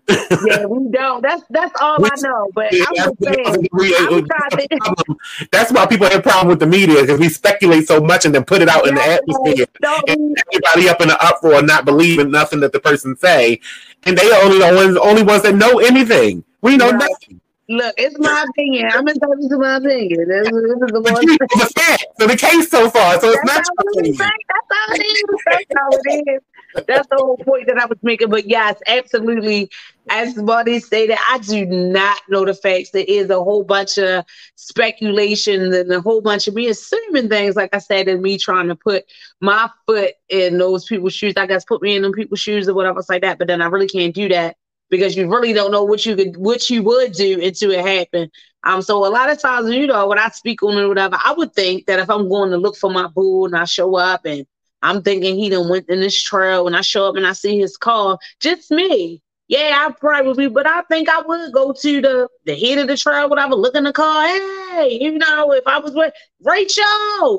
[0.47, 1.23] yeah, we don't.
[1.23, 2.51] That's that's all I know.
[2.55, 3.69] But Yeah, I'm that's, just saying.
[3.73, 5.17] we- I'm to
[5.53, 8.35] That's why people have a problem with the media because we speculate so much and
[8.35, 9.67] then put it out in the atmosphere.
[10.09, 13.59] And everybody up in the uproar, not believing nothing that the person say,
[14.05, 16.45] and they are only the ones, only ones that know anything.
[16.61, 17.09] We know Right.
[17.11, 17.41] nothing.
[17.69, 17.95] look.
[17.97, 18.91] It's my opinion.
[18.93, 20.29] I'm entitled to my opinion.
[20.29, 21.25] This, is- this is the one.
[21.27, 24.21] the facts of the case so far, so it's That's not how your it is.
[24.21, 24.39] opinion.
[24.53, 25.23] That's how it is.
[25.47, 26.43] That's how it is.
[26.87, 28.31] That's the whole point that I was making.
[28.31, 29.71] But yes, absolutely.
[30.09, 32.91] As Buddy stated, I do not know the facts.
[32.91, 34.25] There is a whole bunch of
[34.55, 38.69] speculation and a whole bunch of me assuming things, like I said, and me trying
[38.69, 39.05] to put
[39.41, 41.35] my foot in those people's shoes.
[41.37, 43.39] I guess put me in them people's shoes or whatever like that.
[43.39, 44.57] But then I really can't do that
[44.91, 48.31] because you really don't know what you could what you would do until it happened.
[48.65, 51.17] Um, so a lot of times, you know, when I speak on it or whatever,
[51.25, 53.97] I would think that if I'm going to look for my boo and I show
[53.97, 54.47] up and
[54.83, 57.59] I'm thinking he done went in this trail When I show up and I see
[57.59, 59.23] his car, just me.
[59.49, 62.97] Yeah, I probably, but I think I would go to the the head of the
[62.97, 64.27] trail, whatever, look in the car.
[64.27, 66.13] Hey, you know, if I was with
[66.43, 66.83] Rachel,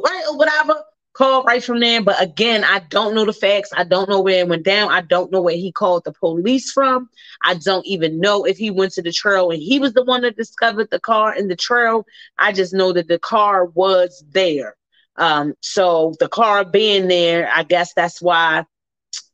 [0.05, 0.81] right, or whatever,
[1.17, 2.01] called right from there.
[2.01, 3.71] But again, I don't know the facts.
[3.75, 4.91] I don't know where it went down.
[4.91, 7.09] I don't know where he called the police from.
[7.43, 10.21] I don't even know if he went to the trail and he was the one
[10.21, 12.05] that discovered the car in the trail.
[12.37, 14.76] I just know that the car was there.
[15.17, 18.65] Um, so the car being there, I guess that's why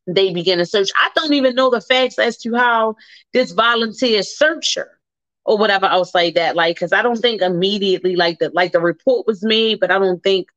[0.07, 0.89] they began to search.
[0.95, 2.95] I don't even know the facts as to how
[3.33, 4.99] this volunteer searcher
[5.45, 6.55] or whatever else like that.
[6.55, 9.99] Like, because I don't think immediately like the like the report was made, but I
[9.99, 10.47] don't think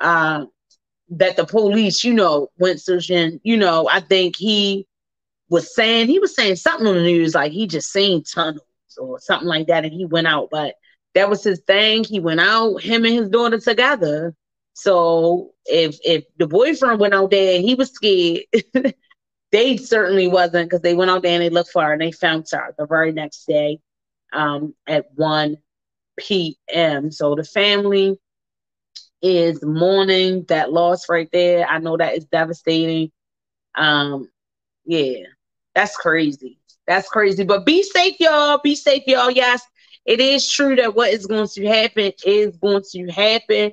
[0.00, 0.46] uh,
[1.10, 3.40] that the police, you know, went searching.
[3.42, 4.86] You know, I think he
[5.48, 8.64] was saying he was saying something on the news like he just seen tunnels
[8.98, 10.48] or something like that, and he went out.
[10.50, 10.74] But
[11.14, 12.04] that was his thing.
[12.04, 14.34] He went out, him and his daughter together.
[14.74, 18.42] So if if the boyfriend went out there and he was scared,
[19.52, 22.12] they certainly wasn't because they went out there and they looked for her and they
[22.12, 23.78] found her the very next day
[24.32, 25.56] um, at 1
[26.18, 27.10] p.m.
[27.10, 28.18] So the family
[29.22, 31.66] is mourning that loss right there.
[31.66, 33.10] I know that is devastating.
[33.74, 34.28] Um,
[34.84, 35.24] yeah,
[35.74, 36.58] that's crazy.
[36.86, 37.44] That's crazy.
[37.44, 38.60] But be safe, y'all.
[38.62, 39.30] Be safe, y'all.
[39.30, 39.62] Yes,
[40.04, 43.72] it is true that what is going to happen is going to happen.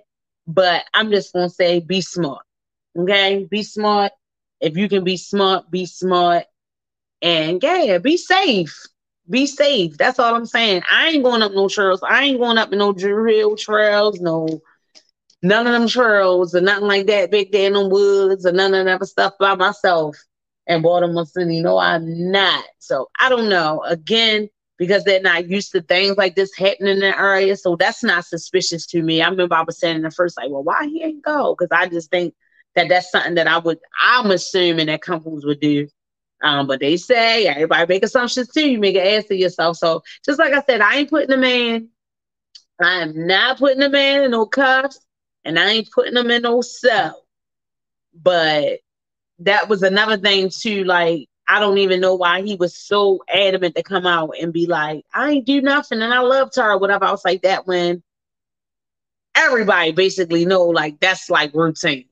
[0.54, 2.46] But I'm just gonna say be smart.
[2.98, 4.12] Okay, be smart.
[4.60, 6.44] If you can be smart, be smart.
[7.22, 8.86] And yeah, be safe.
[9.30, 9.98] Be safe.
[9.98, 10.84] That's all I'm saying.
[10.92, 12.02] I ain't going up no trails.
[12.04, 14.62] I ain't going up no drill trails, no
[15.42, 18.74] none of them trails or nothing like that Big there in the woods or none
[18.74, 20.18] of that stuff by myself
[20.68, 21.62] in Baltimore City.
[21.62, 22.66] No, I'm not.
[22.80, 23.84] So I don't know.
[23.88, 24.50] Again,
[24.82, 27.56] because they're not used to things like this happening in the area.
[27.56, 29.22] So that's not suspicious to me.
[29.22, 31.56] I remember I was saying in the first, like, well, why he ain't go?
[31.56, 32.34] Because I just think
[32.74, 35.88] that that's something that I would, I'm assuming that companies would do.
[36.42, 38.68] Um, but they say everybody make assumptions too.
[38.68, 39.78] You make an ass of yourself.
[39.78, 41.90] So just like I said, I ain't putting the man,
[42.82, 45.00] I am not putting the man in no cuffs,
[45.46, 47.24] and I ain't putting them in no cell.
[48.16, 48.80] But
[49.38, 50.86] that was another thing too.
[50.86, 54.68] Like I don't even know why he was so adamant to come out and be
[54.68, 58.02] like, I ain't do nothing and I loved her or whatever else like that when
[59.36, 62.06] everybody basically know like that's like routine.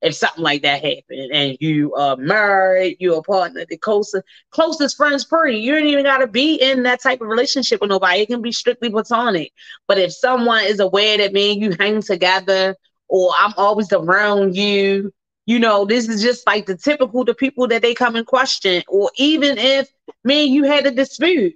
[0.00, 4.96] If something like that happened and you are married, you're a partner, the closest closest
[4.96, 8.20] friends per you don't even gotta be in that type of relationship with nobody.
[8.20, 9.52] It can be strictly platonic.
[9.88, 12.74] But if someone is aware that me and you hang together
[13.10, 15.12] or I'm always around you
[15.46, 18.82] you know, this is just like the typical the people that they come and question,
[18.88, 19.88] or even if
[20.24, 21.54] me and you had a dispute.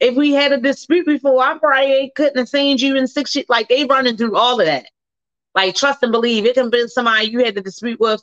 [0.00, 3.46] If we had a dispute before, I probably couldn't have seen you in six years.
[3.48, 4.86] Like they running through all of that.
[5.54, 6.46] Like trust and believe.
[6.46, 8.20] It can be somebody you had to dispute with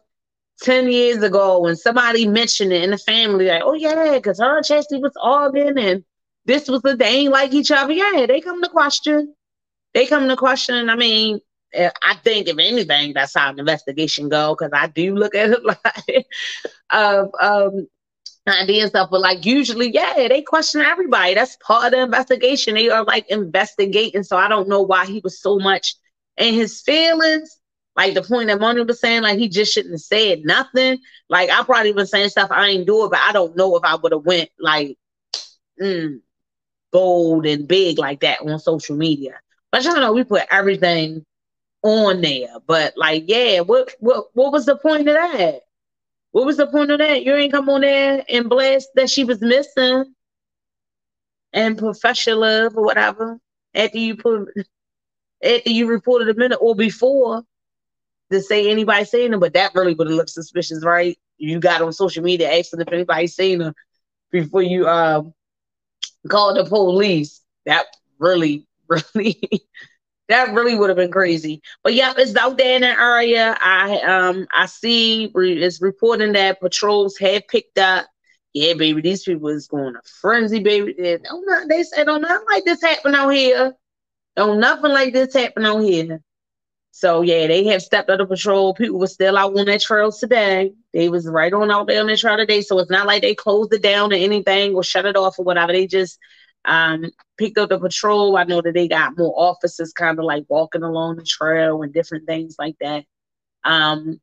[0.61, 4.57] 10 years ago when somebody mentioned it in the family, like, oh yeah, because her
[4.57, 6.03] and Chastity was arguing and
[6.45, 7.93] this was the they ain't like each other.
[7.93, 9.33] Yeah, they come to question.
[9.93, 10.89] They come to question.
[10.89, 11.39] I mean,
[11.73, 15.63] I think if anything, that's how an investigation go because I do look at it
[15.65, 16.27] like
[16.91, 17.87] of um
[18.47, 19.09] ideas stuff.
[19.11, 21.33] But like usually, yeah, they question everybody.
[21.35, 22.75] That's part of the investigation.
[22.75, 24.23] They are like investigating.
[24.23, 25.95] So I don't know why he was so much
[26.37, 27.57] in his feelings.
[27.95, 30.99] Like the point that Money was saying, like he just shouldn't have said nothing.
[31.29, 33.83] Like I probably been saying stuff I ain't do it, but I don't know if
[33.83, 34.97] I would have went like
[35.81, 36.19] mm,
[36.91, 39.39] bold and big like that on social media.
[39.71, 41.25] But y'all know we put everything
[41.83, 42.55] on there.
[42.67, 45.61] But like, yeah, what what what was the point of that?
[46.31, 47.23] What was the point of that?
[47.23, 50.13] You ain't come on there and blast that she was missing
[51.53, 53.39] and professional love or whatever
[53.75, 54.49] after you put
[55.43, 57.43] after you reported a minute or before
[58.31, 61.17] to say anybody seen her, but that really would have looked suspicious, right?
[61.37, 63.73] You got on social media asking if anybody seen her
[64.31, 65.33] before you um
[66.29, 67.41] called the police.
[67.65, 67.85] That
[68.19, 68.67] really,
[69.15, 69.39] really
[70.31, 71.61] that really would have been crazy.
[71.83, 73.57] But yeah, it's out there in the area.
[73.59, 78.07] I um I see it's reporting that patrols have picked up.
[78.53, 80.93] Yeah, baby, these people is going to frenzy, baby.
[80.97, 83.73] They don't not, they said don't nothing like this happen out here.
[84.35, 86.21] Don't nothing like this happen out here.
[86.91, 88.73] So yeah, they have stepped up the patrol.
[88.73, 90.73] People were still out on their trails today.
[90.93, 92.61] They was right on out there on their trail today.
[92.61, 95.45] So it's not like they closed it down or anything or shut it off or
[95.45, 95.71] whatever.
[95.71, 96.19] They just
[96.65, 97.09] um,
[97.41, 98.37] picked up the patrol.
[98.37, 101.91] I know that they got more officers kind of like walking along the trail and
[101.91, 103.05] different things like that.
[103.63, 104.21] Um,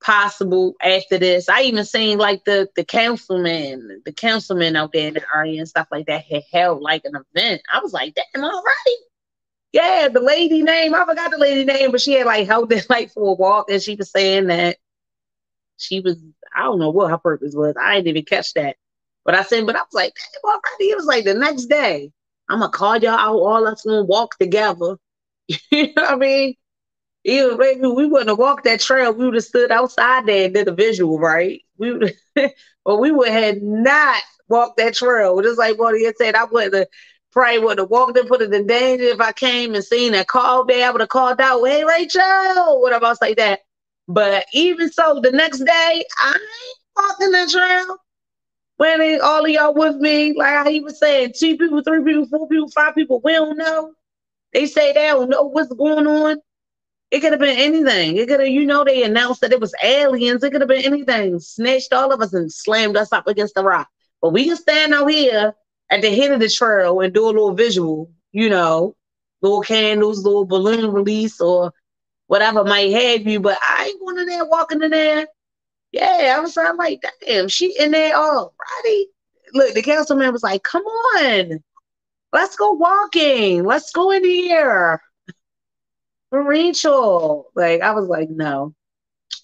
[0.00, 1.48] possible after this.
[1.48, 5.68] I even seen like the the councilman, the councilman out there in the area and
[5.68, 7.62] stuff like that had held like an event.
[7.72, 8.96] I was like, damn, all right.
[9.72, 12.86] Yeah, the lady name, I forgot the lady name, but she had like held it
[12.90, 14.78] like for a walk and she was saying that
[15.76, 16.16] she was,
[16.56, 17.76] I don't know what her purpose was.
[17.80, 18.76] I didn't even catch that.
[19.24, 20.90] But I said, but I was like, damn, already.
[20.90, 22.10] It was like the next day.
[22.48, 24.96] I'm gonna call y'all out, all us gonna walk together.
[25.48, 26.54] you know what I mean?
[27.24, 29.12] Even maybe we wouldn't have walked that trail.
[29.12, 31.60] We would have stood outside there and did a visual, right?
[31.78, 32.14] We would,
[32.84, 35.40] but we would have not walked that trail.
[35.42, 36.86] Just like what he said, I wouldn't have
[37.32, 40.28] probably would have walked and put it in danger if I came and seen that
[40.28, 43.60] call be able to call out, hey Rachel, whatever else like that.
[44.08, 47.96] But even so, the next day I ain't walking that trail.
[48.78, 52.48] When all of y'all with me, like he was saying, two people, three people, four
[52.48, 53.92] people, five people, we don't know.
[54.52, 56.38] They say they don't know what's going on.
[57.10, 58.16] It could have been anything.
[58.16, 60.44] It could have, you know, they announced that it was aliens.
[60.44, 61.40] It could have been anything.
[61.40, 63.88] Snatched all of us and slammed us up against the rock.
[64.22, 65.54] But we can stand out here
[65.90, 68.94] at the head of the trail and do a little visual, you know,
[69.42, 71.72] little candles, little balloon release or
[72.28, 73.40] whatever might have you.
[73.40, 75.26] But I ain't going in there walking in there.
[75.92, 79.08] Yeah, I was like, damn, she in there already.
[79.54, 81.62] Look, the councilman was like, come on,
[82.32, 83.64] let's go walking.
[83.64, 85.00] Let's go in here.
[86.30, 87.46] Rachel.
[87.54, 88.74] Like, I was like, no,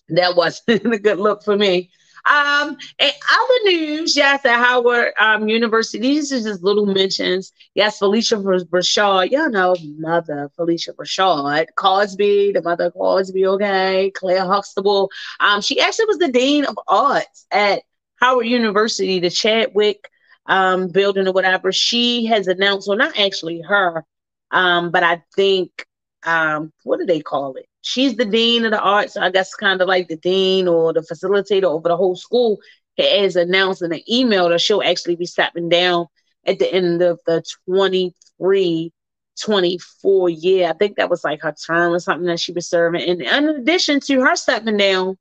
[0.09, 1.91] that wasn't a good look for me.
[2.27, 7.53] Um, and other news, yes, at Howard um, University, these are just little mentions.
[7.75, 14.47] Yes, Phylicia Rashad, y'all know mother Phylicia Rashad, Cosby, the mother of Cosby, okay, Claire
[14.47, 15.11] Huxtable.
[15.41, 17.83] Um, she actually was the dean of arts at
[18.21, 20.09] Howard University, the Chadwick
[20.47, 21.73] um, building or whatever.
[21.73, 24.05] She has announced, well, not actually her,
[24.51, 25.87] um, but I think
[26.25, 27.67] um, what do they call it?
[27.85, 29.15] She's the dean of the arts.
[29.15, 32.59] So I guess kind of like the dean or the facilitator over the whole school
[32.99, 36.07] has announced in an email that she'll actually be stepping down
[36.47, 38.93] at the end of the 23
[39.41, 40.69] 24 year.
[40.69, 43.03] I think that was like her term or something that she was serving.
[43.03, 45.19] And in addition to her stepping down,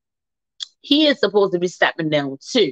[0.82, 2.72] he is supposed to be stepping down too.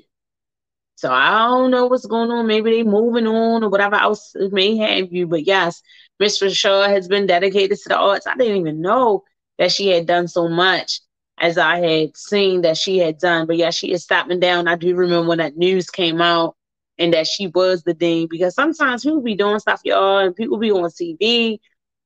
[0.96, 2.48] So I don't know what's going on.
[2.48, 5.26] Maybe they moving on or whatever else may have you.
[5.26, 5.82] But yes,
[6.22, 6.56] Mr.
[6.56, 8.28] Shaw has been dedicated to the arts.
[8.28, 9.24] I didn't even know
[9.62, 11.02] that she had done so much
[11.38, 13.46] as I had seen that she had done.
[13.46, 14.68] But yeah, she is stopping down.
[14.68, 16.56] I do remember when that news came out
[16.98, 20.58] and that she was the dean because sometimes people be doing stuff, y'all, and people
[20.58, 21.60] be on TV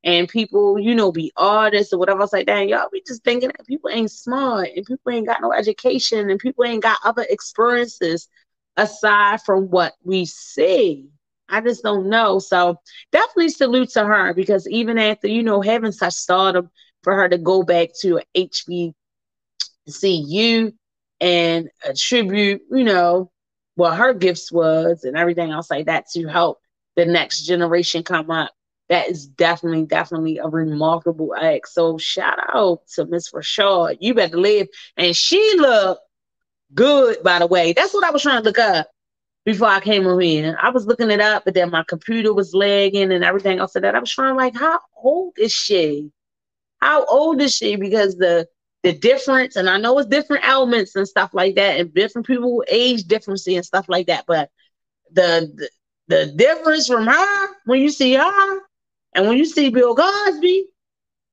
[0.04, 2.20] and people, you know, be artists or whatever.
[2.20, 5.26] I was like, dang, y'all be just thinking that people ain't smart and people ain't
[5.26, 8.28] got no education and people ain't got other experiences
[8.76, 11.08] aside from what we see.
[11.48, 12.40] I just don't know.
[12.40, 12.82] So
[13.14, 16.70] definitely salute to her because even after, you know, having such stardom,
[17.06, 18.20] for her to go back to
[19.88, 20.74] HBCU
[21.22, 23.32] and attribute, you know,
[23.76, 26.58] what her gifts was and everything else like that to help
[26.96, 28.52] the next generation come up.
[28.90, 31.70] That is definitely, definitely a remarkable act.
[31.70, 33.98] So shout out to Miss Rashad.
[34.00, 34.68] You better live.
[34.98, 36.02] And she looked
[36.74, 37.74] good, by the way.
[37.74, 38.88] That's what I was trying to look up
[39.46, 40.58] before I came over here.
[40.60, 43.74] I was looking it up, but then my computer was lagging and everything else.
[43.74, 46.12] So that I was trying like, how old is she?
[46.86, 47.76] How old is she?
[47.76, 48.48] Because the
[48.84, 52.64] the difference, and I know it's different elements and stuff like that, and different people
[52.68, 54.26] age difference and stuff like that.
[54.28, 54.52] But
[55.12, 55.70] the, the
[56.08, 58.60] the difference from her when you see her
[59.14, 60.68] and when you see Bill Cosby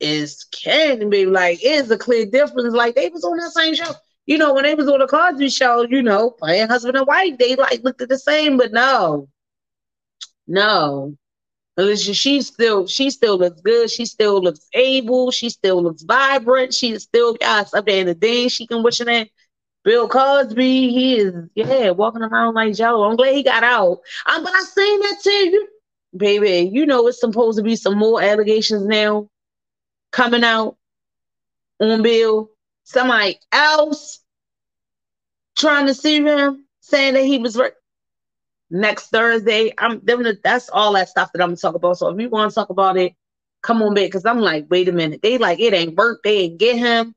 [0.00, 2.74] is can be like it's a clear difference.
[2.74, 3.92] Like they was on that same show.
[4.24, 7.36] You know, when they was on the Cosby show, you know, playing husband and wife,
[7.38, 9.28] they like looked at the same, but no,
[10.46, 11.16] no.
[11.76, 13.90] Alicia, she still she still looks good.
[13.90, 15.30] She still looks able.
[15.30, 16.74] She still looks vibrant.
[16.74, 18.48] She still got up there in the day.
[18.48, 19.28] She can wish that
[19.84, 23.02] Bill Cosby, he is yeah walking around like Joe.
[23.04, 24.00] I'm glad he got out.
[24.26, 25.66] Um, but I seen that too,
[26.16, 26.70] baby.
[26.72, 29.28] You know it's supposed to be some more allegations now
[30.12, 30.76] coming out
[31.80, 32.50] on Bill.
[32.84, 34.20] Somebody else
[35.56, 37.56] trying to sue him, saying that he was
[38.72, 39.72] next Thursday.
[39.78, 40.02] I'm
[40.42, 41.98] that's all that stuff that I'm gonna talk about.
[41.98, 43.14] So if you want to talk about it,
[43.62, 44.10] come on back.
[44.10, 45.22] Cause I'm like, wait a minute.
[45.22, 46.22] They like it ain't work.
[46.24, 47.14] They ain't get him.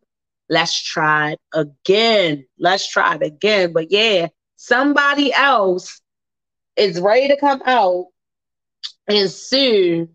[0.49, 2.45] Let's try it again.
[2.59, 3.73] Let's try it again.
[3.73, 4.27] But yeah,
[4.57, 6.01] somebody else
[6.75, 8.07] is ready to come out
[9.07, 10.09] and sue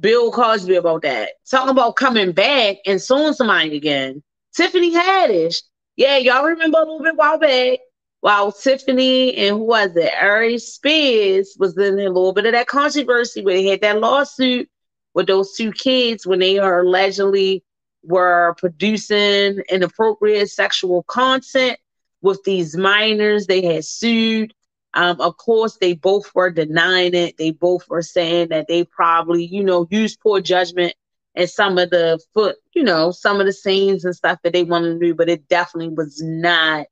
[0.00, 1.32] Bill Cosby about that.
[1.48, 4.22] Talking about coming back and suing somebody again.
[4.56, 5.62] Tiffany Haddish.
[5.96, 7.80] Yeah, y'all remember a little bit while back
[8.20, 12.66] while Tiffany and who was it, Aries Spears was in a little bit of that
[12.66, 14.68] controversy where they had that lawsuit
[15.14, 17.62] with those two kids when they are allegedly
[18.02, 21.78] were producing inappropriate sexual content
[22.22, 23.46] with these minors.
[23.46, 24.52] They had sued.
[24.94, 27.36] Um, of course, they both were denying it.
[27.36, 30.94] They both were saying that they probably, you know, used poor judgment
[31.34, 34.64] and some of the foot, you know, some of the scenes and stuff that they
[34.64, 36.86] wanted to do, but it definitely was not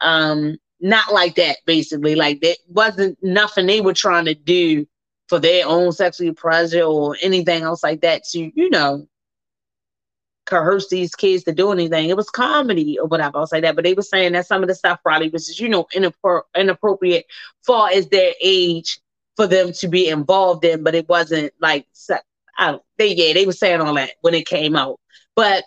[0.00, 2.14] um, not like that, basically.
[2.14, 4.86] Like that wasn't nothing they were trying to do
[5.28, 9.06] for their own sexual pleasure or anything else like that to, you know,
[10.46, 12.08] coerce these kids to do anything.
[12.08, 13.38] It was comedy or whatever.
[13.38, 13.74] I'll say that.
[13.74, 16.42] But they were saying that some of the stuff probably was just, you know, inappro-
[16.56, 17.26] inappropriate
[17.66, 19.00] far as their age
[19.36, 21.86] for them to be involved in, but it wasn't like
[22.58, 24.98] I don't, they yeah, they were saying all that when it came out.
[25.36, 25.62] But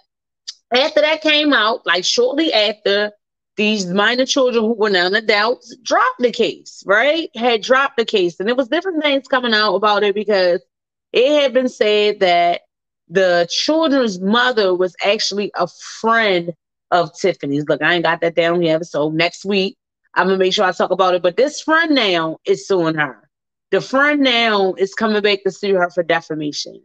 [0.74, 3.12] after that came out, like shortly after,
[3.58, 7.30] these minor children who were now adults dropped the case, right?
[7.36, 8.40] Had dropped the case.
[8.40, 10.64] And there was different things coming out about it because
[11.12, 12.62] it had been said that
[13.10, 16.54] the children's mother was actually a friend
[16.92, 17.66] of Tiffany's.
[17.68, 18.86] Look, I ain't got that down yet.
[18.86, 19.78] So next week,
[20.14, 21.22] I'm gonna make sure I talk about it.
[21.22, 23.30] But this friend now is suing her.
[23.72, 26.82] The friend now is coming back to sue her for defamation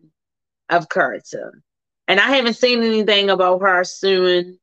[0.69, 1.63] of character.
[2.09, 4.59] And I haven't seen anything about her suing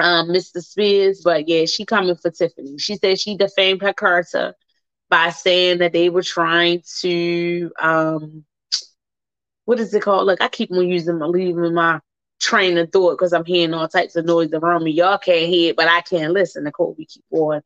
[0.00, 0.62] um, Mr.
[0.62, 2.78] Spears, but yeah, she coming for Tiffany.
[2.78, 4.54] She said she defamed her character
[5.08, 8.44] by saying that they were trying to um,
[9.64, 10.26] what is it called?
[10.26, 12.00] Look, I keep on using my leaving my
[12.40, 14.92] train of thought because I'm hearing all types of noise around me.
[14.92, 16.64] Y'all can't hear it, but I can listen.
[16.64, 17.62] Nicole, we keep on.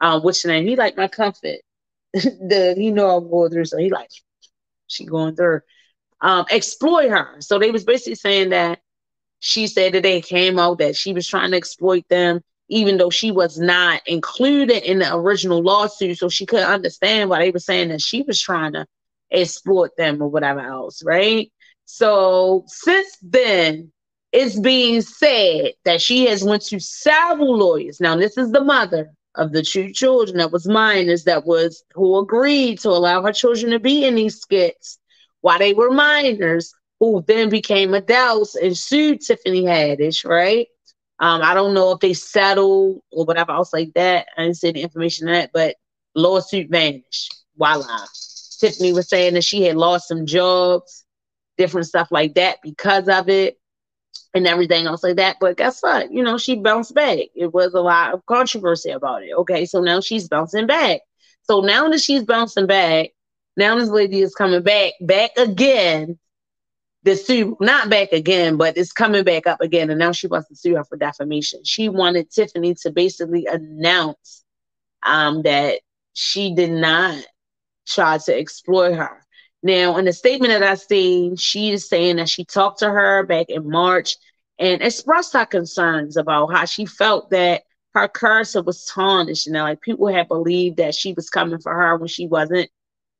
[0.00, 0.66] Um, what's your name?
[0.66, 1.60] He like my comfort.
[2.12, 4.08] the you know I'm going through, so he like
[4.86, 5.60] she going through.
[6.20, 7.36] Um, exploit her.
[7.40, 8.80] So they was basically saying that
[9.46, 13.10] she said that they came out that she was trying to exploit them, even though
[13.10, 16.18] she was not included in the original lawsuit.
[16.18, 18.86] So she couldn't understand why they were saying that she was trying to
[19.30, 21.50] exploit them or whatever else, right?
[21.84, 23.92] So since then,
[24.32, 28.00] it's being said that she has went to several lawyers.
[28.00, 32.18] Now, this is the mother of the two children that was minors that was who
[32.18, 34.98] agreed to allow her children to be in these skits
[35.40, 40.66] while they were minors, who then became adults and sued Tiffany Haddish, right?
[41.18, 44.26] Um, I don't know if they settled or whatever else like that.
[44.36, 45.76] I didn't see the information on that, but
[46.14, 47.34] lawsuit vanished.
[47.56, 48.04] Voila.
[48.60, 51.04] Tiffany was saying that she had lost some jobs,
[51.56, 53.58] different stuff like that because of it
[54.34, 55.36] and everything else like that.
[55.40, 56.12] But guess what?
[56.12, 57.18] You know, she bounced back.
[57.34, 59.32] It was a lot of controversy about it.
[59.32, 61.00] Okay, so now she's bouncing back.
[61.42, 63.10] So now that she's bouncing back,
[63.56, 66.18] now this lady is coming back, back again.
[67.06, 69.90] The sue, not back again, but it's coming back up again.
[69.90, 71.60] And now she wants to sue her for defamation.
[71.64, 74.42] She wanted Tiffany to basically announce
[75.04, 75.82] um, that
[76.14, 77.24] she did not
[77.86, 79.24] try to exploit her.
[79.62, 83.24] Now, in the statement that I've seen, she is saying that she talked to her
[83.24, 84.16] back in March
[84.58, 87.62] and expressed her concerns about how she felt that
[87.94, 89.46] her cursor was tarnished.
[89.46, 92.68] You know, like people had believed that she was coming for her when she wasn't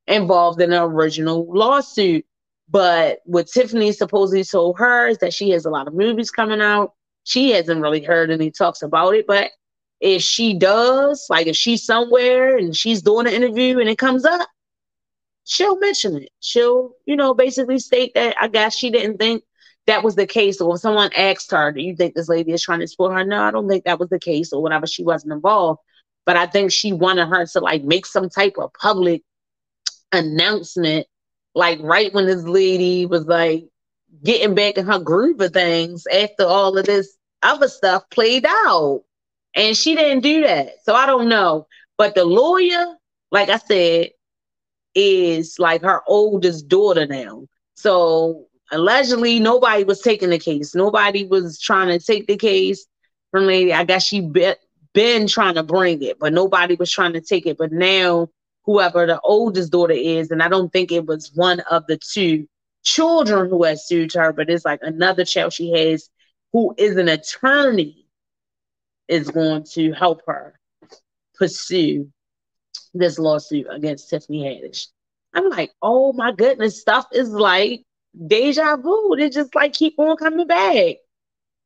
[0.07, 2.25] involved in the original lawsuit.
[2.69, 6.61] But what Tiffany supposedly told her is that she has a lot of movies coming
[6.61, 6.93] out.
[7.23, 9.51] She hasn't really heard any talks about it, but
[9.99, 14.25] if she does, like if she's somewhere and she's doing an interview and it comes
[14.25, 14.47] up,
[15.43, 16.29] she'll mention it.
[16.39, 19.43] She'll, you know, basically state that I guess she didn't think
[19.87, 20.61] that was the case.
[20.61, 23.25] Or if someone asked her, Do you think this lady is trying to spoil her?
[23.25, 24.85] No, I don't think that was the case, or whatever.
[24.85, 25.79] She wasn't involved.
[26.25, 29.23] But I think she wanted her to like make some type of public
[30.11, 31.07] announcement,
[31.57, 33.65] like right when this lady was like
[34.23, 39.03] getting back in her groove of things after all of this other stuff played out.
[39.55, 40.73] And she didn't do that.
[40.83, 41.65] So I don't know.
[41.97, 42.95] But the lawyer,
[43.31, 44.09] like I said,
[44.93, 47.47] is like her oldest daughter now.
[47.73, 50.75] So allegedly, nobody was taking the case.
[50.75, 52.85] Nobody was trying to take the case
[53.31, 53.73] from lady.
[53.73, 54.53] I guess she be,
[54.93, 57.57] been trying to bring it, but nobody was trying to take it.
[57.57, 58.29] But now,
[58.67, 62.47] whoever the oldest daughter is, and I don't think it was one of the two
[62.83, 66.09] children who has sued her, but it's like another child she has
[66.53, 68.05] who is an attorney
[69.07, 70.59] is going to help her
[71.35, 72.11] pursue
[72.93, 74.87] this lawsuit against Tiffany Haddish.
[75.33, 77.83] I'm like, oh my goodness, stuff is like
[78.27, 79.15] deja vu.
[79.17, 80.97] They just like keep on coming back.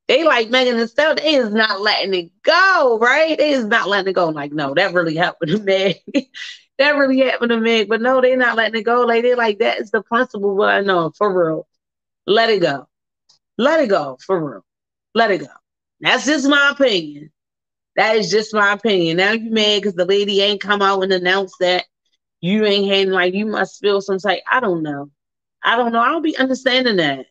[0.08, 3.38] They like Megan Thee Stallion, they is not letting it go, right?
[3.38, 4.28] They is not letting it go.
[4.28, 6.02] I'm like, no, that really happened to Meg.
[6.78, 9.02] That really happened to Meg, but no, they're not letting it go.
[9.02, 10.56] Like they're like that is the principle.
[10.56, 11.68] But I know for real.
[12.26, 12.88] Let it go.
[13.58, 14.66] Let it go for real.
[15.14, 15.48] Let it go.
[16.00, 17.32] That's just my opinion.
[17.96, 19.18] That is just my opinion.
[19.18, 21.86] Now you mad because the lady ain't come out and announced that
[22.40, 24.42] you ain't having like you must feel some type.
[24.50, 25.12] I don't know.
[25.64, 26.00] I don't know.
[26.00, 27.28] I don't be understanding that.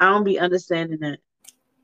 [0.00, 1.18] I don't be understanding that.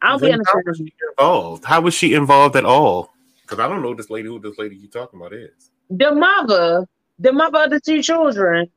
[0.00, 0.64] I don't then be understanding.
[0.64, 1.64] How was she involved?
[1.64, 3.12] How was she involved at all?
[3.42, 5.70] Because I don't know this lady who this lady you talking about is.
[5.90, 6.86] The mother,
[7.18, 8.68] the mother of the two children,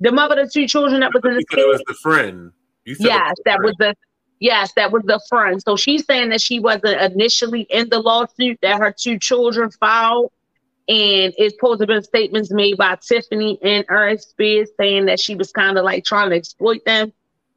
[0.00, 1.60] the mother of the two children that was in the.
[1.60, 2.52] It was the friend.
[2.84, 3.94] yes, that was the
[4.40, 5.62] Yes, that was the friend.
[5.62, 10.32] So she's saying that she wasn't initially in the lawsuit that her two children filed.
[10.86, 15.18] And it's supposed to have been statements made by Tiffany and Aries Spears saying that
[15.18, 17.10] she was kind of like trying to exploit them.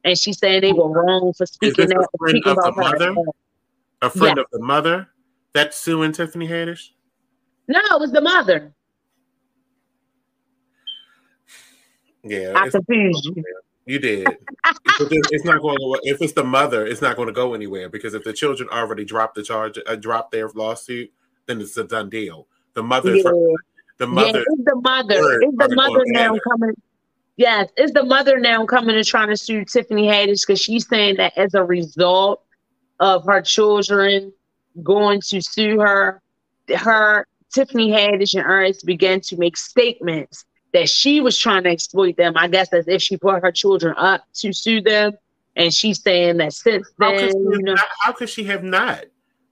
[0.04, 1.98] and she said they were wrong for speaking that.
[1.98, 3.12] A friend speaking of the about her.
[3.12, 3.30] mother?
[4.00, 5.08] A friend of the mother
[5.52, 6.88] that's suing Tiffany Haddish?
[7.68, 8.72] No, it was the mother.
[12.24, 13.44] Yeah, I it's- confused you.
[13.86, 14.26] you did.
[15.00, 16.00] It's not going to.
[16.02, 19.04] If it's the mother, it's not going to go anywhere because if the children already
[19.04, 21.12] dropped the charge, uh, dropped their lawsuit,
[21.46, 22.48] then it's a done deal.
[22.74, 23.22] The mother, Yeah.
[23.22, 25.20] the Yeah, mother, it's the mother.
[25.20, 26.40] word It's the mother now together.
[26.50, 26.82] coming.
[27.36, 31.16] Yes, it's the mother now coming and trying to sue Tiffany Haddish because she's saying
[31.18, 32.42] that as a result
[32.98, 34.32] of her children
[34.82, 36.20] going to sue her,
[36.76, 42.16] her Tiffany Haddish and Ernest began to make statements that she was trying to exploit
[42.16, 42.34] them.
[42.36, 45.12] I guess as if she brought her children up to sue them,
[45.56, 48.28] and she's saying that since how could, then, she you have know, not, how could
[48.28, 49.04] she have not?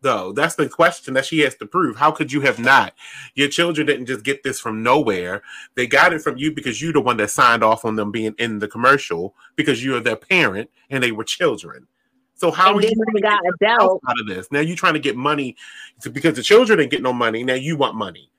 [0.03, 1.97] Though that's the question that she has to prove.
[1.97, 2.93] How could you have not?
[3.35, 5.43] Your children didn't just get this from nowhere.
[5.75, 8.35] They got it from you because you're the one that signed off on them being
[8.39, 11.89] in the commercial because you're their parent and they were children.
[12.37, 14.03] So how and are you they got trying to get adult.
[14.09, 14.53] out of this?
[14.53, 15.57] Now you're trying to get money
[16.03, 17.43] to- because the children didn't get no money.
[17.43, 18.31] Now you want money.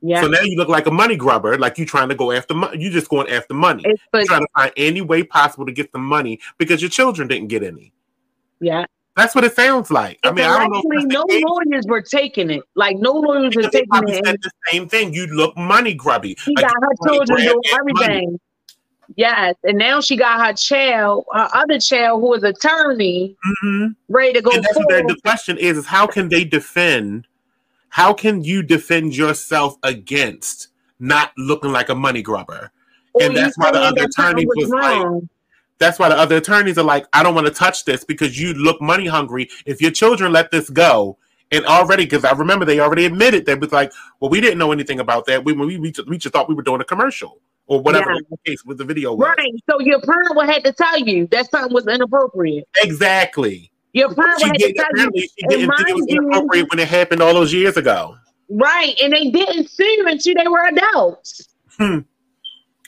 [0.00, 2.54] Yeah, So now you look like a money grubber, like you're trying to go after
[2.54, 2.80] money.
[2.80, 3.82] You're just going after money.
[3.84, 7.26] it's You're trying to find any way possible to get the money because your children
[7.26, 7.92] didn't get any.
[8.60, 8.84] yeah.
[9.16, 10.20] That's what it sounds like.
[10.22, 10.78] I mean, I don't know.
[10.78, 12.62] if Actually, that's no case, lawyers were taking it.
[12.76, 14.24] Like no lawyers were because they taking it.
[14.24, 15.12] said the same thing.
[15.12, 16.36] You look money grubby.
[16.38, 18.24] she Like, got her children doing everything.
[18.26, 18.38] money.
[19.16, 23.96] Yes, and now she got her child, her other child, who is attorney, Mhm.
[24.08, 27.26] ready to go And that's what the, question is: is how can they defend?
[27.88, 30.68] How can you defend yourself against
[31.00, 32.70] not looking like a money grubber?
[33.14, 35.22] Or and that's why the other attorney was like-
[35.78, 38.52] That's why the other attorneys are like, I don't want to touch this because you
[38.52, 39.48] look money hungry.
[39.64, 41.16] If your children let this go,
[41.50, 44.72] and already, because I remember they already admitted they was like, well, we didn't know
[44.72, 45.44] anything about that.
[45.44, 47.38] We we, we, just, we just thought we were doing a commercial
[47.68, 48.20] or whatever Yeah.
[48.30, 49.28] the case with the video was.
[49.38, 49.52] right.
[49.70, 52.66] So your parent would have to tell you that something was inappropriate.
[52.82, 53.70] Exactly.
[53.92, 56.70] Your parent would have to tell you, she didn't think it was mind you- inappropriate
[56.70, 58.16] when it happened all those years ago.
[58.50, 58.98] right?
[59.02, 61.98] And they didn't sue until they were adults, Hmm.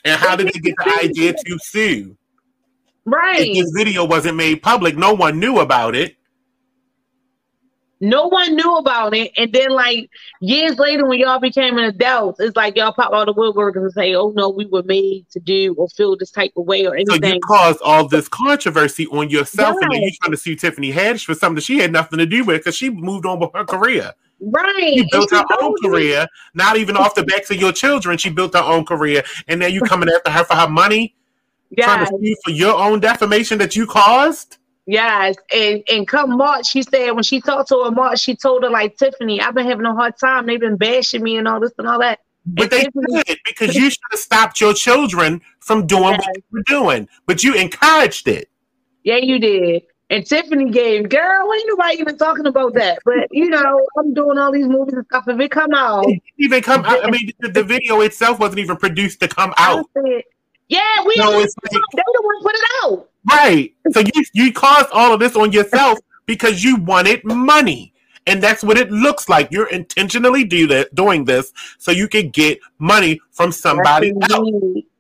[0.05, 2.17] And how did they get the idea to sue?
[3.05, 3.41] right?
[3.41, 6.17] If this video wasn't made public, no one knew about it.
[8.03, 9.31] No one knew about it.
[9.37, 10.09] And then, like,
[10.41, 13.93] years later, when y'all became an adult, it's like y'all pop all the woodwork and
[13.93, 16.97] say, oh, no, we were made to do or feel this type of way or
[17.07, 17.35] So anything.
[17.35, 21.27] you caused all this controversy on yourself, and then you trying to sue Tiffany Haddish
[21.27, 23.65] for something that she had nothing to do with because she moved on with her
[23.65, 24.13] career.
[24.41, 24.95] right.
[24.95, 28.17] She built her own career, not even off the backs of your children.
[28.17, 31.15] She built her own career, and now you coming after her for her money,
[31.79, 34.57] trying to sue for your own defamation that you caused.
[34.87, 35.37] Yes.
[35.55, 38.71] And, and come March, she said, when she talked to her March, she told her,
[38.71, 40.47] like, Tiffany, I've been having a hard time.
[40.47, 42.21] They've been bashing me and all this and all that.
[42.47, 46.21] But And they Tiffany- did because you should have stopped your children from doing what
[46.27, 46.35] Yes.
[46.37, 48.49] they were doing, but you encouraged it.
[49.05, 49.83] Yeah, you did.
[50.09, 52.99] And Tiffany gave, girl, ain't nobody even talking about that.
[53.05, 55.29] But you know, I'm doing all these movies and stuff.
[55.29, 57.05] If it come out, It didn't even come out.
[57.07, 59.87] I mean, the, the video itself wasn't even produced to come I out.
[59.95, 60.23] said,
[60.71, 63.09] yeah, we No, it's like they the one put it out.
[63.31, 63.75] right.
[63.91, 67.93] So you you caused all of this on yourself because you wanted money.
[68.27, 69.51] And that's what it looks like.
[69.51, 74.51] You're intentionally do that, doing this so you can get money from somebody Yes, else.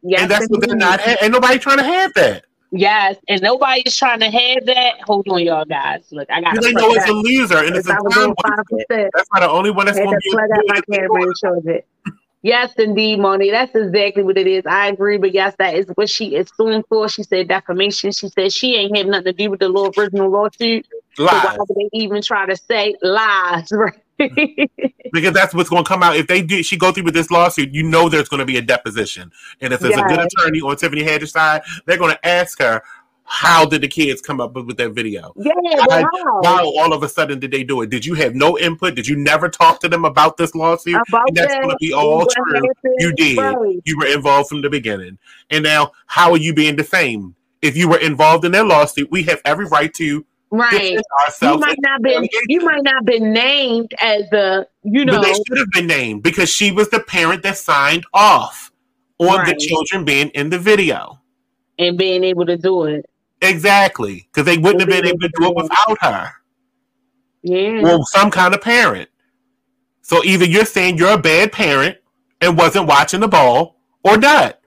[0.02, 1.00] Yes, and that's what they're not.
[1.00, 2.46] Ha- ain't nobody trying to have that.
[2.72, 5.00] Yes, and nobody's trying to have that.
[5.02, 6.04] Hold on, y'all guys.
[6.10, 8.34] Look, I got They know it it's a loser and it's a was time doing
[8.42, 9.10] five percent.
[9.14, 11.36] That's why the only one that's going to to be plug out my camera and
[11.36, 11.86] show it.
[12.42, 13.50] Yes, indeed, Moni.
[13.50, 14.64] That's exactly what it is.
[14.64, 17.06] I agree, but yes, that is what she is suing for.
[17.08, 18.12] She said defamation.
[18.12, 20.86] She said she ain't have nothing to do with the law, original lawsuit.
[21.16, 21.58] So why lies.
[21.58, 23.70] would they even try to say lies?
[23.80, 24.00] Right?
[25.12, 26.62] because that's what's going to come out if they do.
[26.62, 27.72] She go through with this lawsuit.
[27.72, 30.76] You know, there's going to be a deposition, and if there's a good attorney on
[30.76, 32.82] Tiffany Haddish's side, they're going to ask her,
[33.30, 35.32] "How did the kids come up with, that video?
[35.36, 35.52] yeah,
[35.88, 36.40] I- wow.
[36.44, 37.90] How all of a sudden did they do it?
[37.90, 38.96] Did you have no input?
[38.96, 41.00] Did you never talk to them about this lawsuit?
[41.08, 42.62] About and that's going to be all true.
[42.98, 43.38] You did.
[43.38, 43.80] right.
[43.84, 45.16] You were involved from the beginning,
[45.50, 47.34] and now how are you being defamed?
[47.62, 50.98] If you were involved in their lawsuit, we have every right to Right.
[51.42, 55.34] You might not been you might not been named as the you know But they
[55.34, 58.72] should have been named because she was the parent that signed off
[59.18, 61.20] on the children being in the video.
[61.78, 63.06] and being able to do it.
[63.42, 64.28] Exactly.
[64.32, 66.32] Because they wouldn't have been able to do it without her
[67.42, 67.82] Yeah.
[67.84, 69.08] or some kind of parent.
[70.02, 71.98] So either you're saying you're a bad parent
[72.40, 74.58] and wasn't watching the ball or not.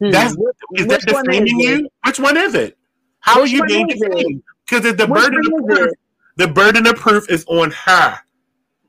[0.00, 0.10] Hmm.
[0.10, 0.32] That's
[0.76, 1.88] is that which one defaming you?
[2.06, 2.76] Which one is it?
[3.20, 4.42] How Which are you being defamed?
[4.68, 5.98] Because the Which burden of proof, it?
[6.36, 8.18] the burden of proof is on her.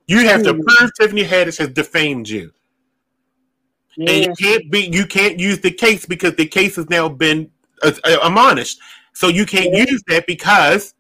[0.08, 0.62] You have to Hmm.
[0.62, 2.52] prove Tiffany Haddish has defamed you.
[3.98, 7.50] and you can't be you can't use the case because the case has now been
[7.82, 8.80] uh, uh, admonished
[9.20, 10.94] So you can't use that because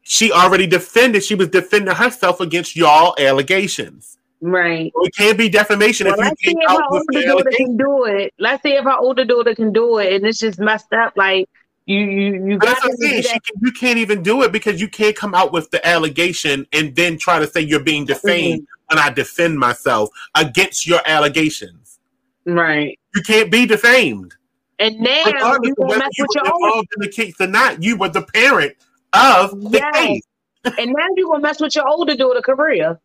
[0.00, 4.16] she already defended, she was defending herself against y'all allegations.
[4.40, 4.90] Right.
[4.96, 7.76] So it can't be defamation well, if let's you see if her older daughter can
[7.76, 8.32] do it.
[8.38, 11.18] Let's see if her older daughter can do it, and it's just messed up.
[11.18, 11.50] Like
[11.84, 15.34] you, you, you got to can, you can't even do it because you can't come
[15.34, 18.96] out with the allegation and then try to say you're being defamed mm-hmm.
[18.96, 22.00] when I defend myself against your allegations.
[22.46, 22.98] Right.
[23.14, 24.34] You can't be defamed.
[24.78, 28.08] And now Regardless you whether you were involved in the case or not, you were
[28.08, 28.76] the parent
[29.12, 29.96] of the yes.
[29.96, 30.22] case.
[30.78, 32.98] and now you're gonna mess with your older daughter career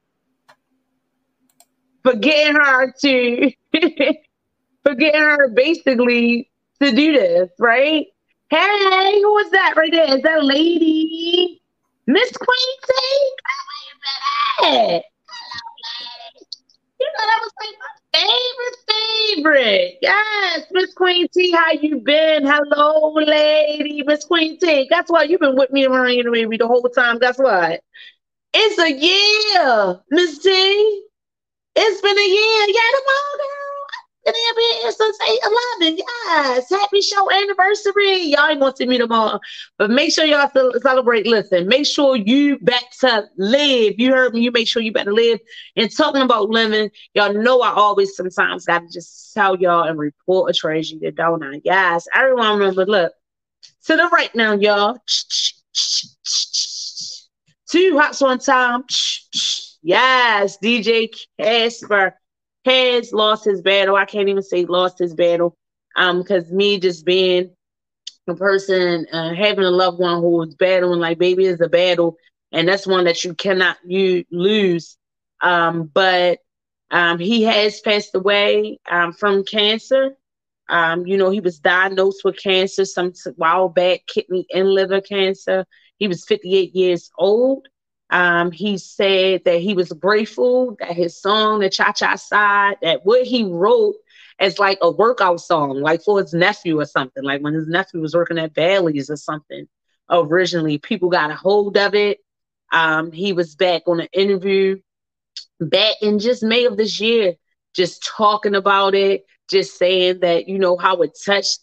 [2.04, 3.52] for getting her to
[4.84, 6.50] for getting her basically
[6.82, 8.08] to do this, right?
[8.50, 10.16] Hey, who was that right there?
[10.16, 11.62] Is that lady?
[12.08, 13.06] Miss Queen Where
[13.86, 13.96] you
[14.64, 15.04] been at?
[17.00, 18.00] You know, that was like my
[19.40, 19.98] favorite.
[20.02, 22.46] Yes, Miss Queen T, how you been?
[22.46, 24.88] Hello, lady, Miss Queen T.
[24.88, 25.30] Guess what?
[25.30, 27.20] You've been with me around here baby the whole time.
[27.20, 27.82] Guess what?
[28.54, 31.04] It's a year, Miss T.
[31.76, 32.66] It's been a year.
[32.68, 33.59] Yeah, girl.
[34.30, 35.40] And then been since 8
[35.82, 35.98] 11.
[35.98, 36.70] Yes.
[36.70, 38.18] Happy show anniversary.
[38.26, 39.40] Y'all ain't gonna see me tomorrow.
[39.80, 40.52] But make sure y'all
[40.84, 41.26] celebrate.
[41.26, 43.96] Listen, make sure you to live.
[43.98, 44.42] You heard me.
[44.42, 45.40] You make sure you better live.
[45.76, 50.52] And talking about living, y'all know I always sometimes gotta just tell y'all and report
[50.52, 51.60] a tragedy, don't I?
[51.64, 52.06] Yes.
[52.14, 53.14] Everyone remember, look,
[53.86, 55.00] to the right now, y'all.
[57.68, 58.84] Two hots one time.
[59.82, 62.19] Yes, DJ Casper
[62.70, 63.96] has lost his battle.
[63.96, 65.56] I can't even say lost his battle.
[65.96, 67.52] Um, because me just being
[68.28, 72.16] a person uh, having a loved one who is battling like baby is a battle,
[72.52, 74.98] and that's one that you cannot you lose.
[75.42, 76.40] Um, but
[76.92, 80.16] um, he has passed away um, from cancer.
[80.70, 85.66] Um, you know, he was diagnosed with cancer some while back, kidney and liver cancer.
[85.98, 87.68] He was 58 years old.
[88.10, 93.06] Um, he said that he was grateful that his song, the Cha Cha Side, that
[93.06, 93.96] what he wrote
[94.40, 98.02] as like a workout song, like for his nephew or something, like when his nephew
[98.02, 99.68] was working at Bally's or something.
[100.10, 102.20] Originally, people got a hold of it.
[102.72, 104.80] Um, he was back on an interview
[105.60, 107.36] back in just May of this year,
[107.76, 111.60] just talking about it, just saying that, you know, how it touched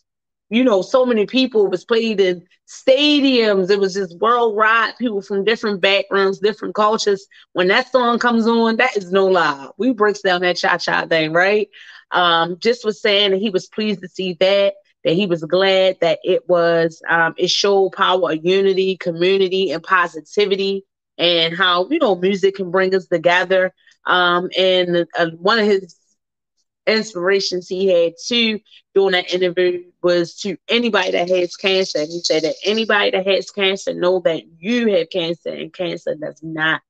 [0.48, 1.66] you know, so many people.
[1.66, 3.70] It was played in stadiums.
[3.70, 7.26] It was just worldwide, people from different backgrounds, different cultures.
[7.52, 9.68] When that song comes on, that is no lie.
[9.78, 11.68] We breaks down that cha-cha thing, right?
[12.12, 14.74] Um, just was saying that he was pleased to see that,
[15.04, 19.82] that he was glad that it was um, it showed power of unity, community, and
[19.82, 20.84] positivity,
[21.18, 23.74] and how you know music can bring us together.
[24.06, 25.96] Um, and uh, one of his
[26.86, 28.60] inspirations he had too
[28.94, 32.00] during that interview was to anybody that has cancer.
[32.00, 36.42] He said that anybody that has cancer know that you have cancer and cancer does
[36.42, 36.82] not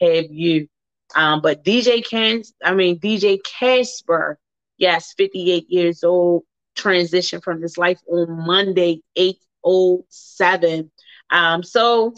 [0.00, 0.68] have you.
[1.14, 4.38] Um, but DJ Can, I mean DJ Casper,
[4.78, 6.44] yes, 58 years old,
[6.76, 10.90] transitioned from this life on Monday, 807.
[11.30, 12.14] Um, so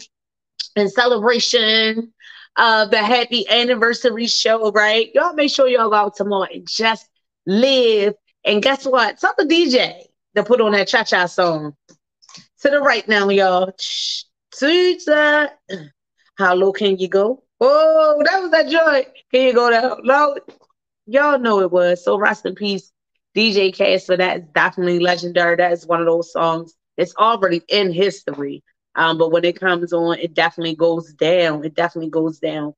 [0.75, 2.13] in celebration
[2.57, 5.11] of the happy anniversary show, right?
[5.13, 7.07] Y'all make sure y'all go out tomorrow and just
[7.45, 8.13] live.
[8.43, 9.19] And guess what?
[9.19, 10.03] Tell the DJ
[10.35, 11.75] to put on that cha cha song.
[12.61, 13.67] To the right now, y'all.
[13.67, 15.51] To the
[16.37, 17.43] how low can you go?
[17.59, 19.07] Oh, that was that joint.
[19.31, 20.35] Can you go down low?
[21.07, 22.03] Y'all know it was.
[22.03, 22.91] So rest in peace,
[23.35, 24.17] DJ Casper.
[24.17, 25.55] That is definitely legendary.
[25.55, 26.73] That is one of those songs.
[26.97, 28.63] It's already in history.
[28.95, 31.63] Um, but when it comes on, it definitely goes down.
[31.63, 32.73] It definitely goes down.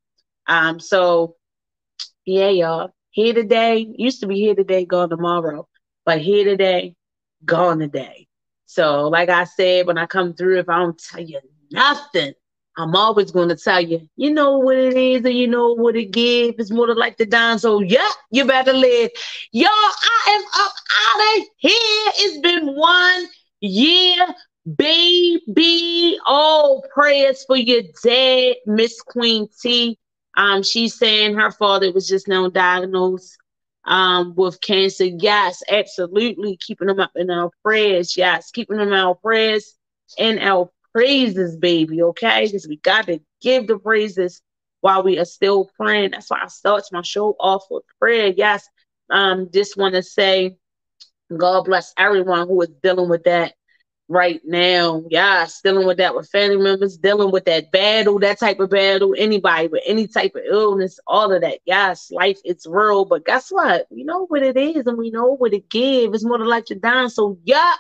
[0.48, 1.36] Um, so
[2.26, 5.68] yeah, y'all here today, used to be here today, gone tomorrow,
[6.06, 6.96] but here today,
[7.44, 8.28] gone today.
[8.68, 11.40] So, like I said, when I come through, if I don't tell you
[11.72, 12.34] nothing,
[12.78, 15.96] I'm always going to tell you, you know what it is, and you know what
[15.96, 16.60] it gives.
[16.60, 17.58] It's more than like the dime.
[17.58, 19.10] So, yeah, you better live.
[19.52, 20.74] Y'all, I am up
[21.10, 22.12] out of here.
[22.18, 23.26] It's been one
[23.62, 24.28] year,
[24.76, 26.20] baby.
[26.28, 29.98] Oh, prayers for your dad, Miss Queen T.
[30.38, 33.38] Um, she's saying her father was just now diagnosed
[33.86, 35.06] um, with cancer.
[35.06, 36.58] Yes, absolutely.
[36.58, 38.16] Keeping them up in our prayers.
[38.16, 39.76] Yes, keeping them in our prayers
[40.20, 42.04] and our praises, baby.
[42.04, 44.42] Okay, because we got to give the praises
[44.82, 46.12] while we are still praying.
[46.12, 48.28] That's why I start my show off with prayer.
[48.28, 48.68] Yes,
[49.10, 50.56] um, just want to say,
[51.36, 53.54] God bless everyone who is dealing with that
[54.10, 55.04] right now.
[55.10, 59.16] Yeah, dealing with that with family members, dealing with that battle, that type of battle,
[59.18, 61.60] anybody with any type of illness, all of that.
[61.66, 63.88] Yes, life it's real, but guess what?
[63.90, 66.16] We know what it is and we know what it gives.
[66.16, 67.10] It's more than like you're dying.
[67.10, 67.74] So yeah,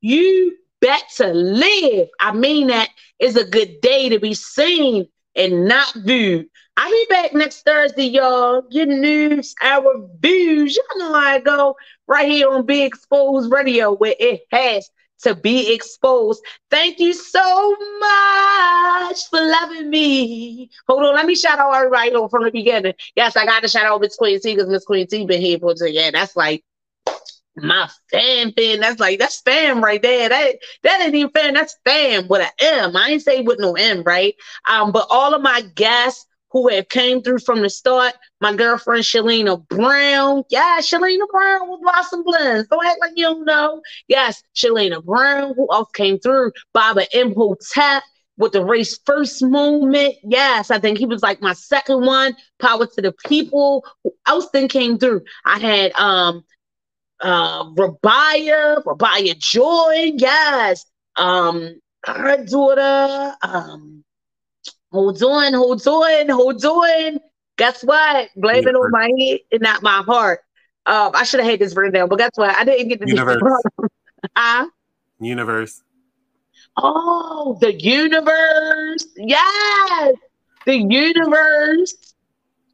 [0.00, 2.08] you better live.
[2.20, 5.06] I mean that is a good day to be seen
[5.36, 6.46] and not viewed.
[6.76, 8.62] I'll be back next Thursday, y'all.
[8.62, 10.76] Get news, our views.
[10.76, 11.76] Y'all know how I go
[12.08, 14.90] right here on Big Exposed Radio, where it has
[15.22, 16.42] to be exposed.
[16.70, 17.70] Thank you so
[18.00, 20.70] much for loving me.
[20.88, 22.94] Hold on, let me shout out everybody from the beginning.
[23.16, 25.58] Yes, I got to shout out Miss Queen T because Miss Queen T been here
[25.58, 25.90] for two.
[25.90, 26.64] Yeah, that's like
[27.56, 28.80] my fan fan.
[28.80, 30.28] That's like that's fam right there.
[30.28, 31.54] That that ain't even fan.
[31.54, 32.96] That's fam with an M.
[32.96, 34.34] I ain't say with no M, right?
[34.68, 38.14] Um, but all of my guests who have came through from the start.
[38.40, 40.44] My girlfriend Shalina Brown.
[40.50, 42.68] Yeah, Shalina Brown with Blossom Blends.
[42.68, 43.82] Don't act like you don't know.
[44.06, 45.54] Yes, Shalina Brown.
[45.56, 46.52] Who else came through?
[46.72, 48.04] Baba Imhotep
[48.36, 50.14] with the race first movement.
[50.22, 52.36] Yes, I think he was like my second one.
[52.60, 53.84] Power to the people.
[54.04, 55.22] Who else then came through?
[55.44, 56.44] I had um
[57.20, 60.86] uh Rabia, Rabia Joy, yes.
[61.16, 64.04] Um her daughter, um
[64.94, 67.18] Hold on, hold on, hold on.
[67.56, 68.30] Guess what?
[68.36, 68.70] Blame Universe.
[68.70, 70.38] it on my head and not my heart.
[70.86, 72.54] Um, I should have had this written down, but guess what?
[72.54, 73.42] I didn't get the universe.
[74.36, 74.68] huh?
[75.18, 75.82] Universe.
[76.76, 79.04] Oh, the universe.
[79.16, 80.14] Yes.
[80.64, 82.14] The universe.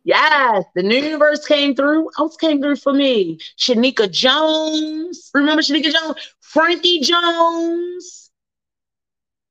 [0.05, 2.11] Yes, the new universe came through.
[2.19, 3.39] Else came through for me?
[3.57, 5.31] Shanika Jones.
[5.33, 6.17] Remember Shanika Jones?
[6.41, 8.20] Frankie Jones.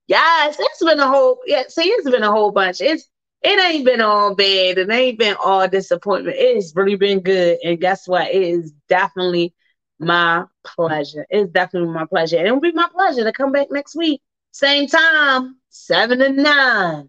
[0.10, 2.82] Yes, it's been a whole yeah, see, it's been a whole bunch.
[2.82, 3.08] It's
[3.44, 4.80] it ain't been all bad.
[4.80, 6.36] It ain't been all disappointment.
[6.40, 7.60] It's really been good.
[7.64, 8.28] And guess what?
[8.28, 9.54] It is definitely
[10.00, 11.28] my pleasure.
[11.30, 12.38] It's definitely my pleasure.
[12.38, 14.20] And it'll be my pleasure to come back next week.
[14.52, 17.08] Same time, seven to nine.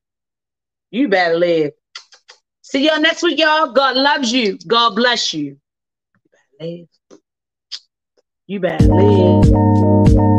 [0.91, 1.73] You better live.
[2.61, 3.73] See y'all next week, y'all.
[3.73, 4.59] God loves you.
[4.67, 5.57] God bless you.
[6.13, 6.29] You
[6.61, 6.89] better live.
[8.47, 8.89] You better
[10.15, 10.30] live.